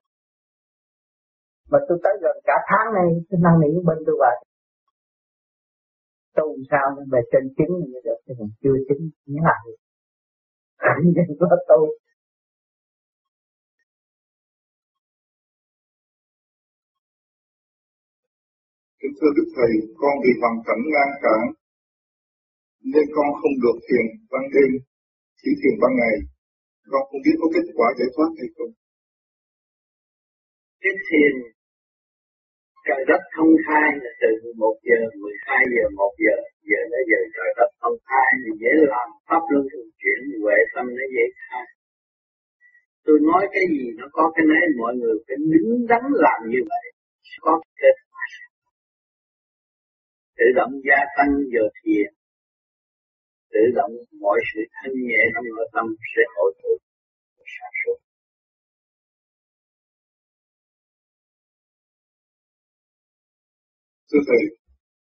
Mà 1.71 1.79
tôi 1.89 1.99
tới 2.05 2.15
gần 2.23 2.37
cả 2.49 2.57
tháng 2.69 2.89
này 2.97 3.09
Tôi 3.29 3.39
năn 3.45 3.55
nỉ 3.63 3.71
bên 3.89 3.99
tôi 4.07 4.17
vậy 4.23 4.37
tu 6.37 6.47
sao 6.71 6.87
nó 6.97 7.03
về 7.13 7.21
trên 7.33 7.45
chứng 7.57 7.73
mới 7.93 8.01
được 8.07 8.19
chứ 8.25 8.33
còn 8.39 8.49
chưa 8.63 8.77
chứng 8.89 9.03
như 9.31 9.39
là 9.49 9.57
nhưng 11.03 11.39
có 11.41 11.47
tu 11.71 11.81
Kính 19.01 19.15
thưa 19.19 19.33
Đức 19.37 19.49
Thầy, 19.57 19.73
con 20.01 20.15
vì 20.23 20.33
hoàn 20.41 20.57
cảnh 20.67 20.83
ngăn 20.93 21.11
cản 21.25 21.41
nên 22.93 23.07
con 23.15 23.27
không 23.41 23.57
được 23.65 23.77
thiền 23.87 24.07
ban 24.31 24.45
đêm, 24.55 24.71
chỉ 25.41 25.51
thiền 25.61 25.75
ban 25.83 25.93
ngày. 26.01 26.15
Con 26.93 27.03
không 27.09 27.21
biết 27.25 27.37
có 27.41 27.47
kết 27.55 27.67
quả 27.77 27.89
giải 27.99 28.09
thoát 28.15 28.31
hay 28.39 28.49
không. 28.57 28.73
Cái 30.83 30.95
thiền 31.07 31.33
trời 32.87 33.03
đất 33.11 33.23
thông 33.35 33.53
khai 33.67 33.89
là 34.03 34.11
từ 34.21 34.31
11 34.43 34.75
giờ, 34.89 34.99
12 35.25 35.65
giờ, 35.75 35.85
1 35.97 36.13
giờ, 36.25 36.37
giờ 36.71 36.81
là 36.93 37.01
giờ 37.11 37.21
trời 37.37 37.51
đất 37.59 37.71
thông 37.81 37.97
khai 38.09 38.29
thì 38.43 38.51
dễ 38.63 38.73
làm 38.93 39.09
pháp 39.29 39.43
luân 39.51 39.65
thường 39.71 39.91
chuyển 40.01 40.21
huệ 40.43 40.59
tâm 40.75 40.87
nó 40.99 41.05
dễ 41.15 41.25
khai. 41.45 41.67
Tôi 43.05 43.17
nói 43.29 43.43
cái 43.55 43.65
gì 43.75 43.85
nó 43.99 44.07
có 44.17 44.25
cái 44.35 44.45
nấy 44.51 44.65
mọi 44.83 44.95
người 45.01 45.17
phải 45.27 45.37
đứng 45.53 45.71
đắn 45.91 46.05
làm 46.25 46.41
như 46.53 46.61
vậy, 46.71 46.87
có 47.45 47.53
kết 47.81 47.97
quả. 48.11 48.27
Tự 50.39 50.47
động 50.59 50.73
gia 50.89 51.01
tăng 51.17 51.31
giờ 51.53 51.65
thiền, 51.79 52.09
tự 53.53 53.63
động 53.79 53.93
mọi 54.25 54.39
sự 54.49 54.61
thanh 54.77 54.95
nhẹ 55.09 55.23
trong 55.35 55.45
nội 55.57 55.69
tâm 55.75 55.87
sẽ 56.13 56.23
hội 56.37 56.51
tụ 56.63 56.73
sản 57.57 57.71
xuất. 57.81 57.99
Thưa 64.11 64.23
Thầy, 64.29 64.45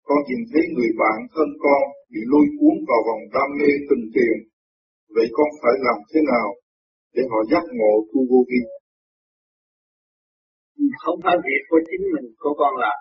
con 0.08 0.18
nhìn 0.28 0.42
thấy 0.50 0.62
người 0.74 0.92
bạn 1.00 1.18
thân 1.34 1.48
con 1.64 1.82
bị 2.12 2.20
lôi 2.32 2.46
cuốn 2.58 2.76
vào 2.88 3.00
vòng 3.08 3.22
đam 3.34 3.48
mê 3.58 3.70
tình 3.88 4.04
tiền. 4.14 4.36
Vậy 5.14 5.26
con 5.36 5.48
phải 5.62 5.74
làm 5.86 5.98
thế 6.10 6.20
nào 6.32 6.48
để 7.14 7.22
họ 7.30 7.38
giác 7.50 7.64
ngộ 7.78 7.94
tu 8.10 8.20
vô 8.30 8.40
vi? 8.48 8.60
Không 11.02 11.18
phải 11.24 11.36
việc 11.46 11.62
của 11.70 11.80
chính 11.88 12.04
mình 12.14 12.26
của 12.42 12.54
con 12.60 12.72
là 12.82 12.92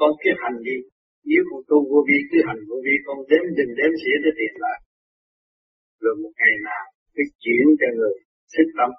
Con 0.00 0.10
cứ 0.22 0.30
hành 0.42 0.58
đi. 0.68 0.76
Nếu 1.28 1.42
con 1.50 1.60
tu 1.68 1.76
vô 1.90 2.00
vi 2.08 2.18
cứ 2.30 2.38
hành 2.48 2.60
vô 2.68 2.76
vi 2.86 2.94
con 3.06 3.18
đếm 3.30 3.44
đừng 3.58 3.72
đếm 3.78 3.90
xỉa 4.00 4.16
tới 4.22 4.32
tiền 4.38 4.54
lại. 4.64 4.78
Rồi 6.02 6.14
một 6.22 6.32
ngày 6.38 6.54
nào 6.68 6.84
cứ 7.14 7.22
chuyển 7.42 7.64
cho 7.80 7.88
người 7.96 8.14
thích 8.52 8.70
tâm. 8.78 8.90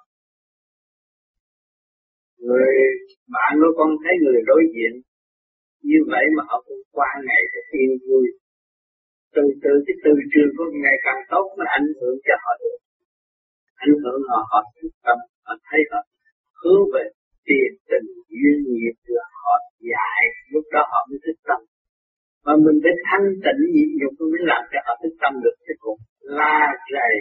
Người 2.46 2.74
bạn 3.34 3.52
của 3.60 3.72
con 3.78 3.90
thấy 4.02 4.14
người 4.24 4.40
đối 4.50 4.62
diện 4.74 4.92
như 5.82 5.98
vậy 6.12 6.24
mà 6.36 6.42
họ 6.48 6.56
cũng 6.66 6.82
qua 6.96 7.10
ngày 7.26 7.42
thì 7.52 7.78
yên 7.78 7.92
vui. 8.06 8.26
Từ 9.34 9.44
từ, 9.62 9.72
cái 9.86 9.96
từ 10.04 10.12
trường 10.32 10.52
của 10.56 10.68
ngày 10.82 10.96
càng 11.06 11.20
tốt 11.32 11.46
nó 11.58 11.64
ảnh 11.78 11.88
hưởng 11.98 12.16
cho 12.26 12.34
họ 12.44 12.52
được. 12.62 12.78
Ảnh 13.84 13.94
hưởng 14.02 14.20
họ 14.30 14.38
họ 14.50 14.60
thức 14.76 14.92
tâm, 15.06 15.18
họ 15.46 15.54
thấy 15.68 15.80
họ 15.90 16.00
hướng 16.60 16.84
về 16.94 17.04
tiền 17.46 17.70
tình 17.90 18.08
duyên 18.38 18.58
nghiệp 18.74 18.96
là 19.16 19.26
họ 19.42 19.54
dạy 19.90 20.22
lúc 20.52 20.64
đó 20.74 20.82
họ 20.92 21.00
mới 21.08 21.18
thức 21.24 21.38
tâm. 21.48 21.60
Mà 22.44 22.52
mình 22.64 22.76
phải 22.82 22.94
thanh 23.08 23.26
tịnh 23.44 23.60
nhịn 23.74 23.88
nhục 23.98 24.14
mới 24.32 24.42
làm 24.52 24.62
cho 24.72 24.78
họ 24.86 24.92
thức 25.02 25.14
tâm 25.22 25.32
được. 25.44 25.56
Chứ 25.66 25.74
cũng 25.82 25.98
la 26.38 26.58
rầy 26.94 27.14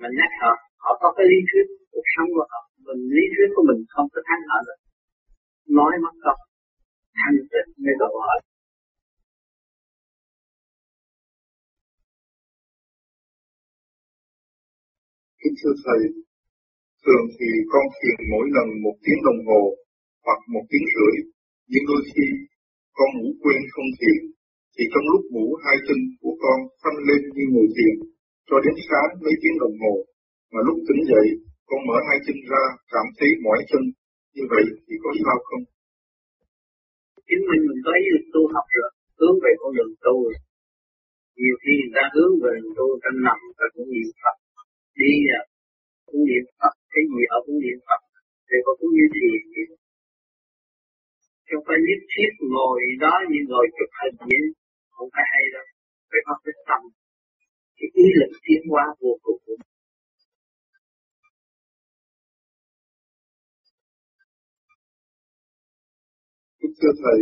mình 0.00 0.14
nhắc 0.18 0.32
họ 0.40 0.52
họ 0.84 0.90
có 1.02 1.08
cái 1.16 1.26
lý 1.30 1.38
thuyết 1.48 1.66
cuộc 1.92 2.06
sống 2.14 2.28
của 2.36 2.46
họ. 2.52 2.60
Mình 2.86 3.00
lý 3.16 3.24
thuyết 3.34 3.48
của 3.54 3.64
mình 3.68 3.80
không 3.94 4.06
có 4.12 4.20
thắng 4.28 4.42
họ 4.50 4.58
được. 4.66 4.78
Nói 5.78 5.92
mất 6.04 6.14
công 6.24 6.40
thanh 7.18 7.38
tịnh 7.50 7.68
người 7.82 7.96
đó 8.00 8.08
hỏi 8.24 8.38
Kính 15.40 15.56
thưa 15.60 15.74
Thầy, 15.84 16.02
thường 17.04 17.24
thì 17.36 17.48
con 17.72 17.84
thiền 17.96 18.18
mỗi 18.32 18.46
lần 18.56 18.68
một 18.84 18.96
tiếng 19.04 19.20
đồng 19.28 19.40
hồ 19.48 19.62
hoặc 20.26 20.40
một 20.54 20.64
tiếng 20.70 20.86
rưỡi, 20.94 21.14
nhưng 21.70 21.84
đôi 21.90 22.02
khi 22.10 22.26
con 22.98 23.08
ngủ 23.16 23.28
quên 23.42 23.60
không 23.74 23.90
thiền, 23.98 24.18
thì 24.74 24.84
trong 24.92 25.06
lúc 25.12 25.22
ngủ 25.32 25.46
hai 25.64 25.76
chân 25.86 25.98
của 26.20 26.34
con 26.44 26.58
phanh 26.82 26.98
lên 27.08 27.20
như 27.34 27.44
ngồi 27.52 27.68
thiền, 27.76 27.94
cho 28.48 28.56
đến 28.64 28.74
sáng 28.88 29.10
mấy 29.24 29.34
tiếng 29.42 29.56
đồng 29.62 29.76
hồ, 29.82 29.94
mà 30.52 30.60
lúc 30.66 30.76
tỉnh 30.86 31.02
dậy, 31.10 31.26
con 31.68 31.80
mở 31.88 31.96
hai 32.08 32.18
chân 32.26 32.38
ra 32.50 32.62
cảm 32.94 33.06
thấy 33.16 33.30
mỏi 33.44 33.60
chân, 33.70 33.82
như 34.34 34.44
vậy 34.52 34.64
thì 34.86 34.94
có 35.02 35.10
sao 35.24 35.38
không? 35.48 35.64
Chính 37.28 37.42
mình 37.50 37.62
mình 37.68 37.80
có 37.84 37.90
ý 38.00 38.04
tu 38.34 38.42
học 38.54 38.66
rồi 38.74 38.90
hướng 39.18 39.36
về 39.44 39.52
con 39.60 39.70
đường 39.76 39.94
tu 40.06 40.16
rồi 40.24 40.36
nhiều 41.42 41.56
khi 41.62 41.72
người 41.78 41.94
ta 41.96 42.04
hướng 42.14 42.32
về 42.42 42.52
đường 42.62 42.74
tu 42.78 42.86
ta 43.02 43.10
nằm 43.26 43.38
ta 43.58 43.66
cũng 43.74 43.88
niệm 43.94 44.10
Phật. 44.22 44.36
Đi 45.00 45.12
à, 45.38 45.40
cũng 46.08 46.22
niệm 46.28 46.44
Phật. 46.58 46.74
Cái 46.92 47.02
gì 47.12 47.22
ở 47.36 47.38
cũng 47.46 47.58
niệm 47.64 47.78
Phật. 47.88 48.00
Thì 48.48 48.56
có 48.64 48.72
cũng 48.78 48.92
như 48.96 49.06
thiền 49.14 49.42
vậy. 49.54 49.66
Không 51.48 51.64
phải 51.66 51.78
nhất 51.86 52.00
thiết 52.12 52.32
ngồi 52.54 52.78
đó 53.04 53.14
như 53.30 53.40
ngồi 53.50 53.66
chụp 53.76 53.90
hình 53.98 54.16
vậy. 54.30 54.44
Không 54.94 55.08
phải 55.14 55.24
hay 55.32 55.44
đâu. 55.54 55.66
Phải 56.10 56.20
có 56.26 56.34
cái 56.44 56.54
tâm. 56.68 56.82
Cái 57.78 57.88
ý 58.02 58.06
lực 58.18 58.32
tiến 58.44 58.62
hóa 58.70 58.84
vô 59.00 59.12
cùng. 59.24 59.40
Thưa 66.78 66.94
Thầy, 67.02 67.18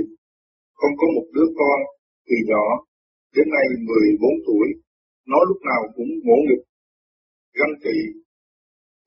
con 0.78 0.90
có 1.00 1.06
một 1.16 1.26
đứa 1.36 1.48
con 1.60 1.78
từ 2.28 2.36
nhỏ, 2.50 2.66
đến 3.34 3.46
nay 3.54 3.66
14 3.88 4.30
tuổi, 4.46 4.68
nó 5.30 5.38
lúc 5.48 5.58
nào 5.70 5.82
cũng 5.96 6.10
ngỗ 6.24 6.38
nghịch, 6.46 6.64
ganh 7.58 7.74
tị, 7.84 7.98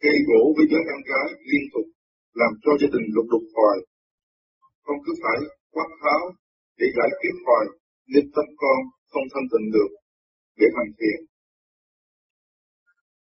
gây 0.04 0.18
gỗ 0.30 0.42
với 0.56 0.66
vợ 0.72 0.80
em 0.94 1.02
gái 1.12 1.28
liên 1.50 1.66
tục, 1.74 1.88
làm 2.42 2.52
cho 2.64 2.72
gia 2.80 2.90
đình 2.94 3.08
lục 3.16 3.28
đục 3.34 3.46
hoài. 3.56 3.78
Con 4.86 4.98
cứ 5.06 5.12
phải 5.24 5.40
quát 5.74 5.90
tháo 6.02 6.24
để 6.80 6.88
giải 6.98 7.10
quyết 7.20 7.36
hoài, 7.46 7.66
nên 8.12 8.26
tâm 8.36 8.48
con 8.62 8.80
không 9.12 9.28
thanh 9.34 9.48
tịnh 9.52 9.68
được 9.76 9.92
để 10.60 10.68
hành 10.78 10.92
thiện. 11.00 11.20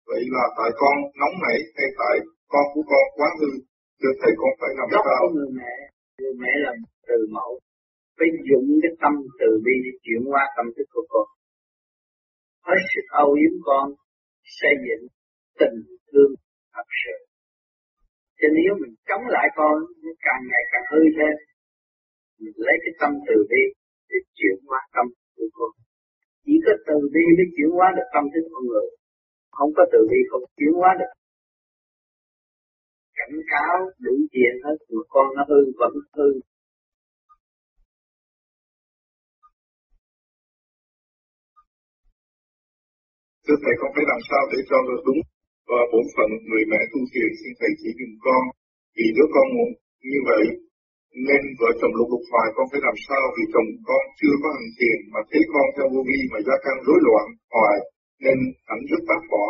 Vậy 0.10 0.24
là 0.36 0.46
tại 0.58 0.72
con 0.82 0.96
nóng 1.20 1.36
nảy 1.46 1.60
hay 1.78 1.90
tại 2.00 2.16
con 2.52 2.66
của 2.74 2.84
con 2.92 3.06
quá 3.18 3.30
hư, 3.40 3.50
thưa 4.00 4.14
thầy 4.22 4.32
con 4.40 4.52
phải 4.60 4.72
làm 4.80 4.88
sao? 5.06 5.22
người 5.36 5.52
mẹ, 5.60 5.74
người 6.20 6.34
mẹ 6.42 6.54
là 6.64 6.72
từ 7.08 7.18
mẫu, 7.36 7.52
phải 8.18 8.30
dụng 8.48 8.68
cái 8.84 8.94
tâm 9.02 9.14
từ 9.40 9.50
bi 9.66 9.76
để 9.86 9.92
chuyển 10.06 10.22
hóa 10.32 10.44
tâm 10.58 10.66
thức 10.76 10.88
của 10.94 11.06
con. 11.14 11.28
Hết 12.68 12.82
sức 12.92 13.06
âu 13.24 13.30
yếm 13.42 13.56
con, 13.68 13.86
xây 14.60 14.74
dựng 14.86 15.04
tình 15.60 15.78
thương 16.10 16.32
thật 16.76 16.88
sự. 17.02 17.16
Cho 18.40 18.48
nếu 18.58 18.72
mình 18.82 18.96
chống 19.10 19.26
lại 19.36 19.48
con, 19.60 19.76
nó 20.04 20.12
càng 20.26 20.42
ngày 20.52 20.64
càng 20.72 20.86
hư 20.92 21.02
thêm. 21.18 21.36
Mình 22.42 22.58
lấy 22.68 22.78
cái 22.84 22.94
tâm 23.02 23.12
từ 23.28 23.36
bi 23.50 23.64
để 24.10 24.18
chuyển 24.38 24.58
hóa 24.68 24.80
tâm 24.96 25.06
của 25.36 25.50
con. 25.58 25.72
Chỉ 26.46 26.54
có 26.66 26.74
từ 26.88 26.98
bi 27.14 27.26
mới 27.38 27.48
chuyển 27.56 27.70
hóa 27.78 27.88
được 27.98 28.08
tâm 28.14 28.24
thức 28.34 28.44
con 28.54 28.64
người. 28.70 28.88
Không 29.58 29.72
có 29.78 29.84
từ 29.94 30.00
bi 30.12 30.20
không 30.30 30.44
chuyển 30.58 30.74
hóa 30.80 30.92
được. 31.00 31.14
Cảnh 33.18 33.36
cáo 33.52 33.78
đủ 34.06 34.14
chuyện 34.34 34.54
hết, 34.66 34.78
mà 34.94 35.04
con 35.14 35.28
nó 35.36 35.44
hư 35.50 35.60
vẫn 35.80 35.94
hư. 36.16 36.30
Thưa 43.46 43.58
thầy 43.64 43.76
con 43.80 43.90
phải 43.96 44.06
làm 44.12 44.22
sao 44.30 44.44
để 44.52 44.60
cho 44.70 44.78
được 44.88 45.02
đúng 45.08 45.22
và 45.70 45.82
bổn 45.92 46.06
phận 46.16 46.30
người 46.50 46.64
mẹ 46.72 46.82
tu 46.92 47.00
thiền 47.12 47.30
xin 47.40 47.52
thầy 47.60 47.72
chỉ 47.80 47.90
dùm 48.00 48.14
con. 48.26 48.44
Vì 48.96 49.08
đứa 49.16 49.28
con 49.36 49.48
muốn 49.56 49.70
như 50.12 50.20
vậy, 50.30 50.44
nên 51.28 51.42
vợ 51.60 51.70
chồng 51.80 51.94
lục 51.98 52.10
lục 52.14 52.24
hoài 52.32 52.48
con 52.56 52.66
phải 52.72 52.82
làm 52.88 52.98
sao 53.08 53.24
vì 53.36 53.44
chồng 53.54 53.70
con 53.90 54.04
chưa 54.20 54.36
có 54.42 54.50
hành 54.58 54.72
thiền 54.78 54.98
mà 55.14 55.22
thấy 55.30 55.42
con 55.54 55.66
theo 55.76 55.88
vô 55.94 56.02
vi 56.10 56.20
mà 56.32 56.40
gia 56.48 56.56
căn 56.66 56.76
rối 56.86 57.00
loạn 57.08 57.26
hoài, 57.56 57.78
nên 58.26 58.38
ảnh 58.74 58.84
rất 58.92 59.02
bác 59.10 59.22
bỏ. 59.32 59.46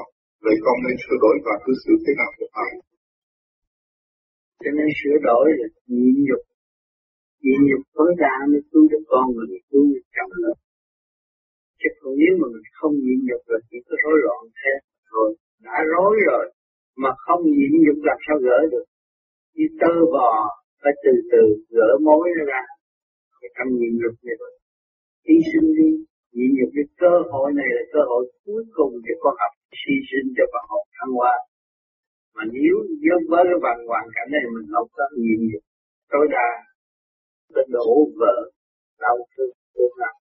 Vậy 0.46 0.58
con 0.66 0.78
nên 0.86 0.96
sửa 1.04 1.18
đổi 1.24 1.36
và 1.46 1.56
cư 1.64 1.74
xử 1.84 1.94
thế 2.04 2.14
nào 2.20 2.32
của 2.38 2.50
thầy? 2.56 2.72
Cho 4.62 4.72
nên 4.78 4.88
sửa 5.00 5.18
đổi 5.28 5.46
là 5.60 5.68
nhịn 5.96 6.16
nhục. 6.28 6.44
Nhịn 7.44 7.60
nhục 7.70 7.84
tối 7.98 8.12
đa 8.24 8.36
mới 8.52 8.62
cứu 8.72 8.84
được 8.92 9.04
con 9.12 9.26
người 9.34 9.60
cứu 9.70 9.84
được 9.94 10.06
chồng 10.16 10.34
nữa. 10.44 10.56
Chứ 11.84 11.90
còn 12.00 12.14
nếu 12.22 12.34
mà 12.40 12.48
mình 12.54 12.68
không 12.80 12.94
nhịn 13.04 13.20
nhục 13.28 13.42
là 13.52 13.60
chỉ 13.70 13.78
có 13.88 13.96
rối 14.04 14.18
loạn 14.24 14.40
thế 14.60 14.74
rồi. 15.14 15.30
Đã 15.66 15.78
rối 15.94 16.16
rồi, 16.30 16.46
mà 17.02 17.10
không 17.26 17.42
nhịn 17.56 17.72
nhục 17.84 18.00
làm 18.10 18.18
sao 18.26 18.38
gỡ 18.46 18.58
được. 18.74 18.86
Như 19.56 19.66
tơ 19.82 19.94
bò, 20.16 20.32
phải 20.82 20.94
từ 21.04 21.14
từ 21.32 21.44
gỡ 21.78 21.90
mối 22.08 22.26
nó 22.38 22.44
ra. 22.52 22.64
Thì 23.40 23.48
tâm 23.58 23.68
nhịn 23.80 23.94
nhục 24.02 24.16
này 24.26 24.36
rồi. 24.42 24.54
Hy 25.28 25.36
sinh 25.50 25.68
đi, 25.78 25.90
nhịn 26.36 26.50
nhục 26.58 26.70
cái 26.76 26.88
cơ 27.02 27.14
hội 27.32 27.48
này 27.60 27.70
là 27.76 27.84
cơ 27.94 28.02
hội 28.10 28.24
cuối 28.46 28.64
cùng 28.78 28.92
để 29.06 29.14
con 29.24 29.34
học 29.42 29.54
hy 29.82 29.96
sinh 30.10 30.28
cho 30.38 30.44
phần 30.52 30.64
học 30.72 30.84
thăng 30.96 31.14
hoa. 31.20 31.36
Mà 32.36 32.44
nếu 32.56 32.76
với 33.02 33.18
với 33.30 33.44
cái 33.50 33.60
bằng 33.66 33.80
hoàn 33.92 34.06
cảnh 34.16 34.30
này 34.36 34.44
mình 34.54 34.68
không 34.74 34.88
có 34.98 35.04
nhịn 35.24 35.40
nhục 35.50 35.64
tối 36.12 36.26
đa, 36.36 36.50
có 37.54 37.62
đổ 37.76 37.90
vỡ 38.20 38.36
đau 39.04 39.18
thương, 39.32 39.54
thương 39.74 39.94
nặng 40.02 40.18